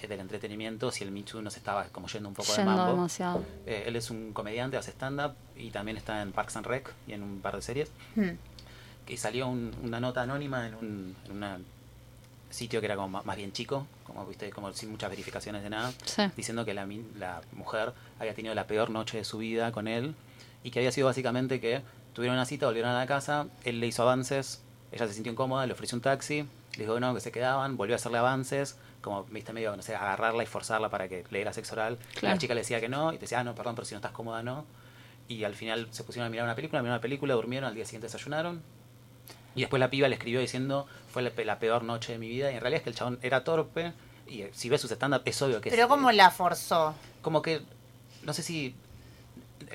eh, 0.01 0.07
del 0.07 0.21
entretenimiento 0.21 0.91
si 0.91 1.03
el 1.03 1.11
Me 1.11 1.23
Too 1.23 1.41
no 1.41 1.49
se 1.49 1.59
estaba 1.59 1.83
como 1.89 2.07
yendo 2.07 2.29
un 2.29 2.35
poco 2.35 2.51
de 2.53 2.57
Yendo 2.59 2.71
mambo. 2.71 2.91
demasiado. 2.93 3.43
Eh, 3.65 3.83
él 3.87 3.95
es 3.97 4.09
un 4.09 4.31
comediante, 4.33 4.77
hace 4.77 4.91
stand-up 4.91 5.33
y 5.57 5.71
también 5.71 5.97
está 5.97 6.21
en 6.21 6.31
Parks 6.31 6.55
and 6.55 6.65
Rec 6.65 6.93
y 7.05 7.13
en 7.13 7.21
un 7.23 7.41
par 7.41 7.55
de 7.57 7.61
series. 7.61 7.91
Hmm. 8.15 8.29
Y 9.07 9.17
salió 9.17 9.49
un- 9.49 9.75
una 9.83 9.99
nota 9.99 10.21
anónima 10.21 10.67
en 10.67 10.75
un 10.75 11.15
en 11.25 11.31
una 11.31 11.59
sitio 12.49 12.79
que 12.79 12.87
era 12.87 12.95
como 12.95 13.23
más 13.23 13.35
bien 13.37 13.51
chico, 13.53 13.85
como 14.05 14.25
viste, 14.25 14.49
como 14.49 14.71
sin 14.73 14.91
muchas 14.91 15.09
verificaciones 15.09 15.63
de 15.63 15.69
nada, 15.69 15.91
Sí. 16.05 16.23
diciendo 16.35 16.65
que 16.65 16.73
la, 16.73 16.85
mujer 17.53 17.93
había 18.19 18.33
tenido 18.33 18.55
la 18.55 18.65
peor 18.67 18.89
noche 18.89 19.17
de 19.17 19.23
su 19.23 19.37
vida 19.37 19.71
con 19.71 19.87
él 19.87 20.15
y 20.63 20.71
que 20.71 20.79
había 20.79 20.91
sido 20.91 21.07
básicamente 21.07 21.59
que 21.59 21.81
tuvieron 22.13 22.35
una 22.37 22.45
cita, 22.45 22.65
volvieron 22.65 22.91
a 22.91 22.97
la 22.97 23.05
casa, 23.07 23.47
él 23.63 23.79
le 23.79 23.87
hizo 23.87 24.01
avances, 24.01 24.61
ella 24.91 25.07
se 25.07 25.13
sintió 25.13 25.31
incómoda, 25.31 25.65
le 25.65 25.73
ofreció 25.73 25.95
un 25.95 26.01
taxi, 26.01 26.41
le 26.73 26.79
dijo 26.83 26.95
que 26.95 26.99
no, 26.99 27.13
que 27.13 27.21
se 27.21 27.31
quedaban, 27.31 27.77
volvió 27.77 27.95
a 27.95 27.97
hacerle 27.97 28.17
avances, 28.17 28.77
como 29.01 29.23
viste 29.25 29.53
medio, 29.53 29.75
no 29.77 29.81
sé, 29.83 29.95
agarrarla 29.95 30.43
y 30.43 30.45
forzarla 30.47 30.89
para 30.89 31.07
que 31.07 31.23
le 31.29 31.37
diera 31.37 31.53
sexo 31.53 31.73
oral. 31.73 31.97
Claro. 32.15 32.35
La 32.35 32.39
chica 32.39 32.53
le 32.53 32.61
decía 32.61 32.81
que 32.81 32.89
no, 32.89 33.11
y 33.13 33.15
te 33.15 33.21
decía, 33.21 33.39
ah, 33.39 33.43
no, 33.43 33.55
perdón, 33.55 33.75
pero 33.75 33.85
si 33.85 33.93
no 33.93 33.99
estás 33.99 34.11
cómoda, 34.11 34.43
no. 34.43 34.65
Y 35.27 35.43
al 35.43 35.55
final 35.55 35.87
se 35.91 36.03
pusieron 36.03 36.25
a 36.27 36.29
mirar 36.29 36.45
una 36.45 36.55
película, 36.55 36.81
miraron 36.81 36.95
una 36.95 37.01
película, 37.01 37.35
durmieron, 37.35 37.69
al 37.69 37.75
día 37.75 37.85
siguiente 37.85 38.07
desayunaron. 38.07 38.61
Y 39.55 39.61
después 39.61 39.79
la 39.79 39.89
piba 39.89 40.07
le 40.07 40.15
escribió 40.15 40.39
diciendo, 40.39 40.85
fue 41.11 41.21
la, 41.21 41.31
pe- 41.31 41.45
la 41.45 41.59
peor 41.59 41.83
noche 41.83 42.13
de 42.13 42.19
mi 42.19 42.29
vida. 42.29 42.51
Y 42.51 42.55
en 42.55 42.61
realidad 42.61 42.77
es 42.79 42.83
que 42.83 42.89
el 42.91 42.95
chabón 42.95 43.19
era 43.21 43.43
torpe. 43.43 43.93
Y 44.27 44.43
eh, 44.43 44.51
si 44.53 44.69
ves 44.69 44.79
sus 44.81 44.91
stand-up, 44.91 45.21
es 45.25 45.41
obvio 45.41 45.59
que 45.59 45.69
Pero 45.69 45.83
es, 45.83 45.87
¿cómo 45.87 46.09
eh, 46.11 46.13
la 46.13 46.29
forzó? 46.31 46.93
como 47.21 47.41
que, 47.41 47.61
no 48.23 48.31
sé 48.33 48.43
si, 48.43 48.75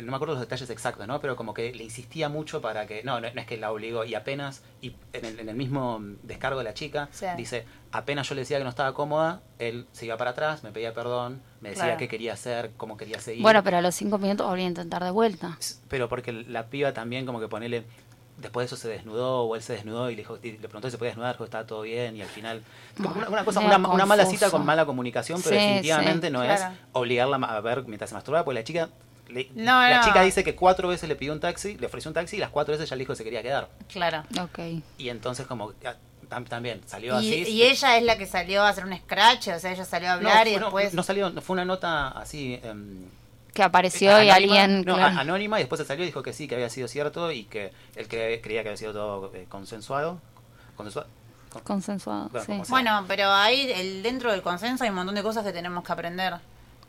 no 0.00 0.10
me 0.10 0.14
acuerdo 0.16 0.34
los 0.34 0.40
detalles 0.40 0.70
exactos, 0.70 1.06
¿no? 1.06 1.20
Pero 1.20 1.36
como 1.36 1.52
que 1.54 1.72
le 1.74 1.84
insistía 1.84 2.28
mucho 2.28 2.60
para 2.62 2.86
que, 2.86 3.02
no, 3.02 3.20
no, 3.20 3.28
no 3.32 3.40
es 3.40 3.46
que 3.46 3.56
la 3.58 3.70
obligó 3.72 4.04
y 4.04 4.14
apenas, 4.14 4.62
y 4.80 4.94
en 5.12 5.24
el, 5.24 5.40
en 5.40 5.48
el 5.48 5.56
mismo 5.56 5.98
descargo 6.22 6.58
de 6.58 6.64
la 6.64 6.72
chica, 6.74 7.08
Sí. 7.12 7.26
dice, 7.36 7.64
apenas 7.92 8.28
yo 8.28 8.34
le 8.34 8.42
decía 8.42 8.58
que 8.58 8.64
no 8.64 8.70
estaba 8.70 8.94
cómoda, 8.94 9.42
él 9.58 9.86
se 9.92 10.06
iba 10.06 10.16
para 10.16 10.30
atrás, 10.30 10.62
me 10.62 10.70
pedía 10.72 10.94
perdón, 10.94 11.42
me 11.60 11.70
decía 11.70 11.84
Claro. 11.84 11.98
qué 11.98 12.08
quería 12.08 12.32
hacer, 12.32 12.70
cómo 12.76 12.96
quería 12.96 13.18
seguir. 13.20 13.42
Bueno, 13.42 13.62
pero 13.62 13.76
a 13.78 13.82
los 13.82 13.94
cinco 13.94 14.18
minutos 14.18 14.46
volví 14.46 14.62
a 14.62 14.66
intentar 14.66 15.02
de 15.04 15.10
vuelta. 15.10 15.58
Pero 15.88 16.08
porque 16.08 16.32
la 16.32 16.66
piba 16.66 16.92
también 16.92 17.26
como 17.26 17.40
que 17.40 17.48
ponele 17.48 17.84
después 18.44 18.64
de 18.70 18.74
eso 18.74 18.76
se 18.80 18.88
desnudó 18.88 19.42
o 19.42 19.56
él 19.56 19.62
se 19.62 19.72
desnudó 19.72 20.08
y 20.10 20.14
le, 20.14 20.22
dijo, 20.22 20.38
y 20.42 20.52
le 20.52 20.58
preguntó 20.68 20.86
si 20.88 20.92
se 20.92 20.98
podía 20.98 21.10
desnudar, 21.10 21.34
dijo 21.34 21.44
estaba 21.44 21.66
todo 21.66 21.82
bien 21.82 22.16
y 22.16 22.22
al 22.22 22.28
final 22.28 22.62
como 22.96 23.10
una, 23.16 23.28
una 23.28 23.44
cosa 23.44 23.60
una, 23.60 23.76
una 23.76 24.06
mala 24.06 24.24
cita 24.26 24.50
con 24.50 24.64
mala 24.64 24.86
comunicación 24.86 25.40
pero 25.42 25.56
Sí, 25.56 25.62
definitivamente 25.62 26.28
sí, 26.28 26.32
no 26.32 26.42
claro. 26.42 26.72
es 26.74 26.78
obligarla 26.92 27.36
a 27.36 27.60
ver 27.60 27.82
mientras 27.86 28.10
se 28.10 28.14
masturbaba 28.14 28.44
porque 28.44 28.60
la 28.60 28.64
chica 28.64 28.88
le- 29.28 29.48
No, 29.54 29.80
la 29.82 29.98
no. 29.98 30.04
chica 30.04 30.22
dice 30.22 30.44
que 30.44 30.54
cuatro 30.54 30.88
veces 30.88 31.08
le 31.08 31.16
pidió 31.16 31.32
un 31.32 31.40
taxi 31.40 31.76
le 31.76 31.86
ofreció 31.86 32.10
un 32.10 32.14
taxi 32.14 32.36
y 32.36 32.40
las 32.40 32.50
cuatro 32.50 32.72
veces 32.72 32.88
ya 32.88 32.96
le 32.96 33.00
dijo 33.00 33.12
que 33.12 33.16
se 33.16 33.24
quería 33.24 33.42
quedar 33.42 33.68
Claro. 33.92 34.22
Ok. 34.42 34.58
y 34.98 35.08
entonces 35.08 35.46
como 35.46 35.72
ah, 35.86 35.94
tam- 36.28 36.46
también 36.46 36.80
salió 36.86 37.14
Y, 37.20 37.42
así 37.42 37.50
y 37.50 37.62
ella 37.62 37.96
es 37.96 38.02
la 38.04 38.18
que 38.18 38.26
salió 38.26 38.62
a 38.62 38.68
hacer 38.68 38.84
un 38.84 38.96
scratch, 38.96 39.48
o 39.48 39.58
sea, 39.58 39.72
ella 39.72 39.84
salió 39.84 40.10
a 40.10 40.16
no, 40.16 40.28
hablar 40.28 40.46
y 40.48 40.56
no, 40.56 40.60
después... 40.66 40.92
no 40.94 41.02
salió 41.02 41.30
no, 41.30 41.40
fue 41.40 41.54
una 41.54 41.64
nota 41.64 42.08
así 42.08 42.60
em, 42.62 43.04
Que 43.54 43.62
apareció 43.62 44.20
y 44.22 44.28
alguien... 44.30 44.82
no, 44.84 44.96
claro. 44.96 45.18
anónima 45.18 45.58
y 45.58 45.62
después 45.62 45.80
se 45.80 45.86
salió 45.86 46.02
y 46.04 46.06
dijo 46.08 46.22
que 46.22 46.32
sí, 46.32 46.48
que 46.48 46.56
había 46.56 46.68
sido 46.68 46.88
cierto 46.88 47.30
y 47.30 47.44
que 47.44 47.72
él 47.96 48.08
cre- 48.08 48.40
creía 48.42 48.62
que 48.62 48.68
había 48.70 48.76
sido 48.76 48.92
todo 48.92 49.32
eh, 49.34 49.46
consensuado. 49.48 50.20
Consensua- 50.76 51.06
con- 51.50 51.62
Consensuado, 51.62 52.28
Bueno, 52.30 52.64
sí. 52.64 52.70
Bueno, 52.70 53.04
pero 53.06 53.30
ahí 53.30 53.70
el, 53.72 54.02
dentro 54.02 54.32
del 54.32 54.42
consenso 54.42 54.82
hay 54.84 54.90
un 54.90 54.96
montón 54.96 55.14
de 55.14 55.22
cosas 55.22 55.44
que 55.44 55.52
tenemos 55.52 55.84
que 55.84 55.92
aprender. 55.92 56.34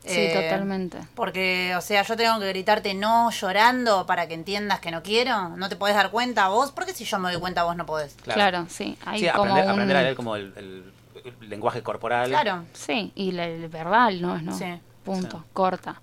Sí, 0.04 0.12
Eh, 0.20 0.32
totalmente. 0.34 0.98
Porque, 1.14 1.74
o 1.76 1.80
sea, 1.80 2.02
yo 2.02 2.16
tengo 2.16 2.38
que 2.40 2.48
gritarte 2.48 2.94
no 2.94 3.30
llorando 3.30 4.06
para 4.06 4.26
que 4.28 4.34
entiendas 4.34 4.78
que 4.80 4.90
no 4.90 5.02
quiero. 5.02 5.50
No 5.50 5.68
te 5.68 5.76
podés 5.76 5.94
dar 5.96 6.10
cuenta 6.10 6.48
vos. 6.48 6.70
¿Por 6.72 6.84
qué 6.86 6.92
si 6.94 7.04
yo 7.04 7.18
me 7.18 7.30
doy 7.32 7.40
cuenta 7.40 7.62
vos 7.64 7.76
no 7.76 7.86
podés? 7.86 8.14
Claro, 8.22 8.66
sí. 8.68 8.96
Hay 9.04 9.20
Sí, 9.20 9.28
como 9.28 9.42
aprender, 9.52 9.64
un... 9.64 9.70
aprender 9.70 9.96
a 9.96 10.02
leer 10.02 10.16
como 10.16 10.34
el, 10.36 10.52
el- 10.56 10.92
el 11.40 11.48
lenguaje 11.48 11.82
corporal. 11.82 12.28
Claro. 12.28 12.64
Sí, 12.72 13.10
y 13.16 13.36
el 13.36 13.68
verbal, 13.68 14.20
¿no? 14.20 14.40
no 14.42 14.56
Sí. 14.56 14.80
Punto, 15.04 15.38
Sí. 15.38 15.44
corta. 15.52 16.00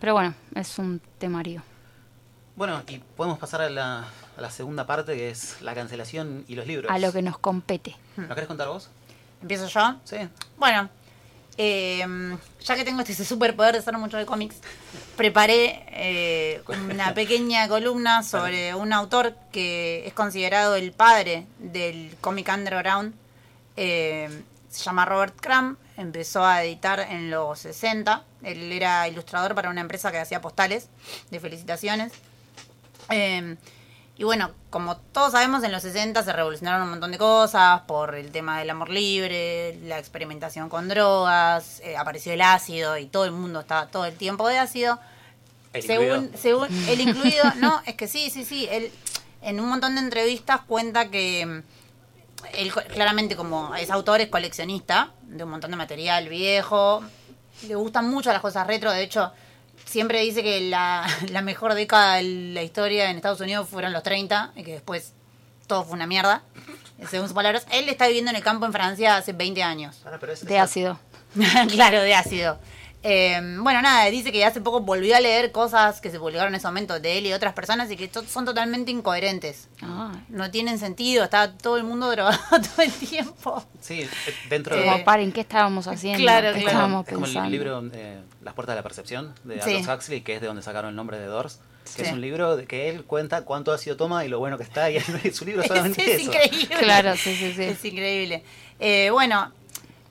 Pero 0.00 0.14
bueno, 0.14 0.34
es 0.54 0.78
un 0.78 1.00
temario. 1.18 1.62
Bueno, 2.56 2.82
y 2.88 2.98
podemos 2.98 3.38
pasar 3.38 3.62
a 3.62 3.70
la, 3.70 4.00
a 4.36 4.40
la 4.40 4.50
segunda 4.50 4.86
parte 4.86 5.16
que 5.16 5.30
es 5.30 5.60
la 5.60 5.74
cancelación 5.74 6.44
y 6.48 6.54
los 6.54 6.66
libros. 6.66 6.90
A 6.90 6.98
lo 6.98 7.12
que 7.12 7.22
nos 7.22 7.38
compete. 7.38 7.96
¿Lo 8.16 8.34
querés 8.34 8.48
contar 8.48 8.68
vos? 8.68 8.90
¿Empiezo 9.40 9.68
yo? 9.68 9.96
Sí. 10.04 10.16
Bueno, 10.56 10.88
eh, 11.60 12.06
ya 12.60 12.76
que 12.76 12.84
tengo 12.84 13.00
este 13.00 13.24
superpoder 13.24 13.74
de 13.74 13.82
saber 13.82 14.00
mucho 14.00 14.16
de 14.16 14.24
cómics, 14.24 14.56
preparé 15.16 15.84
eh, 15.88 16.62
una 16.68 17.14
pequeña 17.14 17.68
columna 17.68 18.22
sobre 18.22 18.76
un 18.76 18.92
autor 18.92 19.34
que 19.50 20.06
es 20.06 20.12
considerado 20.14 20.76
el 20.76 20.92
padre 20.92 21.46
del 21.58 22.16
cómic 22.20 22.48
underground. 22.54 23.12
Eh, 23.76 24.42
se 24.70 24.84
llama 24.84 25.04
Robert 25.04 25.34
Crumb, 25.40 25.76
empezó 25.96 26.44
a 26.44 26.62
editar 26.62 27.00
en 27.00 27.30
los 27.30 27.58
60. 27.58 28.22
Él 28.42 28.72
era 28.72 29.08
ilustrador 29.08 29.54
para 29.54 29.70
una 29.70 29.80
empresa 29.80 30.10
que 30.12 30.18
hacía 30.18 30.40
postales 30.40 30.88
de 31.30 31.40
felicitaciones. 31.40 32.12
Eh, 33.10 33.56
y 34.18 34.24
bueno, 34.24 34.50
como 34.70 34.96
todos 34.96 35.30
sabemos, 35.30 35.62
en 35.62 35.70
los 35.70 35.82
60 35.82 36.24
se 36.24 36.32
revolucionaron 36.32 36.82
un 36.82 36.90
montón 36.90 37.12
de 37.12 37.18
cosas 37.18 37.82
por 37.82 38.16
el 38.16 38.32
tema 38.32 38.58
del 38.58 38.68
amor 38.68 38.90
libre, 38.90 39.78
la 39.84 40.00
experimentación 40.00 40.68
con 40.68 40.88
drogas, 40.88 41.80
eh, 41.84 41.96
apareció 41.96 42.32
el 42.32 42.42
ácido 42.42 42.98
y 42.98 43.06
todo 43.06 43.24
el 43.26 43.30
mundo 43.30 43.60
estaba 43.60 43.86
todo 43.86 44.06
el 44.06 44.16
tiempo 44.16 44.48
de 44.48 44.58
ácido. 44.58 44.98
¿El 45.72 45.82
según, 45.84 46.04
incluido? 46.06 46.38
según 46.38 46.68
el 46.88 47.00
incluido, 47.00 47.44
no, 47.58 47.80
es 47.86 47.94
que 47.94 48.08
sí, 48.08 48.28
sí, 48.30 48.44
sí, 48.44 48.66
él 48.72 48.90
en 49.40 49.60
un 49.60 49.68
montón 49.68 49.94
de 49.94 50.00
entrevistas 50.00 50.62
cuenta 50.66 51.10
que 51.10 51.46
mm, 51.46 51.62
él 52.54 52.72
claramente 52.72 53.36
como 53.36 53.72
es 53.76 53.88
autor, 53.88 54.20
es 54.20 54.28
coleccionista 54.28 55.12
de 55.22 55.44
un 55.44 55.50
montón 55.50 55.70
de 55.70 55.76
material 55.76 56.28
viejo, 56.28 57.04
le 57.66 57.74
gustan 57.74 58.08
mucho 58.08 58.32
las 58.32 58.40
cosas 58.40 58.66
retro, 58.66 58.92
de 58.92 59.02
hecho 59.02 59.32
siempre 59.84 60.20
dice 60.20 60.42
que 60.42 60.60
la, 60.62 61.06
la 61.30 61.40
mejor 61.42 61.74
década 61.74 62.16
de 62.16 62.22
la 62.24 62.62
historia 62.62 63.10
en 63.10 63.16
Estados 63.16 63.40
Unidos 63.40 63.68
fueron 63.68 63.92
los 63.92 64.02
30 64.02 64.52
y 64.56 64.62
que 64.64 64.72
después 64.72 65.12
todo 65.66 65.84
fue 65.84 65.94
una 65.94 66.06
mierda, 66.06 66.42
según 67.10 67.26
sus 67.28 67.34
palabras. 67.34 67.66
Él 67.70 67.88
está 67.88 68.06
viviendo 68.06 68.30
en 68.30 68.36
el 68.36 68.42
campo 68.42 68.64
en 68.66 68.72
Francia 68.72 69.16
hace 69.16 69.32
20 69.32 69.62
años. 69.62 70.00
Pero 70.20 70.32
es- 70.32 70.44
De 70.44 70.54
esa- 70.54 70.62
ácido. 70.64 70.98
claro, 71.70 72.00
de 72.02 72.14
ácido. 72.14 72.58
Eh, 73.04 73.40
bueno, 73.60 73.80
nada, 73.80 74.06
dice 74.06 74.32
que 74.32 74.44
hace 74.44 74.60
poco 74.60 74.80
volvió 74.80 75.14
a 75.16 75.20
leer 75.20 75.52
cosas 75.52 76.00
que 76.00 76.10
se 76.10 76.18
publicaron 76.18 76.48
en 76.52 76.56
ese 76.56 76.66
momento 76.66 76.98
de 76.98 77.18
él 77.18 77.26
y 77.26 77.28
de 77.28 77.34
otras 77.36 77.54
personas 77.54 77.88
y 77.92 77.96
que 77.96 78.08
to- 78.08 78.24
son 78.24 78.44
totalmente 78.44 78.90
incoherentes. 78.90 79.68
Ah, 79.82 80.12
No 80.28 80.50
tienen 80.50 80.80
sentido, 80.80 81.22
está 81.22 81.52
todo 81.52 81.76
el 81.76 81.84
mundo 81.84 82.10
drogado 82.10 82.38
todo 82.50 82.82
el 82.82 82.90
tiempo. 82.92 83.64
Sí, 83.80 84.00
eh, 84.00 84.08
dentro 84.50 84.74
Eh, 84.74 84.80
de... 84.80 84.84
como 84.86 85.04
paren, 85.04 85.30
¿qué 85.30 85.42
estábamos 85.42 85.86
haciendo? 85.86 86.18
claro, 86.20 86.48
¿Qué 86.48 86.54
claro. 86.62 86.68
estábamos 86.68 87.06
es 87.06 87.14
como 87.14 87.24
pensando? 87.26 87.46
el 87.46 87.52
libro 87.52 87.82
eh, 87.92 88.18
Las 88.42 88.54
puertas 88.54 88.72
de 88.74 88.76
la 88.78 88.82
percepción 88.82 89.32
de 89.44 89.62
Sí. 89.62 89.76
Aldous 89.76 89.88
Huxley, 89.88 90.20
que 90.22 90.34
es 90.34 90.40
de 90.40 90.48
donde 90.48 90.62
sacaron 90.62 90.90
el 90.90 90.96
nombre 90.96 91.20
de 91.20 91.26
Doors, 91.26 91.60
que 91.84 92.02
Sí. 92.02 92.08
es 92.08 92.12
un 92.12 92.20
libro 92.20 92.56
de 92.56 92.66
que 92.66 92.88
él 92.90 93.04
cuenta 93.04 93.42
cuánto 93.44 93.72
ácido 93.72 93.96
toma 93.96 94.24
y 94.24 94.28
lo 94.28 94.40
bueno 94.40 94.58
que 94.58 94.64
está, 94.64 94.90
y 94.90 94.96
es 95.24 95.36
su 95.36 95.44
libro 95.46 95.62
solamente 95.62 96.02
es 96.16 96.20
eso. 96.20 96.32
increíble. 96.32 96.76
Claro, 96.80 97.16
sí, 97.16 97.36
sí, 97.36 97.52
sí. 97.54 97.62
Es 97.62 97.84
increíble. 97.84 98.42
Eh, 98.80 99.10
bueno, 99.10 99.52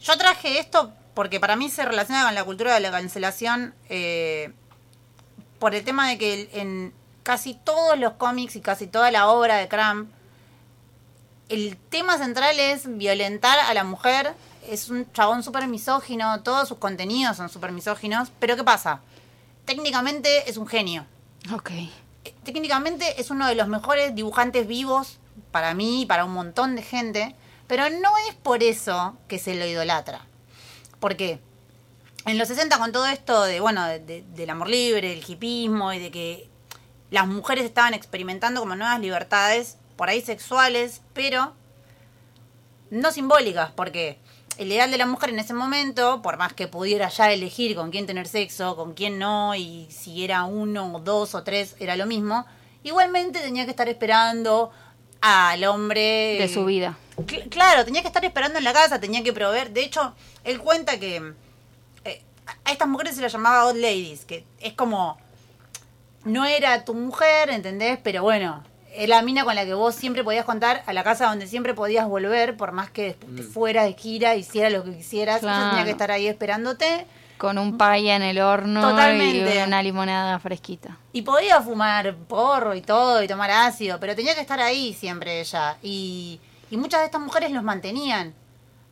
yo 0.01 0.17
traje 0.17 0.57
esto 0.59 0.91
porque 1.17 1.39
para 1.39 1.55
mí 1.55 1.67
se 1.71 1.83
relaciona 1.83 2.25
con 2.25 2.35
la 2.35 2.43
cultura 2.43 2.75
de 2.75 2.79
la 2.79 2.91
cancelación 2.91 3.73
eh, 3.89 4.53
por 5.57 5.73
el 5.73 5.83
tema 5.83 6.07
de 6.07 6.19
que 6.19 6.47
en 6.53 6.93
casi 7.23 7.55
todos 7.55 7.97
los 7.97 8.13
cómics 8.13 8.55
y 8.55 8.61
casi 8.61 8.85
toda 8.85 9.09
la 9.09 9.27
obra 9.27 9.55
de 9.55 9.67
Cramp, 9.67 10.11
el 11.49 11.75
tema 11.89 12.19
central 12.19 12.59
es 12.59 12.83
violentar 12.99 13.57
a 13.57 13.73
la 13.73 13.83
mujer. 13.83 14.35
Es 14.69 14.91
un 14.91 15.11
chabón 15.11 15.41
súper 15.41 15.67
misógino, 15.67 16.43
todos 16.43 16.67
sus 16.67 16.77
contenidos 16.77 17.35
son 17.35 17.49
súper 17.49 17.71
misóginos. 17.71 18.31
Pero 18.39 18.55
¿qué 18.55 18.63
pasa? 18.63 18.99
Técnicamente 19.65 20.47
es 20.47 20.57
un 20.57 20.67
genio 20.67 21.03
Ok. 21.51 21.71
técnicamente 22.43 23.19
es 23.19 23.31
uno 23.31 23.47
de 23.47 23.55
los 23.55 23.67
mejores 23.67 24.13
dibujantes 24.13 24.67
vivos 24.67 25.17
para 25.49 25.73
mí 25.73 26.03
y 26.03 26.05
para 26.05 26.25
un 26.25 26.33
montón 26.33 26.75
de 26.75 26.83
gente, 26.83 27.35
pero 27.65 27.89
no 27.89 28.11
es 28.29 28.35
por 28.35 28.61
eso 28.61 29.17
que 29.27 29.39
se 29.39 29.55
lo 29.55 29.65
idolatra. 29.65 30.26
¿Por 30.99 31.15
qué? 31.15 31.39
En 32.25 32.37
los 32.37 32.47
60 32.47 32.77
con 32.77 32.91
todo 32.91 33.05
esto 33.07 33.43
de, 33.43 33.59
bueno, 33.59 33.85
de- 33.85 33.99
de- 33.99 34.23
del 34.35 34.49
amor 34.49 34.69
libre, 34.69 35.13
el 35.13 35.23
hipismo 35.27 35.93
y 35.93 35.99
de 35.99 36.11
que 36.11 36.49
las 37.11 37.27
mujeres 37.27 37.63
estaban 37.65 37.93
experimentando 37.93 38.59
como 38.59 38.75
nuevas 38.75 38.99
libertades, 38.99 39.77
por 39.95 40.09
ahí 40.09 40.21
sexuales, 40.21 41.01
pero 41.13 41.53
no 42.89 43.11
simbólicas, 43.11 43.71
porque 43.75 44.17
el 44.57 44.71
ideal 44.71 44.91
de 44.91 44.97
la 44.97 45.05
mujer 45.05 45.29
en 45.29 45.39
ese 45.39 45.53
momento, 45.53 46.21
por 46.21 46.37
más 46.37 46.53
que 46.53 46.67
pudiera 46.67 47.09
ya 47.09 47.31
elegir 47.31 47.75
con 47.75 47.91
quién 47.91 48.07
tener 48.07 48.27
sexo, 48.27 48.75
con 48.75 48.93
quién 48.93 49.19
no, 49.19 49.55
y 49.55 49.87
si 49.91 50.23
era 50.23 50.43
uno 50.45 50.95
o 50.95 50.99
dos 50.99 51.35
o 51.35 51.43
tres, 51.43 51.75
era 51.79 51.95
lo 51.95 52.05
mismo, 52.05 52.45
igualmente 52.83 53.39
tenía 53.39 53.65
que 53.65 53.71
estar 53.71 53.87
esperando 53.89 54.71
al 55.21 55.63
hombre... 55.65 56.37
De 56.39 56.49
su 56.53 56.65
vida. 56.65 56.97
Cl- 57.17 57.49
claro, 57.49 57.83
tenía 57.83 58.01
que 58.01 58.07
estar 58.07 58.23
esperando 58.23 58.57
en 58.59 58.63
la 58.63 58.73
casa, 58.73 58.99
tenía 58.99 59.23
que 59.23 59.33
proveer. 59.33 59.71
De 59.71 59.83
hecho, 59.83 60.13
él 60.43 60.59
cuenta 60.59 60.99
que 60.99 61.33
eh, 62.05 62.21
a 62.63 62.71
estas 62.71 62.87
mujeres 62.87 63.15
se 63.15 63.21
las 63.21 63.31
llamaba 63.33 63.65
old 63.65 63.81
ladies, 63.81 64.23
que 64.25 64.45
es 64.59 64.73
como 64.73 65.17
no 66.23 66.45
era 66.45 66.83
tu 66.85 66.93
mujer, 66.93 67.49
¿entendés? 67.49 67.99
Pero 68.03 68.21
bueno, 68.21 68.63
es 68.93 69.07
la 69.09 69.21
mina 69.21 69.43
con 69.45 69.55
la 69.55 69.65
que 69.65 69.73
vos 69.73 69.95
siempre 69.95 70.23
podías 70.23 70.45
contar, 70.45 70.83
a 70.85 70.93
la 70.93 71.03
casa 71.03 71.27
donde 71.27 71.47
siempre 71.47 71.73
podías 71.73 72.07
volver, 72.07 72.55
por 72.57 72.71
más 72.71 72.89
que 72.89 73.03
después 73.03 73.35
te 73.35 73.43
fuera 73.43 73.83
de 73.83 73.93
gira, 73.93 74.35
hiciera 74.35 74.69
lo 74.69 74.83
que 74.83 74.91
quisieras, 74.95 75.41
ella 75.43 75.51
tenía 75.53 75.69
Claro. 75.71 75.85
que 75.85 75.91
estar 75.91 76.11
ahí 76.11 76.27
esperándote. 76.27 77.05
Con 77.37 77.59
un 77.59 77.77
paya 77.77 78.15
en 78.15 78.23
el 78.23 78.39
horno 78.41 78.81
Totalmente. 78.81 79.55
y 79.55 79.63
una 79.63 79.83
limonada 79.83 80.39
fresquita. 80.39 80.97
Y 81.13 81.21
podía 81.21 81.61
fumar 81.61 82.15
porro 82.15 82.73
y 82.73 82.81
todo, 82.81 83.21
y 83.23 83.27
tomar 83.27 83.51
ácido, 83.51 83.99
pero 83.99 84.15
tenía 84.15 84.33
que 84.33 84.41
estar 84.41 84.59
ahí 84.59 84.93
siempre 84.95 85.39
ella. 85.39 85.77
Y, 85.83 86.39
y 86.69 86.77
muchas 86.77 86.99
de 87.01 87.05
estas 87.05 87.21
mujeres 87.21 87.51
los 87.51 87.63
mantenían 87.63 88.33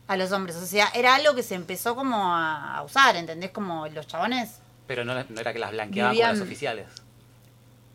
a 0.07 0.17
los 0.17 0.31
hombres. 0.31 0.55
O 0.57 0.65
sea, 0.65 0.89
era 0.93 1.15
algo 1.15 1.33
que 1.35 1.43
se 1.43 1.55
empezó 1.55 1.95
como 1.95 2.35
a, 2.35 2.81
usar, 2.83 3.15
¿entendés? 3.15 3.51
Como 3.51 3.87
los 3.87 4.07
chabones. 4.07 4.59
Pero 4.87 5.03
no, 5.03 5.13
no 5.15 5.39
era 5.41 5.51
que 5.53 5.59
las 5.59 5.71
blanqueaban 5.71 6.13
Vivían- 6.13 6.29
con 6.31 6.39
los 6.39 6.47
oficiales. 6.47 6.87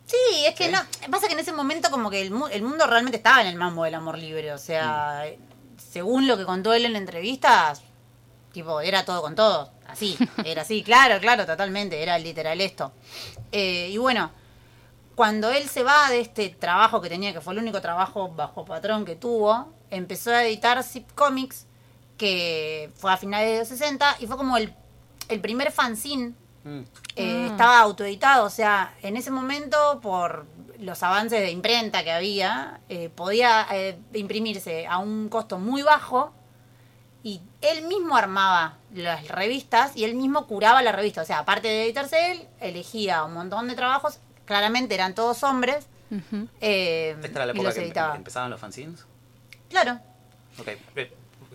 Sí, 0.07 0.45
es 0.47 0.55
que 0.57 0.69
no. 0.71 0.79
Pasa 1.11 1.29
que 1.29 1.35
en 1.35 1.39
ese 1.39 1.53
momento, 1.53 1.89
como 1.91 2.11
que 2.11 2.21
el, 2.21 2.33
mu- 2.33 2.49
el 2.49 2.63
mundo 2.63 2.87
realmente 2.87 3.17
estaba 3.19 3.43
en 3.43 3.47
el 3.47 3.55
mambo 3.57 3.85
del 3.85 3.95
amor 3.95 4.19
libre. 4.19 4.53
O 4.53 4.59
sea, 4.59 5.23
según 5.77 6.27
lo 6.27 6.37
que 6.37 6.45
contó 6.45 6.73
él 6.75 6.85
en 6.85 6.97
entrevistas, 6.97 7.83
tipo, 8.53 8.81
era 8.81 9.05
todo 9.05 9.23
con 9.23 9.37
todo. 9.37 9.71
Así, 9.87 10.19
era 10.45 10.63
así, 10.63 10.83
claro, 10.85 11.21
claro, 11.21 11.47
totalmente. 11.47 12.03
Era 12.03 12.19
literal 12.19 12.61
esto. 12.61 12.93
Eh, 13.53 13.89
y 13.93 13.99
bueno, 13.99 14.33
cuando 15.15 15.51
él 15.51 15.69
se 15.69 15.83
va 15.83 16.09
de 16.09 16.21
este 16.21 16.49
trabajo 16.51 17.01
que 17.01 17.09
tenía, 17.09 17.33
que 17.33 17.41
fue 17.41 17.53
el 17.53 17.59
único 17.61 17.81
trabajo 17.81 18.29
bajo 18.29 18.65
patrón 18.65 19.05
que 19.05 19.17
tuvo, 19.17 19.73
empezó 19.91 20.31
a 20.31 20.45
editar 20.45 20.83
Zip 20.83 21.11
Comics, 21.15 21.67
que 22.17 22.91
fue 22.97 23.13
a 23.13 23.17
finales 23.17 23.53
de 23.53 23.59
los 23.61 23.69
60, 23.69 24.17
y 24.21 24.27
fue 24.27 24.37
como 24.37 24.57
el, 24.57 24.75
el 25.29 25.41
primer 25.41 25.73
fanzine 25.73 26.35
Mm. 26.63 26.81
eh, 27.17 27.47
Ah. 27.49 27.53
estaba 27.53 27.81
autoeditado, 27.81 28.45
o 28.45 28.51
sea, 28.51 28.95
en 29.01 29.17
ese 29.17 29.31
momento, 29.31 29.99
por 30.03 30.45
los 30.79 31.03
avances 31.03 31.41
de 31.41 31.51
imprenta 31.51 32.05
que 32.05 32.13
había, 32.13 32.81
eh, 32.91 33.09
podía 33.09 33.67
eh, 33.73 33.99
imprimirse 34.13 34.87
a 34.87 34.99
un 34.99 35.31
costo 35.31 35.59
muy 35.59 35.81
bajo 35.83 36.33
y 37.23 37.41
él 37.63 37.87
mismo 37.87 38.15
armaba 38.15 38.77
las 38.95 39.27
revistas 39.29 39.97
y 39.97 40.05
él 40.05 40.15
mismo 40.15 40.47
curaba 40.47 40.83
la 40.83 40.93
revista, 40.93 41.23
o 41.23 41.25
sea, 41.25 41.39
aparte 41.39 41.69
de 41.69 41.85
editarse 41.85 42.33
él, 42.33 42.47
elegía 42.61 43.25
un 43.25 43.33
montón 43.33 43.67
de 43.69 43.75
trabajos, 43.75 44.19
claramente 44.51 44.97
eran 44.97 45.15
todos 45.15 45.45
hombres, 45.45 45.87
eh, 46.61 47.15
Esta 47.23 47.29
era 47.39 47.47
la 47.47 47.53
época 47.53 47.69
los 47.69 47.75
que 47.77 47.85
editaba. 47.85 48.17
empezaban 48.17 48.51
los 48.51 48.59
fanzines. 48.61 49.07
Claro, 49.69 50.01
Ok, 50.59 50.69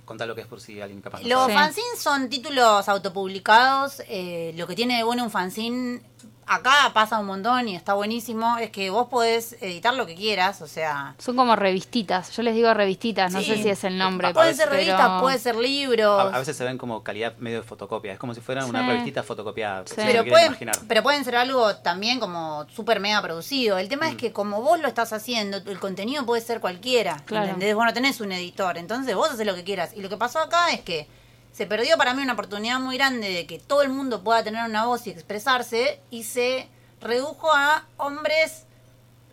contá 0.05 0.25
lo 0.25 0.33
que 0.33 0.41
es 0.41 0.47
por 0.47 0.61
si 0.61 0.79
alguien 0.79 1.01
capaz 1.01 1.21
no 1.21 1.27
Los 1.27 1.39
sabe. 1.41 1.53
Fanzines 1.55 1.99
son 1.99 2.29
títulos 2.29 2.87
autopublicados. 2.87 4.01
eh, 4.07 4.53
lo 4.55 4.65
que 4.65 4.75
tiene 4.75 4.95
de 4.95 5.03
bueno 5.03 5.25
un 5.25 5.29
fanzine, 5.29 6.01
acá 6.47 6.91
pasa 6.93 7.19
un 7.19 7.25
montón 7.25 7.67
y 7.67 7.75
está 7.75 7.93
buenísimo, 7.93 8.57
es 8.57 8.69
que 8.69 8.89
vos 8.89 9.07
podés 9.07 9.53
editar 9.61 9.93
lo 9.93 10.05
que 10.05 10.15
quieras, 10.15 10.61
o 10.61 10.67
sea... 10.67 11.15
Son 11.17 11.35
como 11.35 11.55
revistitas. 11.55 12.31
Yo 12.35 12.43
les 12.43 12.55
digo 12.55 12.73
revistitas, 12.73 13.31
no 13.33 13.39
Sí. 13.39 13.45
sé 13.47 13.63
si 13.63 13.69
es 13.69 13.83
el 13.83 13.97
nombre. 13.97 14.33
Pueden 14.33 14.55
ser 14.55 14.69
revistas, 14.69 14.99
pero- 15.01 15.21
puede 15.21 15.39
ser 15.39 15.55
libros. 15.55 16.33
a 16.33 16.39
veces 16.39 16.55
se 16.55 16.63
ven 16.63 16.77
como 16.77 17.03
calidad 17.03 17.35
medio 17.37 17.61
de 17.61 17.63
fotocopia. 17.67 18.13
Es 18.13 18.19
como 18.19 18.33
si 18.33 18.41
fuera 18.41 18.65
una 18.65 18.87
revistita 18.87 19.23
fotocopiada. 19.23 19.83
Sí. 19.87 19.95
pero, 19.97 20.23
pueden, 20.25 20.47
imaginar. 20.47 20.75
pero 20.87 21.03
pueden 21.03 21.23
ser 21.23 21.35
algo 21.35 21.75
también 21.77 22.19
como 22.19 22.65
súper 22.75 22.99
mega 22.99 23.21
producido. 23.21 23.77
El 23.77 23.89
tema 23.89 24.07
es 24.09 24.15
que 24.15 24.31
como 24.31 24.61
vos 24.61 24.79
lo 24.79 24.87
estás 24.87 25.13
haciendo, 25.13 25.57
el 25.57 25.79
contenido 25.79 26.25
puede 26.25 26.41
ser 26.41 26.59
cualquiera. 26.59 27.21
Claro. 27.25 27.45
¿entendés? 27.45 27.75
Vos 27.75 27.85
no 27.85 27.93
tenés 27.93 28.21
un 28.21 28.31
editor, 28.31 28.77
entonces 28.77 29.15
vos 29.15 29.31
haces 29.31 29.45
lo 29.45 29.55
que 29.55 29.63
quieras. 29.63 29.91
Y 29.95 30.01
lo 30.01 30.09
que 30.09 30.17
pasó 30.17 30.39
acá 30.39 30.71
es 30.71 30.81
que 30.81 31.07
se 31.55 31.65
perdió 31.65 31.97
para 31.97 32.13
mí 32.13 32.21
una 32.21 32.33
oportunidad 32.33 32.81
muy 32.81 32.97
grande 32.97 33.29
de 33.29 33.47
que 33.47 33.59
todo 33.59 33.81
el 33.81 33.87
mundo 33.87 34.25
pueda 34.25 34.43
tener 34.43 34.65
una 34.65 34.87
voz 34.87 35.07
y 35.07 35.11
expresarse 35.11 36.01
y 36.11 36.23
se 36.23 36.67
redujo 36.99 37.49
a 37.49 37.85
hombres 37.95 38.65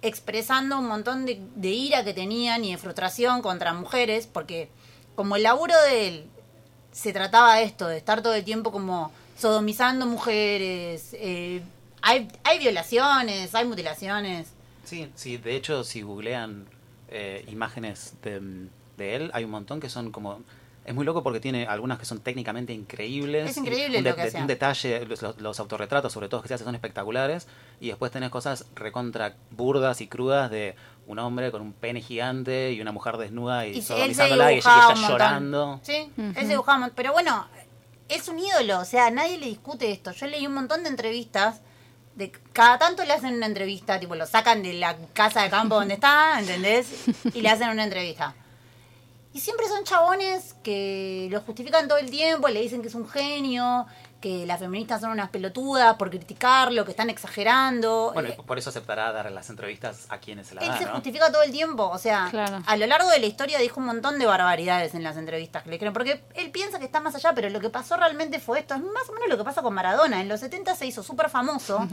expresando 0.03 0.79
un 0.79 0.87
montón 0.87 1.27
de, 1.27 1.68
ira 1.68 2.05
que 2.05 2.14
tenían 2.14 2.64
y 2.64 2.70
de 2.70 2.79
frustración 2.79 3.43
contra 3.43 3.75
mujeres, 3.75 4.29
porque 4.29 4.68
como 5.16 5.35
el 5.35 5.43
laburo 5.43 5.75
de 5.89 6.07
él 6.09 6.27
se 6.93 7.12
trataba 7.12 7.57
de 7.57 7.64
esto, 7.64 7.89
de 7.89 7.97
estar 7.97 8.23
todo 8.23 8.35
el 8.35 8.45
tiempo 8.45 8.70
como 8.70 9.11
sodomizando 9.37 10.07
mujeres, 10.07 11.14
eh, 11.14 11.61
hay, 12.03 12.29
hay 12.45 12.61
violaciones, 12.61 13.53
hay 13.53 13.64
mutilaciones. 13.64 14.53
Sí, 14.85 15.11
sí, 15.16 15.39
de 15.39 15.57
hecho, 15.57 15.83
si 15.83 16.03
googlean 16.03 16.68
eh, 17.09 17.45
imágenes 17.49 18.14
de 18.23 19.16
él, 19.16 19.33
hay 19.35 19.43
un 19.43 19.51
montón 19.51 19.81
que 19.81 19.89
son 19.89 20.12
como... 20.12 20.41
Es 20.85 20.95
muy 20.95 21.05
loco 21.05 21.22
porque 21.22 21.39
tiene 21.39 21.66
algunas 21.66 21.99
que 21.99 22.05
son 22.05 22.20
técnicamente 22.20 22.72
increíbles. 22.72 23.51
Es 23.51 23.57
increíble 23.57 23.99
un, 23.99 24.05
lo 24.05 24.14
que 24.16 24.22
de- 24.22 24.28
hacía. 24.28 24.41
un 24.41 24.47
detalle, 24.49 25.05
los, 25.07 25.22
los 25.41 25.61
autorretratos 25.61 26.12
sobre 26.12 26.28
todo 26.28 26.43
que 26.43 26.49
se 26.49 26.55
hacen 26.55 26.64
son 26.64 26.74
espectaculares. 26.74 27.47
Y 27.80 27.89
después 27.89 28.11
tenés 28.11 28.30
cosas 28.30 28.66
recontra 28.74 29.35
burdas 29.53 30.01
y 30.01 30.09
crudas 30.09 30.51
de 30.51 30.74
un 31.07 31.18
hombre 31.20 31.51
con 31.53 31.62
un 31.62 31.72
pene 31.72 32.01
gigante 32.01 32.72
y 32.72 32.80
una 32.80 32.91
mujer 32.93 33.16
desnuda 33.16 33.66
y, 33.66 33.78
Y 33.78 33.83
sodomizándola 33.83 34.53
y 34.53 34.57
ella, 34.59 34.89
y 34.97 35.01
llorando. 35.09 35.80
Sí, 35.83 36.11
él 36.16 36.35
se 36.35 36.49
dibujaba. 36.49 36.91
Pero 36.97 37.12
bueno, 37.12 37.47
es 38.09 38.28
un 38.28 38.39
ídolo, 38.41 38.80
o 38.80 38.85
sea, 38.85 39.11
nadie 39.11 39.39
le 39.39 39.47
discute 39.47 39.91
esto. 39.93 40.11
Yo 40.12 40.26
leí 40.26 40.47
un 40.47 40.55
montón 40.55 40.83
de 40.83 40.89
entrevistas. 40.91 41.61
De, 42.16 42.30
cada 42.53 42.78
tanto 42.78 43.05
le 43.05 43.12
hacen 43.14 43.35
una 43.37 43.47
entrevista, 43.47 43.99
tipo 43.99 44.14
lo 44.14 44.26
sacan 44.26 44.62
de 44.62 44.74
la 44.74 44.97
casa 45.14 45.43
de 45.43 45.49
campo 45.49 45.76
donde 45.76 45.95
está, 45.95 46.39
¿entendés? 46.39 47.07
Y 47.33 47.41
le 47.41 47.49
hacen 47.49 47.70
una 47.70 47.85
entrevista. 47.85 48.35
Y 49.35 49.41
siempre 49.41 49.66
son 49.66 49.85
chabones 49.85 50.55
que 50.62 51.28
lo 51.30 51.41
justifican 51.41 51.89
todo 51.89 51.99
el 51.99 52.11
tiempo, 52.11 52.49
le 52.49 52.61
dicen 52.61 52.83
que 52.83 52.89
es 52.89 52.95
un 52.95 53.09
genio, 53.09 53.87
que 54.20 54.47
las 54.47 54.61
feministas 54.61 55.01
son 55.01 55.11
unas 55.11 55.30
pelotudas 55.30 55.97
por 55.97 56.11
criticarlo, 56.11 56.85
que 56.85 56.91
están 56.93 57.09
exagerando. 57.11 58.11
Bueno, 58.12 58.28
Eh, 58.28 58.39
por 58.47 58.59
eso 58.59 58.70
aceptará 58.70 59.11
dar 59.11 59.33
las 59.33 59.49
entrevistas 59.51 60.07
a 60.11 60.18
quienes 60.18 60.47
se 60.49 60.55
la 60.55 60.61
él 60.61 60.68
dan, 60.68 60.78
se 60.78 60.85
¿no? 60.85 60.93
justifica 60.93 61.33
todo 61.33 61.43
el 61.43 61.51
tiempo, 61.51 61.89
o 61.89 61.99
sea, 61.99 62.28
Claro. 62.30 62.62
a 62.64 62.76
lo 62.76 62.87
largo 62.87 63.09
de 63.09 63.18
la 63.18 63.26
historia 63.26 63.59
dijo 63.59 63.80
un 63.80 63.87
montón 63.87 64.18
de 64.18 64.26
barbaridades 64.26 64.95
en 64.95 65.03
las 65.03 65.16
entrevistas 65.16 65.62
que 65.64 65.70
le 65.70 65.78
creen, 65.78 65.93
porque 65.95 66.22
él 66.35 66.51
piensa 66.51 66.78
que 66.78 66.85
está 66.85 67.01
más 67.01 67.14
allá, 67.14 67.33
pero 67.35 67.49
lo 67.51 67.59
que 67.59 67.70
pasó 67.70 67.97
realmente 67.97 68.39
fue 68.39 68.61
esto, 68.61 68.74
es 68.74 68.80
más 68.80 69.09
o 69.09 69.12
menos 69.12 69.28
lo 69.28 69.39
que 69.39 69.45
pasa 69.45 69.62
con 69.62 69.74
Maradona, 69.74 70.20
en 70.20 70.28
los 70.28 70.41
70 70.41 70.74
se 70.76 70.87
hizo 70.87 71.03
súper 71.03 71.30
famoso, 71.30 71.89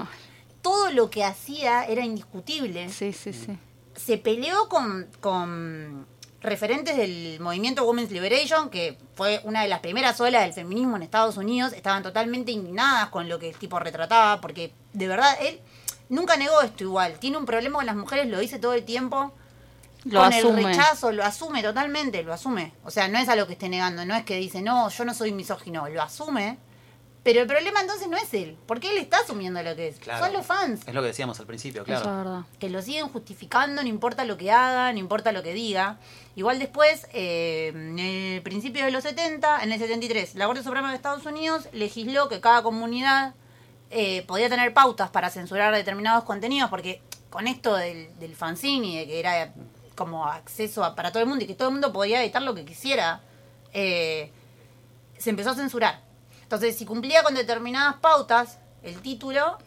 todo 0.61 0.91
lo 0.91 1.09
que 1.09 1.23
hacía 1.23 1.85
era 1.85 2.03
indiscutible, 2.05 2.89
Sí, 2.89 3.13
sí, 3.13 3.33
sí. 3.33 3.57
se 3.95 4.17
peleó 4.17 4.67
con, 4.69 5.07
con 5.19 6.05
referentes 6.41 6.95
del 6.95 7.39
movimiento 7.39 7.83
Women's 7.85 8.11
Liberation, 8.11 8.69
que 8.69 8.97
fue 9.15 9.41
una 9.43 9.61
de 9.61 9.67
las 9.67 9.79
primeras 9.79 10.19
olas 10.21 10.43
del 10.43 10.53
feminismo 10.53 10.95
en 10.95 11.03
Estados 11.03 11.37
Unidos, 11.37 11.73
estaban 11.73 12.03
totalmente 12.03 12.51
indignadas 12.51 13.09
con 13.09 13.27
lo 13.27 13.39
que 13.39 13.49
el 13.49 13.55
tipo 13.57 13.77
retrataba, 13.79 14.39
porque 14.39 14.73
de 14.93 15.07
verdad 15.07 15.35
él 15.41 15.59
nunca 16.07 16.37
negó 16.37 16.61
esto 16.61 16.83
igual, 16.83 17.19
tiene 17.19 17.37
un 17.37 17.45
problema 17.45 17.77
con 17.77 17.85
las 17.85 17.95
mujeres, 17.95 18.27
lo 18.27 18.39
dice 18.39 18.57
todo 18.59 18.73
el 18.73 18.83
tiempo, 18.85 19.33
Lo 20.05 20.21
con 20.21 20.33
asume. 20.33 20.61
el 20.61 20.67
rechazo, 20.67 21.11
lo 21.11 21.23
asume 21.25 21.61
totalmente, 21.61 22.23
lo 22.23 22.33
asume. 22.33 22.71
O 22.85 22.91
sea, 22.91 23.07
no 23.09 23.19
es 23.19 23.27
algo 23.27 23.45
que 23.45 23.53
esté 23.53 23.67
negando, 23.67 24.05
no 24.05 24.15
es 24.15 24.23
que 24.23 24.37
dice, 24.37 24.61
no, 24.61 24.89
yo 24.89 25.05
no 25.05 25.13
soy 25.13 25.33
misógino, 25.33 25.87
lo 25.89 26.01
asume. 26.01 26.57
Pero 27.31 27.41
el 27.41 27.47
problema 27.47 27.79
entonces 27.81 28.07
no 28.07 28.17
es 28.17 28.33
él, 28.33 28.57
porque 28.65 28.89
él 28.89 28.97
está 28.97 29.19
asumiendo 29.19 29.61
lo 29.61 29.75
que 29.75 29.89
es. 29.89 29.99
Claro. 29.99 30.25
Son 30.25 30.33
los 30.33 30.43
fans 30.47 30.81
Es 30.87 30.95
lo 30.95 31.01
que 31.01 31.07
decíamos 31.09 31.39
al 31.39 31.45
principio, 31.45 31.83
Eso 31.83 31.93
es 31.93 32.01
claro. 32.01 32.17
verdad. 32.17 32.41
que 32.57 32.71
lo 32.71 32.81
siguen 32.81 33.07
justificando, 33.09 33.83
no 33.83 33.87
importa 33.87 34.25
lo 34.25 34.35
que 34.35 34.49
haga, 34.51 34.91
no 34.91 34.97
importa 34.97 35.31
lo 35.31 35.43
que 35.43 35.53
diga. 35.53 35.99
Igual 36.35 36.57
después, 36.57 37.05
eh, 37.13 37.67
en 37.71 37.99
el 37.99 38.41
principio 38.41 38.83
de 38.83 38.89
los 38.89 39.03
70, 39.03 39.61
en 39.63 39.71
el 39.71 39.77
73, 39.77 40.33
la 40.33 40.47
Corte 40.47 40.63
Suprema 40.63 40.89
de 40.89 40.95
Estados 40.95 41.23
Unidos 41.27 41.67
legisló 41.71 42.29
que 42.29 42.39
cada 42.41 42.63
comunidad 42.63 43.35
eh, 43.91 44.23
podía 44.27 44.49
tener 44.49 44.73
pautas 44.73 45.11
para 45.11 45.29
censurar 45.29 45.71
determinados 45.75 46.23
contenidos, 46.23 46.71
porque 46.71 47.03
con 47.29 47.45
esto 47.47 47.75
del, 47.75 48.17
del 48.17 48.35
fanzine 48.35 48.87
y 48.87 48.97
de 48.97 49.05
que 49.05 49.19
era 49.19 49.53
como 49.93 50.25
acceso 50.25 50.83
a- 50.83 50.95
para 50.95 51.11
todo 51.11 51.21
el 51.21 51.29
mundo 51.29 51.43
y 51.43 51.47
que 51.47 51.53
todo 51.53 51.67
el 51.67 51.73
mundo 51.73 51.93
podía 51.93 52.23
editar 52.23 52.41
lo 52.41 52.55
que 52.55 52.65
quisiera, 52.65 53.21
eh, 53.71 54.31
se 55.19 55.29
empezó 55.29 55.51
a 55.51 55.55
censurar. 55.55 56.08
Entonces, 56.49 56.75
si 56.75 56.83
cumplía 56.83 57.21
con 57.21 57.35
determinadas 57.35 57.97
pautas, 57.97 58.57
el 58.81 58.99
título, 59.03 59.59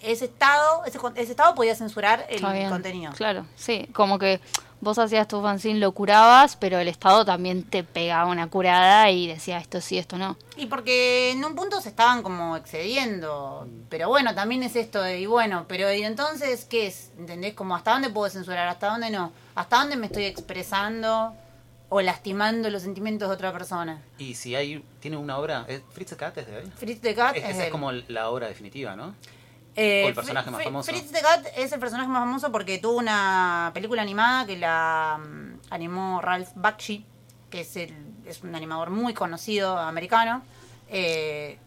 ese 0.00 0.26
estado, 0.26 0.84
ese, 0.84 1.00
ese 1.16 1.32
estado 1.32 1.56
podía 1.56 1.74
censurar 1.74 2.24
el 2.28 2.36
Está 2.36 2.52
bien. 2.52 2.70
contenido. 2.70 3.12
Claro, 3.14 3.46
sí. 3.56 3.88
Como 3.92 4.16
que 4.16 4.40
vos 4.80 4.96
hacías 5.00 5.26
tu 5.26 5.42
fanzine, 5.42 5.80
lo 5.80 5.90
curabas, 5.90 6.54
pero 6.54 6.78
el 6.78 6.86
Estado 6.86 7.24
también 7.24 7.64
te 7.64 7.82
pegaba 7.82 8.30
una 8.30 8.48
curada 8.48 9.10
y 9.10 9.26
decía 9.26 9.58
esto 9.58 9.80
sí, 9.80 9.98
esto 9.98 10.16
no. 10.16 10.36
Y 10.56 10.66
porque 10.66 11.32
en 11.32 11.44
un 11.44 11.56
punto 11.56 11.80
se 11.80 11.88
estaban 11.88 12.22
como 12.22 12.56
excediendo. 12.56 13.66
Pero 13.88 14.08
bueno, 14.08 14.36
también 14.36 14.62
es 14.62 14.76
esto 14.76 15.02
de, 15.02 15.18
y 15.18 15.26
bueno, 15.26 15.64
pero 15.66 15.92
¿y 15.92 16.04
entonces 16.04 16.64
qué 16.64 16.86
es? 16.86 17.10
¿Entendés? 17.18 17.54
Como 17.54 17.74
hasta 17.74 17.90
dónde 17.90 18.10
puedo 18.10 18.30
censurar, 18.30 18.68
hasta 18.68 18.88
dónde 18.90 19.10
no. 19.10 19.32
¿Hasta 19.56 19.78
dónde 19.78 19.96
me 19.96 20.06
estoy 20.06 20.26
expresando 20.26 21.34
o 21.96 22.00
lastimando 22.02 22.68
los 22.70 22.82
sentimientos 22.82 23.28
de 23.28 23.34
otra 23.36 23.52
persona? 23.52 24.02
Y 24.18 24.34
si 24.34 24.56
hay, 24.56 24.84
tiene 24.98 25.16
una 25.16 25.38
obra, 25.38 25.64
¿es 25.68 25.80
Fritz 25.92 26.10
the 26.10 26.16
Cat 26.16 26.36
es 26.38 26.46
de 26.48 26.58
él? 26.58 26.72
Fritz 26.76 27.00
the 27.00 27.14
Cat 27.14 27.36
Es- 27.36 27.44
es, 27.44 27.50
esa 27.50 27.58
es 27.60 27.64
él. 27.66 27.70
como 27.70 27.92
la 27.92 28.30
obra 28.30 28.48
definitiva, 28.48 28.96
¿no? 28.96 29.14
Eh, 29.76 30.02
o 30.04 30.08
el 30.08 30.14
personaje 30.14 30.50
más 30.50 30.64
famoso. 30.64 30.90
Fritz 30.90 31.12
the 31.12 31.20
Cat 31.20 31.46
es 31.56 31.70
el 31.72 31.78
personaje 31.78 32.08
más 32.08 32.22
famoso 32.22 32.50
porque 32.50 32.78
tuvo 32.78 32.98
una 32.98 33.70
película 33.74 34.02
animada 34.02 34.44
que 34.44 34.56
la 34.56 35.20
mm, 35.24 35.60
animó 35.70 36.20
Ralph 36.20 36.48
Bakshi, 36.56 37.04
que 37.48 37.60
es, 37.60 37.76
el, 37.76 37.94
es 38.26 38.42
un 38.42 38.56
animador 38.56 38.90
muy 38.90 39.14
conocido 39.14 39.78
americano. 39.78 40.42
Eh, 40.88 41.58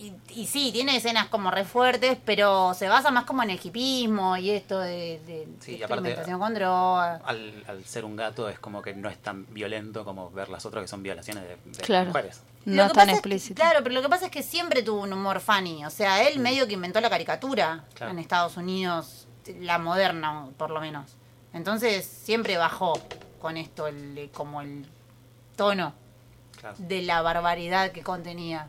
y, 0.00 0.40
y 0.40 0.46
sí, 0.46 0.70
tiene 0.72 0.96
escenas 0.96 1.28
como 1.28 1.50
re 1.50 1.64
fuertes, 1.64 2.16
pero 2.24 2.72
se 2.74 2.88
basa 2.88 3.10
más 3.10 3.24
como 3.24 3.42
en 3.42 3.50
el 3.50 3.60
hipismo 3.62 4.36
y 4.36 4.50
esto 4.50 4.78
de, 4.78 5.20
de- 5.26 5.48
Sí, 5.60 5.72
de 5.72 5.78
y 5.78 5.82
aparte- 5.82 6.08
experimentación 6.08 6.40
con 6.40 6.54
drogas. 6.54 7.22
Al, 7.24 7.64
al 7.68 7.84
ser 7.84 8.04
un 8.04 8.16
gato 8.16 8.48
es 8.48 8.58
como 8.58 8.80
que 8.82 8.94
no 8.94 9.08
es 9.08 9.18
tan 9.18 9.46
violento 9.52 10.04
como 10.04 10.30
ver 10.30 10.48
las 10.48 10.64
otras 10.66 10.82
que 10.82 10.88
son 10.88 11.02
violaciones 11.02 11.44
de, 11.44 11.56
de 11.70 11.78
Claro. 11.84 12.06
mujeres. 12.08 12.40
No 12.64 12.82
es 12.84 12.88
que 12.92 12.94
tan 12.94 13.06
que- 13.06 13.12
explícito. 13.12 13.60
claro, 13.60 13.80
pero 13.82 13.94
lo 13.94 14.02
que 14.02 14.08
pasa 14.08 14.26
es 14.26 14.30
que 14.30 14.42
siempre 14.42 14.82
tuvo 14.82 15.00
un 15.02 15.12
humor 15.12 15.40
funny. 15.40 15.84
O 15.84 15.90
sea, 15.90 16.26
él 16.28 16.38
medio 16.40 16.66
que 16.66 16.74
inventó 16.74 17.00
la 17.00 17.10
caricatura 17.10 17.84
Claro. 17.94 18.12
en 18.12 18.18
Estados 18.18 18.56
Unidos, 18.56 19.26
la 19.60 19.78
moderna, 19.78 20.46
por 20.56 20.70
lo 20.70 20.80
menos. 20.80 21.12
Entonces 21.52 22.04
siempre 22.06 22.56
bajó 22.56 22.92
con 23.40 23.56
esto, 23.56 23.86
el, 23.86 24.30
como 24.32 24.60
el 24.60 24.86
tono 25.56 25.94
Claro. 26.60 26.76
de 26.78 27.02
la 27.02 27.22
barbaridad 27.22 27.90
que 27.92 28.02
contenía 28.02 28.68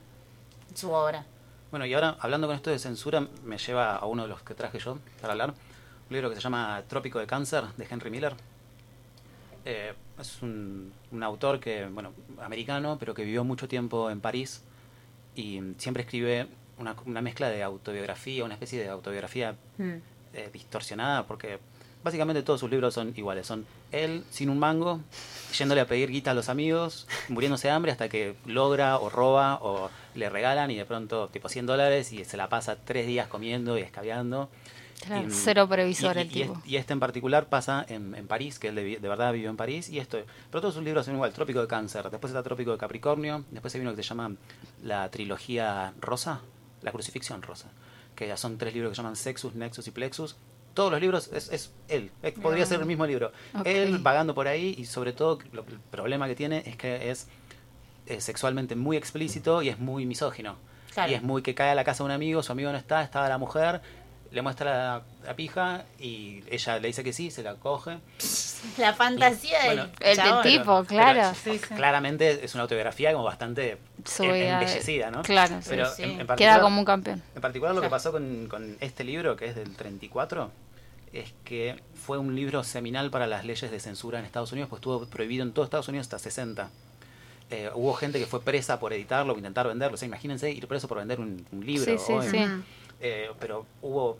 su 0.73 0.91
obra. 0.91 1.25
Bueno, 1.69 1.85
y 1.85 1.93
ahora 1.93 2.17
hablando 2.19 2.47
con 2.47 2.55
esto 2.55 2.69
de 2.69 2.79
censura, 2.79 3.27
me 3.45 3.57
lleva 3.57 3.95
a 3.95 4.05
uno 4.05 4.23
de 4.23 4.29
los 4.29 4.41
que 4.41 4.53
traje 4.53 4.79
yo 4.79 4.97
para 5.21 5.33
hablar. 5.33 5.49
Un 5.51 6.13
libro 6.13 6.29
que 6.29 6.35
se 6.35 6.41
llama 6.41 6.83
Trópico 6.87 7.19
de 7.19 7.27
Cáncer, 7.27 7.63
de 7.77 7.87
Henry 7.89 8.09
Miller. 8.09 8.35
Eh, 9.63 9.93
es 10.19 10.41
un, 10.41 10.91
un 11.11 11.23
autor 11.23 11.59
que, 11.59 11.85
bueno, 11.85 12.11
americano, 12.41 12.97
pero 12.99 13.13
que 13.13 13.23
vivió 13.23 13.43
mucho 13.43 13.67
tiempo 13.67 14.09
en 14.09 14.19
París 14.19 14.61
y 15.35 15.61
siempre 15.77 16.03
escribe 16.03 16.47
una, 16.77 16.95
una 17.05 17.21
mezcla 17.21 17.49
de 17.49 17.63
autobiografía, 17.63 18.43
una 18.43 18.55
especie 18.55 18.81
de 18.81 18.89
autobiografía 18.89 19.55
Mm. 19.77 19.93
eh, 20.33 20.49
distorsionada, 20.51 21.25
porque 21.27 21.59
básicamente 22.03 22.41
todos 22.43 22.59
sus 22.59 22.69
libros 22.69 22.93
son 22.93 23.13
iguales. 23.15 23.45
Son 23.47 23.65
él 23.91 24.23
sin 24.31 24.49
un 24.49 24.59
mango, 24.59 24.99
yéndole 25.57 25.81
a 25.81 25.85
pedir 25.87 26.09
guita 26.09 26.31
a 26.31 26.33
los 26.33 26.49
amigos, 26.49 27.07
muriéndose 27.29 27.67
de 27.67 27.73
hambre 27.73 27.91
hasta 27.91 28.09
que 28.09 28.35
logra 28.45 28.97
o 28.97 29.09
roba 29.09 29.59
o 29.61 29.89
le 30.15 30.29
regalan 30.29 30.69
y 30.71 30.75
de 30.75 30.85
pronto 30.85 31.27
tipo 31.29 31.49
100 31.49 31.65
dólares 31.65 32.11
y 32.13 32.23
se 32.25 32.37
la 32.37 32.49
pasa 32.49 32.77
tres 32.83 33.07
días 33.07 33.27
comiendo 33.27 33.77
y 33.77 33.81
escabeando. 33.81 34.49
Claro, 35.05 35.27
Y- 35.27 35.31
cero 35.31 35.67
previsor 35.67 36.15
y- 36.17 36.19
el 36.19 36.27
y 36.27 36.29
tipo. 36.29 36.61
y 36.63 36.75
este 36.75 36.93
en 36.93 36.99
particular 36.99 37.47
pasa 37.49 37.83
en, 37.89 38.13
en 38.13 38.27
París, 38.27 38.59
que 38.59 38.67
él 38.67 38.75
de, 38.75 38.83
de 38.99 39.07
verdad 39.09 39.33
vivió 39.33 39.49
en 39.49 39.57
París, 39.57 39.89
y 39.89 39.97
esto, 39.97 40.19
pero 40.51 40.61
todos 40.61 40.75
sus 40.75 40.83
libros 40.83 41.05
son 41.05 41.15
igual, 41.15 41.33
Trópico 41.33 41.59
de 41.59 41.67
Cáncer, 41.67 42.07
después 42.11 42.29
está 42.31 42.43
Trópico 42.43 42.71
de 42.71 42.77
Capricornio, 42.77 43.43
después 43.49 43.73
hay 43.73 43.81
uno 43.81 43.95
que 43.95 44.03
se 44.03 44.09
llama 44.09 44.35
la 44.83 45.09
trilogía 45.09 45.93
rosa, 45.99 46.41
la 46.83 46.91
crucifixión 46.91 47.41
rosa, 47.41 47.69
que 48.15 48.27
ya 48.27 48.37
son 48.37 48.59
tres 48.59 48.75
libros 48.75 48.91
que 48.91 48.95
se 48.95 49.01
llaman 49.01 49.15
Sexus, 49.15 49.55
Nexus 49.55 49.87
y 49.87 49.91
Plexus. 49.91 50.35
Todos 50.75 50.91
los 50.91 51.01
libros 51.01 51.31
es, 51.33 51.51
es 51.51 51.71
él, 51.87 52.11
es- 52.21 52.33
podría 52.33 52.65
ser 52.67 52.79
el 52.79 52.85
mismo 52.85 53.07
libro. 53.07 53.31
Ok. 53.55 53.65
Él 53.65 53.97
vagando 53.97 54.35
por 54.35 54.47
ahí 54.47 54.75
y 54.77 54.85
sobre 54.85 55.13
todo 55.13 55.39
lo- 55.51 55.63
el 55.67 55.79
problema 55.89 56.27
que 56.27 56.35
tiene 56.35 56.61
es 56.67 56.75
que 56.77 57.09
es, 57.09 57.27
eh, 58.07 58.21
sexualmente 58.21 58.75
muy 58.75 58.97
explícito 58.97 59.61
y 59.61 59.69
es 59.69 59.79
muy 59.79 60.05
misógino. 60.05 60.55
Claro. 60.93 61.11
Y 61.11 61.15
es 61.15 61.23
muy 61.23 61.41
que 61.41 61.55
cae 61.55 61.71
a 61.71 61.75
la 61.75 61.83
casa 61.83 62.03
de 62.03 62.05
un 62.05 62.11
amigo, 62.11 62.43
su 62.43 62.51
amigo 62.51 62.71
no 62.71 62.77
está, 62.77 63.01
estaba 63.03 63.29
la 63.29 63.37
mujer, 63.37 63.81
le 64.31 64.41
muestra 64.41 64.71
la, 64.71 65.01
la 65.25 65.35
pija 65.35 65.83
y 65.99 66.41
ella 66.49 66.79
le 66.79 66.87
dice 66.87 67.03
que 67.03 67.13
sí, 67.13 67.31
se 67.31 67.43
la 67.43 67.55
coge. 67.55 67.97
La 68.77 68.93
fantasía 68.93 69.57
del 69.63 69.67
Bueno, 69.67 69.83
El 69.99 69.99
del 69.99 70.15
chabón. 70.17 70.43
tipo, 70.43 70.63
Pero 70.63 70.85
claro. 70.85 71.33
Sí, 71.41 71.57
sí. 71.57 71.75
Claramente 71.75 72.43
es 72.45 72.53
una 72.53 72.63
autobiografía 72.63 73.11
como 73.13 73.23
bastante 73.25 73.77
Subida 74.05 74.59
embellecida, 74.61 75.11
¿no? 75.11 75.21
Claro, 75.23 75.57
sí, 75.61 75.67
Pero 75.69 75.85
sí. 75.93 76.03
en- 76.03 76.09
en 76.11 76.17
Queda 76.17 76.27
particular- 76.27 76.61
como 76.61 76.79
un 76.79 76.85
campeón. 76.85 77.23
en 77.35 77.41
particular 77.41 77.75
lo 77.75 77.81
que 77.81 77.89
pasó 77.89 78.11
con, 78.11 78.47
con 78.49 78.77
este 78.79 79.03
libro, 79.03 79.35
que 79.35 79.45
es 79.47 79.55
del 79.55 79.75
34, 79.75 80.51
es 81.13 81.33
que 81.43 81.81
fue 81.95 82.17
un 82.17 82.35
libro 82.35 82.63
seminal 82.63 83.11
para 83.11 83.27
las 83.27 83.43
leyes 83.45 83.69
de 83.69 83.79
censura 83.81 84.19
en 84.19 84.25
Estados 84.25 84.51
Unidos, 84.53 84.69
pues 84.69 84.79
estuvo 84.79 85.05
prohibido 85.07 85.43
en 85.43 85.51
todo 85.51 85.65
Estados 85.65 85.87
Unidos 85.89 86.05
hasta 86.05 86.19
60. 86.19 86.69
Eh, 87.51 87.69
hubo 87.75 87.93
gente 87.93 88.17
que 88.17 88.25
fue 88.25 88.41
presa 88.41 88.79
por 88.79 88.93
editarlo, 88.93 89.33
por 89.33 89.39
intentar 89.39 89.67
venderlo. 89.67 89.95
O 89.95 89.97
sea, 89.97 90.07
imagínense 90.07 90.49
ir 90.49 90.67
preso 90.67 90.87
por 90.87 90.97
vender 90.97 91.19
un, 91.19 91.45
un 91.51 91.65
libro. 91.65 91.97
Sí, 91.99 92.11
hoy. 92.13 92.27
sí. 92.29 92.37
Eh, 93.01 93.29
pero 93.39 93.65
hubo 93.81 94.17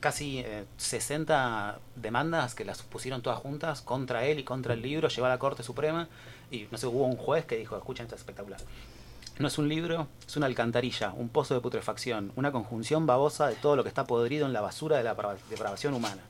casi 0.00 0.38
eh, 0.38 0.64
60 0.76 1.78
demandas 1.96 2.54
que 2.54 2.64
las 2.64 2.82
pusieron 2.82 3.20
todas 3.22 3.38
juntas 3.40 3.80
contra 3.82 4.24
él 4.24 4.38
y 4.38 4.44
contra 4.44 4.74
el 4.74 4.82
libro, 4.82 5.08
llevó 5.08 5.26
a 5.26 5.30
la 5.30 5.38
Corte 5.38 5.62
Suprema 5.62 6.08
y 6.50 6.66
no 6.70 6.78
sé, 6.78 6.86
hubo 6.86 7.04
un 7.04 7.16
juez 7.16 7.44
que 7.46 7.56
dijo, 7.56 7.76
escuchen, 7.76 8.04
esto 8.04 8.14
es 8.14 8.20
espectacular. 8.20 8.60
No 9.40 9.48
es 9.48 9.58
un 9.58 9.68
libro, 9.68 10.06
es 10.26 10.36
una 10.36 10.46
alcantarilla, 10.46 11.12
un 11.16 11.28
pozo 11.28 11.54
de 11.54 11.60
putrefacción, 11.60 12.32
una 12.36 12.52
conjunción 12.52 13.06
babosa 13.06 13.48
de 13.48 13.54
todo 13.56 13.76
lo 13.76 13.82
que 13.82 13.88
está 13.88 14.04
podrido 14.04 14.46
en 14.46 14.52
la 14.52 14.60
basura 14.60 14.96
de 14.98 15.04
la 15.04 15.16
deprava- 15.16 15.36
depravación 15.50 15.94
humana. 15.94 16.22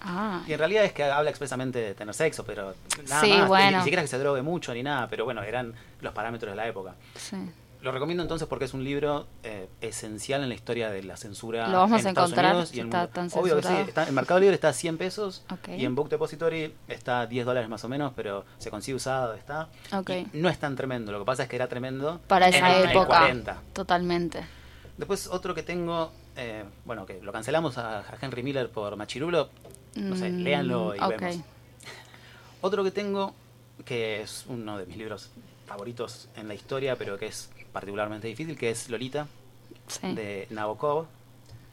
Ah, 0.00 0.42
Y 0.46 0.52
en 0.52 0.58
realidad 0.58 0.84
es 0.84 0.92
que 0.92 1.04
habla 1.04 1.30
expresamente 1.30 1.78
de 1.80 1.94
tener 1.94 2.14
sexo, 2.14 2.44
pero 2.44 2.74
nada 3.08 3.20
Sí, 3.20 3.30
más. 3.30 3.40
Ni- 3.42 3.46
bueno. 3.48 3.78
Ni 3.78 3.84
siquiera 3.84 4.02
que 4.02 4.08
se 4.08 4.18
drogue 4.18 4.42
mucho 4.42 4.72
ni 4.74 4.82
nada, 4.82 5.08
pero 5.08 5.24
bueno, 5.24 5.42
eran 5.42 5.74
los 6.00 6.12
parámetros 6.12 6.52
de 6.52 6.56
la 6.56 6.66
época. 6.68 6.94
sí. 7.16 7.36
Lo 7.80 7.92
recomiendo 7.92 8.24
entonces 8.24 8.48
porque 8.48 8.64
es 8.64 8.74
un 8.74 8.82
libro 8.82 9.28
eh, 9.44 9.68
esencial 9.80 10.42
en 10.42 10.48
la 10.48 10.56
historia 10.56 10.90
de 10.90 11.04
la 11.04 11.16
censura 11.16 11.68
Lo 11.68 11.78
vamos 11.78 12.00
en 12.00 12.06
a 12.06 12.08
Estados 12.08 12.30
encontrar, 12.32 12.52
Unidos 12.56 12.74
y 12.74 12.80
el 12.80 12.86
mundo. 12.86 13.08
tan 13.10 13.28
Obvio 13.34 13.54
que 13.58 13.62
sí, 13.62 13.74
está, 13.86 14.08
en 14.08 14.14
Mercado 14.16 14.40
Libre 14.40 14.56
está 14.56 14.70
a 14.70 14.72
100 14.72 14.98
pesos 14.98 15.44
y 15.76 15.84
en 15.84 15.94
Book 15.94 16.08
Depository 16.08 16.74
está 16.88 17.20
a 17.20 17.26
10 17.28 17.46
dólares 17.46 17.68
más 17.68 17.84
o 17.84 17.88
menos, 17.88 18.12
pero 18.16 18.44
se 18.58 18.68
consigue 18.70 18.96
usado, 18.96 19.34
está. 19.34 19.68
Y 20.08 20.26
no 20.36 20.48
es 20.48 20.58
tan 20.58 20.74
tremendo, 20.74 21.12
lo 21.12 21.20
que 21.20 21.24
pasa 21.24 21.44
es 21.44 21.48
que 21.48 21.54
era 21.54 21.68
tremendo 21.68 22.20
Para 22.26 22.48
esa 22.48 22.58
en 22.78 22.82
el 22.82 22.90
época. 22.90 23.06
40. 23.20 23.58
Totalmente. 23.74 24.44
Después 24.96 25.28
otro 25.28 25.54
que 25.54 25.62
tengo, 25.62 26.10
eh, 26.36 26.64
bueno, 26.84 27.06
que 27.06 27.20
lo 27.22 27.30
cancelamos 27.30 27.78
a, 27.78 28.00
a 28.00 28.04
Henry 28.20 28.42
Miller 28.42 28.70
por 28.72 28.96
Machirulo, 28.96 29.50
no 29.98 30.16
sé, 30.16 30.30
Mm, 30.30 30.42
léanlo 30.42 30.94
y 30.94 30.98
ok. 31.00 31.08
vemos. 31.20 31.36
Otro 32.60 32.82
que 32.84 32.90
tengo, 32.90 33.34
que 33.84 34.20
es 34.22 34.44
uno 34.48 34.78
de 34.78 34.86
mis 34.86 34.96
libros 34.96 35.30
favoritos 35.66 36.28
en 36.36 36.48
la 36.48 36.54
historia, 36.54 36.96
pero 36.96 37.18
que 37.18 37.26
es 37.26 37.50
particularmente 37.72 38.26
difícil, 38.28 38.56
que 38.56 38.70
es 38.70 38.88
Lolita, 38.90 39.26
Sí. 39.86 40.12
de 40.14 40.46
Nabokov. 40.50 41.06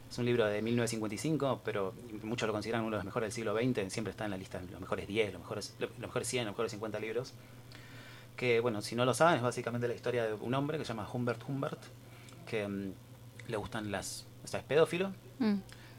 Es 0.10 0.18
un 0.20 0.26
libro 0.26 0.46
de 0.46 0.62
1955, 0.62 1.62
pero 1.66 1.94
muchos 2.24 2.48
lo 2.48 2.54
consideran 2.54 2.82
uno 2.84 2.92
de 2.92 2.98
los 2.98 3.06
mejores 3.06 3.28
del 3.28 3.34
siglo 3.34 3.54
XX. 3.58 3.92
Siempre 3.92 4.12
está 4.12 4.26
en 4.26 4.32
la 4.32 4.38
lista 4.38 4.60
de 4.60 4.72
los 4.72 4.80
mejores 4.80 5.08
10, 5.08 5.34
los 5.34 5.42
mejores, 5.42 5.74
los 5.80 5.98
mejores 5.98 6.28
100, 6.28 6.46
los 6.46 6.54
mejores 6.54 6.72
50 6.72 7.00
libros. 7.00 7.34
Que, 8.38 8.60
bueno, 8.60 8.82
si 8.82 8.96
no 8.96 9.04
lo 9.06 9.14
saben, 9.14 9.38
es 9.38 9.42
básicamente 9.42 9.88
la 9.88 9.96
historia 9.96 10.26
de 10.26 10.34
un 10.34 10.54
hombre 10.54 10.78
que 10.78 10.86
se 10.86 10.90
llama 10.90 11.10
Humbert 11.12 11.42
Humbert, 11.48 11.80
que 12.48 12.68
mm, 12.68 12.92
le 13.48 13.58
gustan 13.58 13.92
las. 13.92 14.26
O 14.44 14.48
sea, 14.48 14.60
es 14.60 14.66
pedófilo, 14.66 15.12
Mm. 15.40 15.56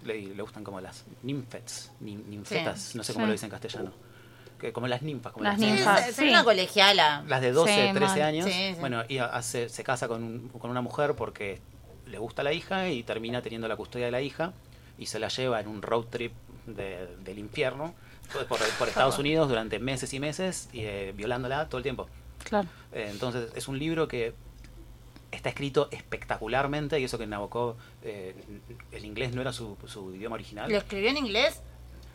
Le, 0.06 0.34
le 0.34 0.42
gustan 0.42 0.64
como 0.64 0.80
las 0.80 1.04
ninfets, 1.22 1.92
nin- 2.02 2.24
ninfetas, 2.26 2.80
Sí. 2.80 2.98
no 2.98 3.04
sé 3.04 3.12
cómo 3.12 3.24
Sí. 3.24 3.28
lo 3.28 3.32
dicen 3.32 3.46
en 3.46 3.50
castellano. 3.50 3.92
Que, 4.58 4.72
como 4.72 4.86
las 4.88 5.02
ninfas, 5.02 5.32
como 5.32 5.44
Las 5.44 5.58
ninfas. 5.58 6.08
es, 6.08 6.16
sí. 6.16 6.28
una 6.28 6.42
colegiala. 6.42 7.22
las 7.28 7.40
de 7.42 7.52
12, 7.52 7.72
Sí, 7.88 7.92
13 7.94 8.12
mal. 8.20 8.22
años. 8.22 8.46
Sí, 8.46 8.52
sí. 8.52 8.76
Bueno, 8.80 9.02
y 9.08 9.18
hace, 9.18 9.68
se 9.68 9.84
casa 9.84 10.08
con, 10.08 10.22
un- 10.22 10.48
con 10.48 10.70
una 10.70 10.80
mujer 10.80 11.14
porque 11.14 11.60
le 12.06 12.18
gusta 12.18 12.42
la 12.42 12.52
hija 12.54 12.88
y 12.88 13.02
termina 13.02 13.42
teniendo 13.42 13.68
la 13.68 13.76
custodia 13.76 14.06
de 14.06 14.12
la 14.12 14.22
hija 14.22 14.52
y 14.98 15.06
se 15.06 15.18
la 15.18 15.28
lleva 15.28 15.60
en 15.60 15.68
un 15.68 15.82
road 15.82 16.04
trip 16.04 16.32
de- 16.66 17.16
del 17.22 17.38
infierno 17.38 17.94
por, 18.32 18.46
por- 18.46 18.58
por 18.78 18.88
Estados 18.88 19.18
Unidos 19.18 19.48
durante 19.48 19.78
meses 19.78 20.12
y 20.14 20.20
meses 20.20 20.68
y 20.72 20.80
eh, 20.84 21.12
violándola 21.14 21.68
todo 21.68 21.76
el 21.78 21.82
tiempo. 21.82 22.08
Claro. 22.42 22.66
Eh, 22.92 23.08
entonces 23.10 23.50
es 23.54 23.68
un 23.68 23.78
libro 23.78 24.08
que 24.08 24.32
está 25.30 25.48
escrito 25.50 25.88
espectacularmente 25.90 26.98
y 27.00 27.04
eso 27.04 27.18
que 27.18 27.26
Nabokov, 27.26 27.76
eh, 28.02 28.34
el 28.92 29.04
inglés 29.04 29.34
no 29.34 29.40
era 29.40 29.52
su, 29.52 29.76
su 29.86 30.14
idioma 30.14 30.34
original. 30.34 30.70
¿Lo 30.70 30.78
escribió 30.78 31.10
en 31.10 31.18
inglés? 31.18 31.60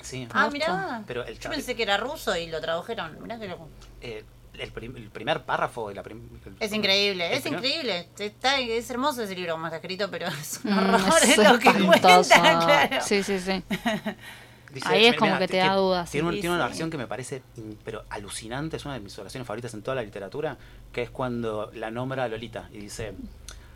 Sí. 0.02 0.28
Ah, 0.34 0.50
mirá. 0.52 1.04
Pero 1.06 1.24
el 1.26 1.38
Yo 1.40 1.50
pensé 1.50 1.76
que 1.76 1.84
era 1.84 1.98
ruso 1.98 2.36
y 2.36 2.48
lo 2.48 2.60
tradujeron. 2.60 3.22
Mirá 3.22 3.38
que 3.40 3.48
loco. 3.48 3.70
Eh, 4.02 4.24
el, 4.58 4.72
prim- 4.72 4.96
el 4.98 5.10
primer 5.10 5.44
párrafo 5.44 5.90
de 5.90 5.96
la 5.96 6.04
prim- 6.04 6.28
el- 6.46 6.56
Es 6.60 6.74
increíble, 6.74 7.28
el 7.28 7.34
es 7.34 7.42
primer- 7.44 7.60
increíble. 7.64 8.08
Está, 8.18 8.60
es 8.60 8.90
hermoso 8.90 9.22
ese 9.24 9.36
libro 9.36 9.54
como 9.54 9.68
está 9.68 9.78
escrito, 9.78 10.10
pero 10.10 10.28
es 10.28 10.60
un 10.64 10.74
Mm, 10.74 10.78
horror 10.80 11.24
es 11.24 11.38
es 11.38 11.38
lo 11.52 11.60
que 11.60 11.72
cuenta, 11.86 12.22
claro. 12.24 12.98
Sí, 13.06 13.22
sí, 13.24 13.40
sí. 13.40 13.64
Dice, 14.74 14.88
Ahí 14.88 15.06
es 15.06 15.12
mira, 15.12 15.20
como 15.20 15.38
que 15.40 15.48
te 15.48 15.58
da 15.58 15.76
dudas, 15.76 16.10
Tiene, 16.10 16.28
un- 16.30 16.34
sí, 16.36 16.42
tiene 16.42 16.56
una 16.56 16.66
versión 16.66 16.90
que 16.90 16.98
me 16.98 17.08
parece 17.08 17.42
pero 17.84 18.04
alucinante, 18.10 18.78
es 18.78 18.86
una 18.86 18.94
de 18.96 19.02
mis 19.02 19.18
oraciones 19.20 19.46
favoritas 19.46 19.74
en 19.74 19.82
toda 19.82 19.96
la 19.96 20.04
literatura, 20.04 20.58
que 20.94 21.02
es 21.04 21.10
cuando 21.10 21.70
la 21.74 21.92
nombra 21.92 22.24
a 22.24 22.28
Lolita 22.30 22.70
y 22.72 22.78
dice, 22.80 23.14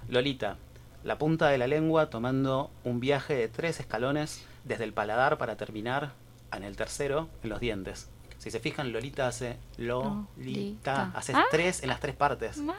Lolita, 0.10 0.58
la 1.04 1.18
punta 1.18 1.50
de 1.50 1.58
la 1.58 1.68
lengua 1.68 2.10
tomando 2.10 2.72
un 2.84 3.00
viaje 3.00 3.36
de 3.36 3.48
tres 3.48 3.80
escalones 3.80 4.43
desde 4.64 4.84
el 4.86 4.93
paladar 4.93 5.38
para 5.38 5.56
terminar 5.58 6.14
en 6.54 6.64
el 6.64 6.76
tercero 6.78 7.28
en 7.43 7.50
los 7.50 7.60
dientes. 7.60 8.10
Si 8.38 8.50
se 8.52 8.60
fijan, 8.60 8.91
Lolita 8.93 9.28
hace 9.28 9.58
Lolita, 9.78 11.12
hace 11.16 11.34
Ah. 11.36 11.46
tres 11.52 11.82
en 11.84 11.89
las 11.89 12.00
tres 12.00 12.16
partes. 12.16 12.58
Mal. 12.58 12.76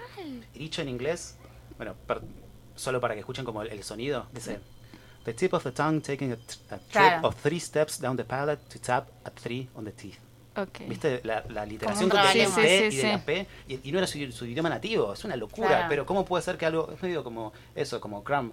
Y 0.55 0.59
dicho 0.59 0.83
en 0.83 0.89
inglés, 0.89 1.37
bueno, 1.77 1.95
per- 2.07 2.23
solo 2.77 3.01
para 3.01 3.15
que 3.15 3.21
escuchen 3.21 3.45
como 3.45 3.63
el, 3.63 3.69
el 3.69 3.83
sonido, 3.83 4.27
dice 4.33 4.61
The 5.27 5.35
tip 5.35 5.53
of 5.53 5.63
the 5.65 5.73
tongue 5.73 6.01
taking 6.01 6.33
a, 6.33 6.37
t- 6.37 6.43
a 6.71 6.77
trip 6.79 6.91
Claro. 6.93 7.29
of 7.29 7.35
three 7.43 7.61
steps 7.61 8.01
down 8.01 8.17
the 8.17 8.25
palate 8.25 8.61
to 8.71 8.79
tap 8.79 9.09
at 9.25 9.35
three 9.35 9.69
on 9.75 9.85
the 9.85 9.93
teeth. 9.93 10.17
Ok. 10.57 10.89
¿Viste 10.89 11.21
la, 11.25 11.45
la 11.51 11.67
literación 11.67 12.09
de 12.09 12.15
la 12.15 12.23
trabalengua. 12.23 12.63
T 12.63 12.69
Sí, 12.69 12.87
y 12.87 12.91
sí, 12.93 12.97
de 12.99 13.13
la 13.13 13.19
sí. 13.19 13.23
P? 13.27 13.47
Y, 13.69 13.81
y 13.89 13.93
no 13.93 13.99
era 13.99 14.07
su, 14.07 14.33
su 14.33 14.47
idioma 14.47 14.71
nativo, 14.71 15.13
es 15.13 15.23
una 15.25 15.37
locura. 15.37 15.69
Claro. 15.69 15.87
Pero 15.91 16.07
¿cómo 16.07 16.25
puede 16.25 16.43
ser 16.43 16.57
que 16.57 16.65
algo, 16.65 16.91
es 16.95 17.03
medio 17.03 17.23
como 17.23 17.53
eso, 17.75 18.01
como 18.01 18.25
Crumb, 18.25 18.53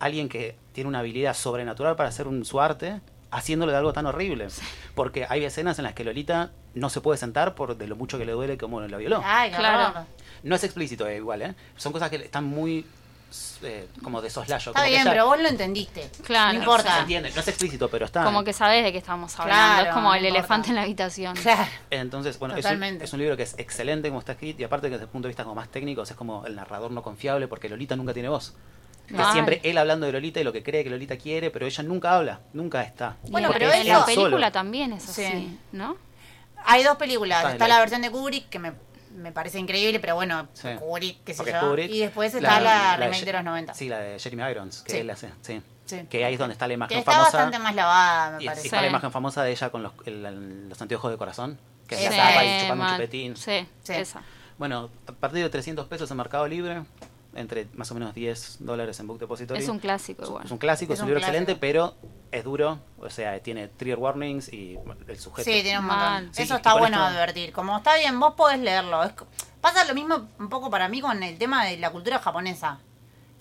alguien 0.00 0.28
que 0.28 0.56
tiene 0.72 0.88
una 0.88 0.98
habilidad 0.98 1.34
sobrenatural 1.34 1.94
para 1.94 2.08
hacer 2.08 2.26
un, 2.26 2.44
su 2.44 2.60
arte, 2.60 3.00
haciéndolo 3.30 3.70
de 3.70 3.78
algo 3.78 3.92
tan 3.92 4.06
horrible? 4.06 4.48
Porque 4.96 5.26
hay 5.28 5.44
escenas 5.44 5.78
en 5.78 5.84
las 5.84 5.92
que 5.94 6.02
Lolita 6.04 6.50
no 6.74 6.88
se 6.90 7.00
puede 7.02 7.18
sentar 7.18 7.54
por 7.54 7.76
de 7.76 7.86
lo 7.86 7.94
mucho 7.96 8.18
que 8.18 8.24
le 8.24 8.32
duele 8.32 8.56
como 8.58 8.80
la 8.80 8.96
violó. 8.96 9.20
Ay, 9.24 9.50
Claro. 9.50 10.06
No 10.42 10.56
es 10.56 10.64
explícito 10.64 11.06
eh, 11.06 11.18
igual, 11.18 11.42
¿eh? 11.42 11.54
Son 11.76 11.92
cosas 11.92 12.10
que 12.10 12.16
están 12.16 12.42
muy 12.44 12.84
eh, 13.62 13.88
como 14.02 14.20
de 14.22 14.30
soslayo. 14.30 14.70
Está 14.70 14.72
como 14.72 14.84
que 14.84 14.90
bien, 14.90 15.04
ya- 15.04 15.10
pero 15.10 15.26
vos 15.26 15.40
lo 15.40 15.48
entendiste. 15.48 16.10
Claro. 16.24 16.46
No 16.46 16.52
Se 16.52 16.56
importa. 16.58 17.00
entiende, 17.00 17.30
no 17.34 17.40
es 17.40 17.48
explícito, 17.48 17.88
pero 17.88 18.04
está. 18.06 18.24
Como 18.24 18.44
que 18.44 18.52
sabes 18.52 18.84
de 18.84 18.92
qué 18.92 18.98
estamos 18.98 19.38
hablando. 19.38 19.74
Claro, 19.74 19.88
es 19.88 19.94
como 19.94 20.08
no 20.08 20.14
el 20.14 20.24
importa. 20.24 20.38
elefante 20.38 20.68
en 20.70 20.74
la 20.76 20.82
habitación. 20.82 21.36
Claro. 21.36 21.70
Entonces, 21.90 22.38
bueno, 22.38 22.54
es 22.54 22.58
un, 22.58 22.62
Totalmente. 22.62 23.04
es 23.04 23.12
un 23.12 23.18
libro 23.20 23.36
que 23.36 23.42
es 23.44 23.54
excelente 23.58 24.08
como 24.08 24.20
está 24.20 24.32
escrito 24.32 24.62
y 24.62 24.64
aparte 24.64 24.86
que 24.88 24.92
desde 24.92 25.04
el 25.04 25.10
punto 25.10 25.26
de 25.26 25.30
vista 25.30 25.42
como 25.44 25.54
más 25.56 25.68
técnico 25.70 26.02
es 26.02 26.12
como 26.14 26.44
el 26.46 26.54
narrador 26.54 26.90
no 26.90 27.02
confiable 27.02 27.48
porque 27.48 27.68
Lolita 27.68 27.96
nunca 27.96 28.12
tiene 28.12 28.28
voz. 28.28 28.54
Siempre 29.32 29.60
él 29.64 29.76
hablando 29.76 30.06
de 30.06 30.12
Lolita 30.12 30.40
y 30.40 30.44
lo 30.44 30.52
que 30.52 30.62
cree 30.62 30.84
que 30.84 30.88
Lolita 30.90 31.16
quiere, 31.18 31.50
pero 31.50 31.66
ella 31.66 31.82
nunca 31.82 32.16
habla, 32.16 32.40
nunca 32.54 32.82
está. 32.82 33.16
Bueno, 33.28 33.50
pero 33.52 33.70
en 33.70 33.86
la 33.88 34.04
película 34.06 34.30
solo. 34.30 34.52
también 34.52 34.92
es 34.94 35.08
así, 35.08 35.24
Sí. 35.26 35.58
¿no? 35.72 35.96
Hay 36.64 36.82
dos 36.84 36.96
películas. 36.96 37.44
Está 37.52 37.66
la- 37.68 37.74
la 37.74 37.80
versión 37.80 38.00
de 38.02 38.10
Kubrick, 38.10 38.48
que 38.48 38.58
me, 38.58 38.72
me 39.16 39.32
parece 39.32 39.58
increíble, 39.58 40.00
pero 40.00 40.14
bueno, 40.14 40.48
Sí. 40.52 40.68
Kubrick, 40.78 41.24
qué 41.24 41.34
sé 41.34 41.44
yo. 41.44 41.52
Kubrick- 41.60 41.90
y 41.90 42.00
después 42.00 42.34
está 42.34 42.60
la, 42.60 42.96
remake 42.96 43.20
Ye- 43.20 43.24
de 43.26 43.32
los 43.32 43.44
90. 43.44 43.74
Sí, 43.74 43.88
la 43.88 43.98
de 43.98 44.18
Jeremy 44.18 44.50
Irons, 44.50 44.82
que 44.82 44.92
Sí. 44.92 44.98
él 44.98 45.10
hace, 45.10 45.30
sí. 45.42 45.62
Sí. 45.84 46.06
Que 46.08 46.24
ahí 46.24 46.34
es 46.34 46.38
donde 46.38 46.52
está 46.54 46.66
la 46.66 46.70
que 46.70 46.74
imagen 46.74 46.98
está 46.98 47.12
famosa. 47.12 47.36
bastante 47.38 47.58
más 47.58 47.74
lavada, 47.74 48.36
me 48.36 48.42
y, 48.42 48.44
y 48.44 48.48
parece. 48.48 48.66
está 48.68 48.80
la 48.80 48.86
imagen 48.88 49.10
famosa 49.12 49.42
de 49.42 49.50
ella 49.50 49.70
con 49.70 49.82
los, 49.82 49.92
el- 50.06 50.68
los 50.68 50.80
anteojos 50.80 51.10
de 51.10 51.18
corazón, 51.18 51.58
que 51.86 51.96
se 51.96 52.08
Sí, 52.10 52.16
la 52.16 52.28
tapa 52.28 52.44
y 52.44 52.48
chupando 52.60 52.72
un 52.72 52.78
mal. 52.78 52.96
chupetín. 52.96 53.36
Sí, 53.36 53.66
Sí. 53.82 53.92
esa. 53.92 54.22
Bueno, 54.58 54.90
a 55.06 55.12
partir 55.12 55.42
de 55.42 55.50
300 55.50 55.86
pesos 55.88 56.10
en 56.10 56.16
Mercado 56.16 56.46
Libre, 56.46 56.82
entre 57.34 57.66
más 57.74 57.90
o 57.90 57.94
menos 57.94 58.14
10 58.14 58.58
dólares 58.60 58.98
en 59.00 59.06
Book 59.06 59.18
Depository. 59.18 59.60
Es 59.62 59.68
un 59.68 59.78
clásico 59.78 60.22
Es 60.22 60.28
un- 60.28 60.32
igual. 60.34 60.44
Es 60.46 60.50
un 60.52 60.58
clásico, 60.58 60.92
Es 60.92 60.98
es 60.98 61.00
un 61.02 61.04
un 61.04 61.08
libro 61.10 61.20
clásico. 61.20 61.38
excelente, 61.42 61.60
pero 61.60 61.94
es 62.30 62.44
duro. 62.44 62.78
O 63.00 63.10
sea, 63.10 63.38
tiene 63.40 63.68
trigger 63.68 63.98
warnings 63.98 64.52
y 64.52 64.78
el 65.08 65.18
sujeto. 65.18 65.44
Sí, 65.50 65.62
tiene 65.62 65.78
un 65.78 65.86
montón. 65.86 66.34
Sí, 66.34 66.42
Eso 66.42 66.56
está 66.56 66.74
bueno 66.74 66.96
esto- 66.98 67.08
advertir. 67.08 67.52
Como 67.52 67.76
está 67.76 67.96
bien, 67.96 68.18
vos 68.20 68.34
podés 68.34 68.60
leerlo. 68.60 69.02
Es 69.04 69.12
pasa 69.60 69.84
lo 69.84 69.94
mismo 69.94 70.28
un 70.38 70.48
poco 70.48 70.70
para 70.70 70.88
mí 70.88 71.00
con 71.00 71.22
el 71.22 71.38
tema 71.38 71.64
de 71.64 71.76
la 71.78 71.90
cultura 71.90 72.18
japonesa. 72.18 72.78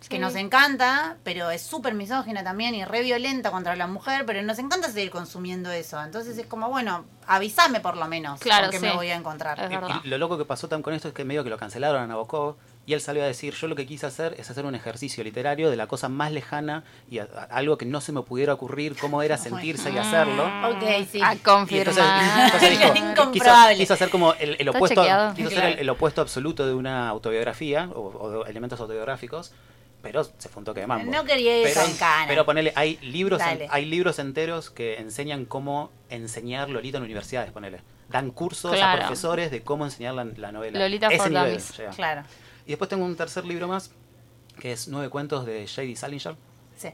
Que 0.09 0.15
Sí. 0.15 0.19
nos 0.19 0.33
encanta, 0.35 1.17
pero 1.23 1.51
es 1.51 1.61
súper 1.61 1.93
misógina 1.93 2.43
también 2.43 2.73
y 2.73 2.83
re 2.85 3.03
violenta 3.03 3.51
contra 3.51 3.75
la 3.75 3.85
mujer, 3.85 4.25
pero 4.25 4.41
nos 4.41 4.57
encanta 4.57 4.89
seguir 4.89 5.11
consumiendo 5.11 5.71
eso. 5.71 6.01
Entonces 6.03 6.35
es 6.39 6.47
como, 6.47 6.69
bueno, 6.69 7.05
avísame 7.27 7.81
por 7.81 7.95
lo 7.97 8.07
menos 8.07 8.39
Claro, 8.39 8.63
con 8.63 8.71
qué 8.71 8.79
me 8.79 8.89
sí. 8.89 8.95
voy 8.97 9.09
a 9.09 9.15
encontrar. 9.15 9.59
Es 9.59 9.69
Y- 9.69 9.75
verdad. 9.75 10.01
Y 10.03 10.07
lo 10.07 10.17
loco 10.17 10.39
que 10.39 10.45
pasó 10.45 10.67
tan 10.67 10.81
con 10.81 10.95
esto 10.95 11.07
es 11.09 11.13
que 11.13 11.23
medio 11.23 11.43
que 11.43 11.51
lo 11.51 11.57
cancelaron 11.59 12.01
a 12.01 12.07
Nabokov 12.07 12.55
y 12.85 12.93
él 12.93 13.01
salió 13.01 13.23
a 13.23 13.27
decir, 13.27 13.53
yo 13.53 13.67
lo 13.67 13.75
que 13.75 13.85
quise 13.85 14.05
hacer 14.07 14.35
es 14.39 14.49
hacer 14.49 14.65
un 14.65 14.73
ejercicio 14.73 15.23
literario 15.23 15.69
de 15.69 15.75
la 15.77 15.85
cosa 15.87 16.09
más 16.09 16.31
lejana 16.31 16.83
y 17.09 17.19
a- 17.19 17.27
a- 17.35 17.43
algo 17.55 17.77
que 17.77 17.85
no 17.85 18.01
se 18.01 18.11
me 18.11 18.21
pudiera 18.23 18.53
ocurrir 18.53 18.95
cómo 18.97 19.21
era 19.21 19.37
sentirse 19.37 19.91
y 19.91 19.97
hacerlo. 19.97 20.43
Ok, 20.69 20.81
sí. 21.11 21.21
A 21.21 21.33
entonces, 21.33 21.41
confirmar. 21.43 22.45
entonces 22.45 22.69
dijo, 22.71 23.31
quiso, 23.77 23.93
hacer 23.93 24.09
como 24.09 24.33
el, 24.33 24.67
opuesto, 24.69 25.03
quiso 25.35 25.49
ser 25.49 25.59
Claro. 25.59 25.73
el, 25.75 25.79
el 25.79 25.89
opuesto 25.89 26.21
absoluto 26.21 26.65
de 26.65 26.73
una 26.73 27.07
autobiografía 27.09 27.89
o, 27.93 28.17
o 28.19 28.43
de 28.45 28.49
elementos 28.49 28.79
autobiográficos, 28.79 29.51
pero 30.01 30.23
se 30.23 30.49
fue 30.49 30.61
un 30.61 30.65
toque 30.65 30.79
de 30.81 30.87
mambo. 30.87 31.11
No 31.11 31.23
quería 31.23 31.59
ir 31.59 31.67
pero, 31.75 31.81
pero 32.27 32.45
ponele, 32.45 32.73
hay 32.75 32.97
libros, 33.03 33.39
en- 33.41 33.67
hay 33.69 33.85
libros 33.85 34.17
enteros 34.17 34.71
que 34.71 34.97
enseñan 34.97 35.45
cómo 35.45 35.91
enseñar 36.09 36.69
Lolita 36.69 36.97
en 36.97 37.03
universidades, 37.03 37.51
ponele. 37.51 37.81
Dan 38.09 38.31
cursos 38.31 38.75
a 38.81 38.95
profesores 38.97 39.51
de 39.51 39.61
cómo 39.61 39.85
enseñar 39.85 40.15
la, 40.15 40.25
la 40.25 40.51
novela. 40.51 40.79
Lolita 40.79 41.07
Ese 41.07 41.29
nivel. 41.29 41.61
Claro. 41.95 42.23
Y 42.65 42.69
después 42.69 42.89
tengo 42.89 43.05
un 43.05 43.15
tercer 43.15 43.45
libro 43.45 43.67
más, 43.67 43.91
que 44.59 44.71
es 44.71 44.87
Nueve 44.87 45.09
cuentos 45.09 45.45
de 45.45 45.67
J.D. 45.67 45.95
Salinger. 45.95 46.35
Sí. 46.77 46.89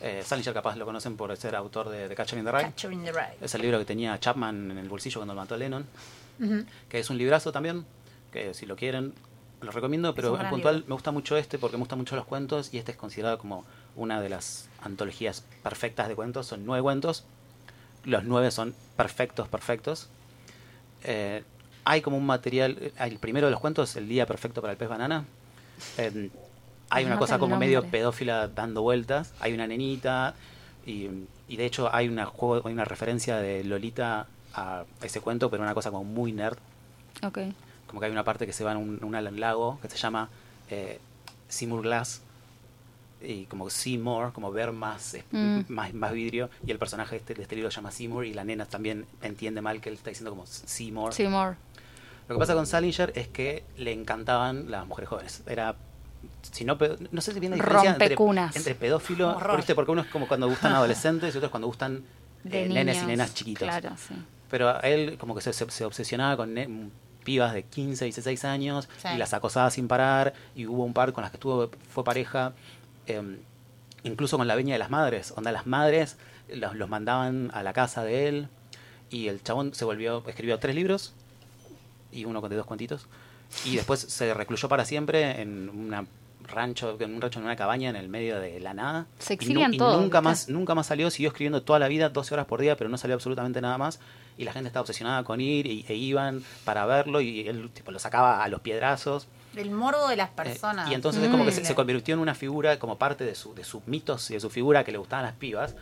Eh, 0.00 0.22
Salinger 0.24 0.52
capaz 0.52 0.76
lo 0.76 0.84
conocen 0.84 1.16
por 1.16 1.34
ser 1.36 1.56
autor 1.56 1.88
de 1.88 2.08
The 2.08 2.14
Catcher 2.14 2.38
in 2.38 2.44
the 2.44 2.52
Rye. 2.52 2.62
Catcher 2.62 2.92
in 2.92 3.04
the 3.04 3.12
Rye. 3.12 3.36
Es 3.40 3.54
el 3.54 3.62
libro 3.62 3.78
que 3.78 3.84
tenía 3.84 4.18
Chapman 4.20 4.70
en 4.70 4.78
el 4.78 4.88
bolsillo 4.88 5.20
cuando 5.20 5.34
lo 5.34 5.40
mató 5.40 5.54
a 5.54 5.58
Lennon, 5.58 5.86
que 6.88 6.98
es 6.98 7.08
un 7.10 7.16
librazo 7.16 7.52
también, 7.52 7.86
que 8.30 8.52
si 8.52 8.66
lo 8.66 8.76
quieren, 8.76 9.14
lo 9.60 9.70
recomiendo, 9.70 10.14
pero 10.14 10.38
en 10.38 10.50
puntual 10.50 10.76
libro. 10.76 10.88
me 10.88 10.94
gusta 10.94 11.10
mucho 11.12 11.36
este 11.36 11.58
porque 11.58 11.76
me 11.76 11.80
gustan 11.80 11.98
mucho 11.98 12.14
los 12.14 12.26
cuentos 12.26 12.74
y 12.74 12.78
este 12.78 12.92
es 12.92 12.98
considerado 12.98 13.38
como 13.38 13.64
una 13.94 14.20
de 14.20 14.28
las 14.28 14.68
antologías 14.82 15.44
perfectas 15.62 16.08
de 16.08 16.14
cuentos. 16.14 16.46
Son 16.46 16.66
nueve 16.66 16.82
cuentos, 16.82 17.24
los 18.04 18.24
nueve 18.24 18.50
son 18.50 18.74
perfectos, 18.96 19.48
perfectos. 19.48 20.08
Eh, 21.04 21.42
hay 21.88 22.02
como 22.02 22.16
un 22.16 22.26
material, 22.26 22.76
eh, 22.80 22.92
el 22.98 23.18
primero 23.18 23.46
de 23.46 23.52
los 23.52 23.60
cuentos, 23.60 23.94
El 23.96 24.08
día 24.08 24.26
perfecto 24.26 24.60
para 24.60 24.72
el 24.72 24.76
pez 24.78 24.88
banana. 24.88 25.24
Eh, 25.98 26.30
hay 26.90 27.04
una 27.04 27.16
cosa 27.18 27.38
como 27.38 27.56
medio 27.56 27.82
pedófila 27.84 28.48
dando 28.48 28.82
vueltas. 28.82 29.32
Hay 29.40 29.52
una 29.54 29.66
nenita 29.66 30.34
y, 30.84 31.08
y 31.48 31.56
de 31.56 31.64
hecho 31.64 31.92
hay 31.94 32.08
una 32.08 32.26
juego, 32.26 32.66
hay 32.68 32.74
una 32.74 32.84
referencia 32.84 33.36
de 33.38 33.64
Lolita 33.64 34.26
a 34.54 34.84
ese 35.02 35.20
cuento, 35.20 35.50
pero 35.50 35.62
una 35.62 35.74
cosa 35.74 35.90
como 35.90 36.04
muy 36.04 36.32
nerd. 36.32 36.58
Ok. 37.22 37.38
Como 37.86 38.00
que 38.00 38.06
hay 38.06 38.12
una 38.12 38.24
parte 38.24 38.46
que 38.46 38.52
se 38.52 38.64
va 38.64 38.72
en 38.72 38.78
un, 38.78 38.98
un 39.02 39.40
lago 39.40 39.78
que 39.80 39.88
se 39.88 39.96
llama 39.96 40.28
eh, 40.70 40.98
Seymour 41.48 41.82
Glass 41.82 42.22
y 43.22 43.44
como 43.44 43.70
see 43.70 43.96
more, 43.98 44.32
como 44.32 44.50
ver 44.52 44.72
más, 44.72 45.16
Mm. 45.30 45.60
más, 45.68 45.94
más 45.94 46.12
vidrio 46.12 46.50
y 46.66 46.70
el 46.70 46.78
personaje 46.78 47.16
este, 47.16 47.34
de 47.34 47.42
este 47.42 47.54
libro 47.56 47.70
se 47.70 47.76
llama 47.76 47.90
Seymour 47.90 48.26
y 48.26 48.34
la 48.34 48.44
nena 48.44 48.66
también 48.66 49.06
entiende 49.22 49.60
mal 49.62 49.80
que 49.80 49.88
él 49.88 49.94
está 49.94 50.10
diciendo 50.10 50.30
como 50.30 50.46
Seymour. 50.46 51.14
Seymour. 51.14 51.56
Lo 52.28 52.34
que 52.34 52.38
pasa 52.40 52.54
con 52.54 52.66
Salinger 52.66 53.12
es 53.14 53.28
que 53.28 53.64
le 53.76 53.92
encantaban 53.92 54.70
las 54.70 54.86
mujeres 54.86 55.08
jóvenes. 55.08 55.42
Era, 55.46 55.76
si 56.52 56.64
no, 56.64 56.76
no 57.10 57.20
sé 57.20 57.32
si 57.32 57.40
viene 57.40 57.56
la 57.56 57.62
diferencia 57.64 57.92
entre, 57.92 58.16
entre 58.54 58.74
pedófilo. 58.74 59.38
¿viste? 59.56 59.74
porque 59.74 59.92
uno 59.92 60.02
es 60.02 60.08
como 60.08 60.26
cuando 60.26 60.48
gustan 60.48 60.72
adolescentes 60.72 61.34
y 61.34 61.38
otros 61.38 61.50
cuando 61.50 61.68
gustan 61.68 62.02
eh, 62.50 62.66
nenes 62.68 62.96
y 62.96 63.00
niños. 63.00 63.06
nenas 63.06 63.34
chiquitos. 63.34 63.68
Claro, 63.68 63.90
sí. 63.96 64.14
Pero 64.50 64.68
a 64.70 64.80
él 64.80 65.16
como 65.18 65.34
que 65.34 65.40
se, 65.40 65.52
se- 65.52 65.70
se 65.70 65.84
obsesionaba 65.84 66.36
con 66.36 66.90
pibas 67.24 67.52
de 67.54 67.64
15, 67.64 68.04
16 68.04 68.44
años 68.44 68.88
Sí. 69.02 69.08
y 69.14 69.18
las 69.18 69.34
acosaba 69.34 69.70
sin 69.70 69.88
parar 69.88 70.32
y 70.54 70.66
hubo 70.66 70.84
un 70.84 70.92
par 70.92 71.12
con 71.12 71.22
las 71.22 71.30
que 71.32 71.36
estuvo, 71.36 71.70
fue 71.90 72.04
pareja, 72.04 72.52
eh, 73.08 73.20
incluso 74.04 74.36
con 74.38 74.46
la 74.46 74.54
veña 74.54 74.74
de 74.74 74.78
las 74.78 74.90
madres, 74.90 75.32
donde 75.34 75.50
las 75.50 75.66
madres 75.66 76.16
los, 76.48 76.76
los 76.76 76.88
mandaban 76.88 77.50
a 77.54 77.64
la 77.64 77.72
casa 77.72 78.04
de 78.04 78.28
él 78.28 78.48
y 79.10 79.26
el 79.26 79.42
chabón 79.42 79.74
se 79.74 79.84
volvió, 79.84 80.22
escribió 80.28 80.60
tres 80.60 80.76
libros 80.76 81.14
y 82.12 82.24
uno 82.24 82.40
con 82.40 82.50
de 82.50 82.56
dos 82.56 82.66
cuentitos 82.66 83.06
y 83.64 83.76
después 83.76 84.00
se 84.00 84.32
recluyó 84.34 84.68
para 84.68 84.84
siempre 84.84 85.40
en 85.40 85.68
una 85.68 86.04
rancho, 86.48 86.96
en 87.00 87.14
un 87.14 87.20
rancho 87.20 87.38
en 87.40 87.44
una 87.44 87.56
cabaña 87.56 87.90
en 87.90 87.96
el 87.96 88.08
medio 88.08 88.38
de 88.40 88.60
la 88.60 88.72
nada. 88.74 89.06
Se 89.18 89.34
Y 89.34 89.36
nu- 89.36 89.40
exilian 89.42 89.74
y 89.74 89.78
todos, 89.78 90.00
nunca 90.00 90.20
más, 90.20 90.48
nunca 90.48 90.74
más 90.74 90.86
salió, 90.86 91.10
siguió 91.10 91.28
escribiendo 91.28 91.62
toda 91.62 91.78
la 91.78 91.88
vida, 91.88 92.08
12 92.08 92.34
horas 92.34 92.46
por 92.46 92.60
día, 92.60 92.76
pero 92.76 92.88
no 92.88 92.96
salió 92.98 93.14
absolutamente 93.14 93.60
nada 93.60 93.78
más. 93.78 93.98
Y 94.38 94.44
la 94.44 94.52
gente 94.52 94.68
estaba 94.68 94.82
obsesionada 94.82 95.24
con 95.24 95.40
ir 95.40 95.66
y, 95.66 95.84
e 95.88 95.94
iban 95.94 96.44
para 96.64 96.84
verlo 96.86 97.20
y 97.20 97.48
él 97.48 97.70
tipo, 97.72 97.90
lo 97.90 97.98
sacaba 97.98 98.44
a 98.44 98.48
los 98.48 98.60
piedrazos. 98.60 99.26
El 99.56 99.70
morbo 99.70 100.06
de 100.08 100.16
las 100.16 100.28
Eh, 100.30 100.32
personas. 100.36 100.90
y 100.90 100.94
entonces 100.94 101.22
es 101.22 101.30
como 101.30 101.44
que 101.44 101.52
se, 101.52 101.62
Mm. 101.62 101.64
se 101.64 101.74
convirtió 101.74 102.14
en 102.14 102.20
una 102.20 102.34
figura 102.34 102.78
como 102.78 102.96
parte 102.98 103.24
de, 103.24 103.34
su, 103.34 103.54
de 103.54 103.64
sus 103.64 103.84
mitos 103.86 104.30
y 104.30 104.34
de 104.34 104.40
su 104.40 104.50
figura 104.50 104.84
que 104.84 104.92
le 104.92 104.98
gustaban 104.98 105.24
las 105.24 105.34
pibas. 105.34 105.74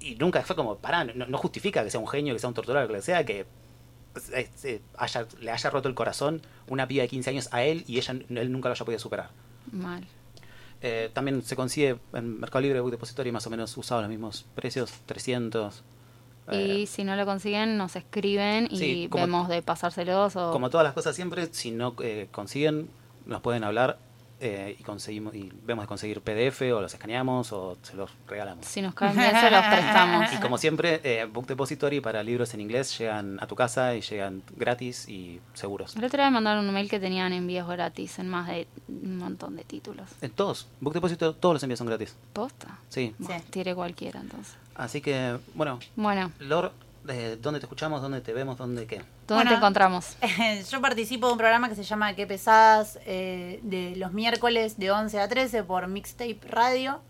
Y 0.00 0.14
nunca 0.16 0.42
fue 0.42 0.56
como, 0.56 0.76
pará, 0.78 1.04
no, 1.04 1.26
no 1.26 1.38
justifica 1.38 1.84
que 1.84 1.90
sea 1.90 2.00
un 2.00 2.08
genio, 2.08 2.32
que 2.34 2.40
sea 2.40 2.48
un 2.48 2.54
torturador, 2.54 2.90
que 2.90 3.02
sea, 3.02 3.24
que 3.24 3.46
haya, 4.98 5.26
le 5.40 5.50
haya 5.50 5.70
roto 5.70 5.88
el 5.88 5.94
corazón 5.94 6.42
una 6.68 6.86
piba 6.88 7.02
de 7.02 7.08
15 7.08 7.30
años 7.30 7.48
a 7.52 7.62
él 7.64 7.84
y 7.86 7.98
ella, 7.98 8.14
él 8.28 8.52
nunca 8.52 8.68
lo 8.68 8.74
haya 8.74 8.84
podido 8.84 8.98
superar. 8.98 9.30
Mal. 9.70 10.04
Eh, 10.80 11.10
también 11.12 11.42
se 11.42 11.54
consigue 11.54 11.98
en 12.12 12.40
Mercado 12.40 12.60
Libre 12.62 12.80
Book 12.80 12.90
Depository 12.90 13.30
más 13.30 13.46
o 13.46 13.50
menos 13.50 13.76
usado 13.76 14.00
los 14.00 14.10
mismos 14.10 14.44
precios, 14.54 14.92
300. 15.06 15.82
Y 16.50 16.82
eh, 16.82 16.86
si 16.88 17.04
no 17.04 17.14
lo 17.14 17.24
consiguen, 17.24 17.76
nos 17.78 17.94
escriben 17.94 18.66
y 18.70 18.76
Sí, 18.78 19.06
como- 19.08 19.24
vemos 19.24 19.48
de 19.48 19.62
pasárselos 19.62 20.34
o... 20.34 20.50
como 20.50 20.70
todas 20.70 20.84
las 20.84 20.92
cosas 20.92 21.14
siempre, 21.14 21.46
si 21.52 21.70
no 21.70 21.94
eh, 22.02 22.26
consiguen, 22.32 22.88
nos 23.26 23.40
pueden 23.42 23.62
hablar 23.62 23.98
eh, 24.42 24.76
y 24.78 24.82
conseguimos 24.82 25.34
y 25.34 25.52
vemos 25.64 25.84
de 25.84 25.86
conseguir 25.86 26.20
PDF 26.20 26.62
o 26.74 26.80
los 26.80 26.92
escaneamos 26.92 27.52
o 27.52 27.78
se 27.82 27.94
los 27.94 28.10
regalamos. 28.26 28.66
Si 28.66 28.82
nos 28.82 28.92
caen 28.92 29.16
bien, 29.16 29.30
se 29.30 29.50
los 29.50 29.64
prestamos. 29.64 30.32
Y 30.32 30.36
como 30.38 30.58
siempre, 30.58 31.00
eh, 31.04 31.26
Book 31.26 31.46
Depository 31.46 32.00
para 32.00 32.22
libros 32.22 32.52
en 32.54 32.60
inglés 32.60 32.98
llegan 32.98 33.38
a 33.40 33.46
tu 33.46 33.54
casa 33.54 33.94
y 33.94 34.00
llegan 34.00 34.42
gratis 34.56 35.08
y 35.08 35.40
seguros. 35.54 35.94
El 35.96 36.04
otro 36.04 36.18
día 36.18 36.26
me 36.30 36.34
mandaron 36.34 36.66
un 36.66 36.74
mail 36.74 36.90
que 36.90 36.98
tenían 36.98 37.32
envíos 37.32 37.68
gratis 37.68 38.18
en 38.18 38.28
más 38.28 38.48
de 38.48 38.66
un 38.88 39.18
montón 39.18 39.54
de 39.54 39.64
títulos. 39.64 40.10
En 40.20 40.32
todos, 40.32 40.66
Book 40.80 40.94
Depository, 40.94 41.36
todos 41.38 41.54
los 41.54 41.62
envíos 41.62 41.78
son 41.78 41.86
gratis. 41.86 42.16
¿Posta? 42.32 42.78
Sí. 42.88 43.14
Sí. 43.20 43.74
cualquiera 43.74 44.20
entonces. 44.20 44.56
Así 44.74 45.00
que, 45.00 45.38
bueno, 45.54 45.78
Bueno, 45.94 46.32
eh, 47.08 47.36
¿dónde 47.40 47.60
te 47.60 47.66
escuchamos? 47.66 48.00
¿Dónde 48.02 48.20
te 48.20 48.32
vemos? 48.32 48.58
¿Dónde 48.58 48.86
qué? 48.86 48.96
¿dónde 48.96 49.06
Bueno. 49.28 49.50
te 49.50 49.56
encontramos? 49.56 50.16
Yo 50.70 50.80
participo 50.80 51.26
de 51.26 51.32
un 51.32 51.38
programa 51.38 51.68
que 51.68 51.74
se 51.74 51.82
llama 51.84 52.14
Qué 52.14 52.26
pesadas 52.26 52.98
eh, 53.06 53.60
de 53.62 53.96
los 53.96 54.12
miércoles 54.12 54.78
de 54.78 54.90
11 54.90 55.20
a 55.20 55.28
13 55.28 55.64
por 55.64 55.86
Mixtape 55.88 56.38
Radio. 56.48 57.00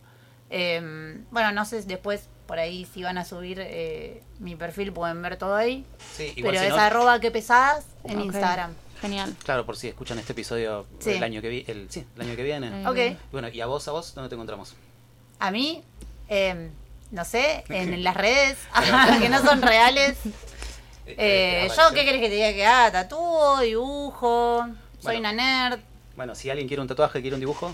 Eh, 0.51 1.19
bueno, 1.31 1.53
no 1.53 1.65
sé 1.65 1.83
después 1.83 2.29
por 2.47 2.59
ahí 2.59 2.85
si 2.93 3.03
van 3.03 3.17
a 3.19 3.25
subir 3.25 3.59
eh, 3.61 4.23
mi 4.39 4.57
perfil, 4.57 4.93
pueden 4.93 5.23
ver 5.23 5.37
todo 5.37 5.55
ahí. 5.57 5.87
Sí, 6.15 6.33
igual 6.37 6.53
Pero 6.55 6.59
si 6.65 6.69
es 6.71 6.75
no- 6.77 6.81
arroba 6.83 7.21
Qué 7.21 7.31
pesadas 7.31 7.87
en. 8.05 8.21
Instagram. 8.21 8.73
Genial. 9.01 9.35
Claro, 9.43 9.67
por 9.67 9.77
si 9.77 9.89
escuchan 9.89 10.19
este 10.21 10.33
episodio 10.33 10.87
Sí. 11.01 11.11
el 11.11 11.23
año 11.25 11.41
que 11.43 11.49
vi- 11.49 11.65
el, 11.67 11.91
sí, 11.91 12.07
el 12.15 12.23
año 12.23 12.37
que 12.37 12.43
viene. 12.45 12.87
Ok. 12.87 12.97
Y 12.99 13.17
Bueno, 13.33 13.49
y 13.49 13.61
a 13.61 13.67
vos, 13.67 13.89
a 13.89 13.93
vos, 13.93 14.15
¿dónde 14.15 14.29
te 14.29 14.37
encontramos? 14.37 14.75
A 15.41 15.51
mí, 15.51 15.83
eh, 16.29 16.71
no 17.13 17.25
sé, 17.25 17.63
en 17.69 18.03
las 18.03 18.17
redes 18.17 18.59
que 19.21 19.29
no 19.29 19.41
son 19.41 19.63
reales. 19.73 20.19
Eh, 21.07 21.69
yo, 21.77 21.95
¿qué 21.95 22.05
querés 22.05 22.21
que 22.21 22.29
te 22.29 22.35
diga 22.35 22.53
que 22.53 22.67
haga? 22.67 22.91
Tatúo, 22.93 23.61
dibujo, 23.61 24.67
soy 25.01 25.19
Bueno. 25.19 25.21
una 25.21 25.33
nerd. 25.33 25.81
Bueno, 26.17 26.35
si 26.35 26.51
alguien 26.51 26.67
quiere 26.69 26.81
un 26.81 26.89
tatuaje, 26.89 27.21
quiere 27.21 27.35
un 27.35 27.41
dibujo, 27.41 27.73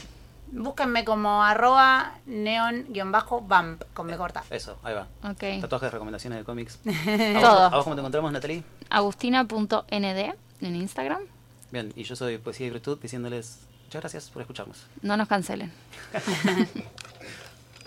Búsquenme 0.51 1.05
como 1.05 1.43
arroba 1.45 2.15
neon-bump 2.27 3.83
con 3.93 4.07
me 4.07 4.17
corta. 4.17 4.43
eso, 4.49 4.79
ahí 4.83 4.95
va. 4.95 5.07
Ok. 5.23 5.61
Tatuajes, 5.61 5.93
recomendaciones 5.93 6.39
de 6.39 6.45
cómics. 6.47 6.79
Todo. 7.41 7.65
¿A 7.67 7.69
vos 7.69 7.85
cómo 7.85 7.95
te 7.95 8.01
encontramos, 8.01 8.33
Natalie? 8.33 8.63
Agustina.nd 8.89 9.91
en 9.91 10.77
Instagram. 10.77 11.21
Bien, 11.71 11.93
y 11.97 12.05
yo 12.05 12.17
soy 12.17 12.39
Poesía 12.39 12.67
y 12.67 12.71
Virtud 12.71 12.99
diciéndoles 12.99 13.59
muchas 13.85 14.01
gracias 14.01 14.31
por 14.31 14.41
escucharnos. 14.41 14.87
No 15.03 15.19
nos 15.19 15.29
cancelen. 15.29 15.71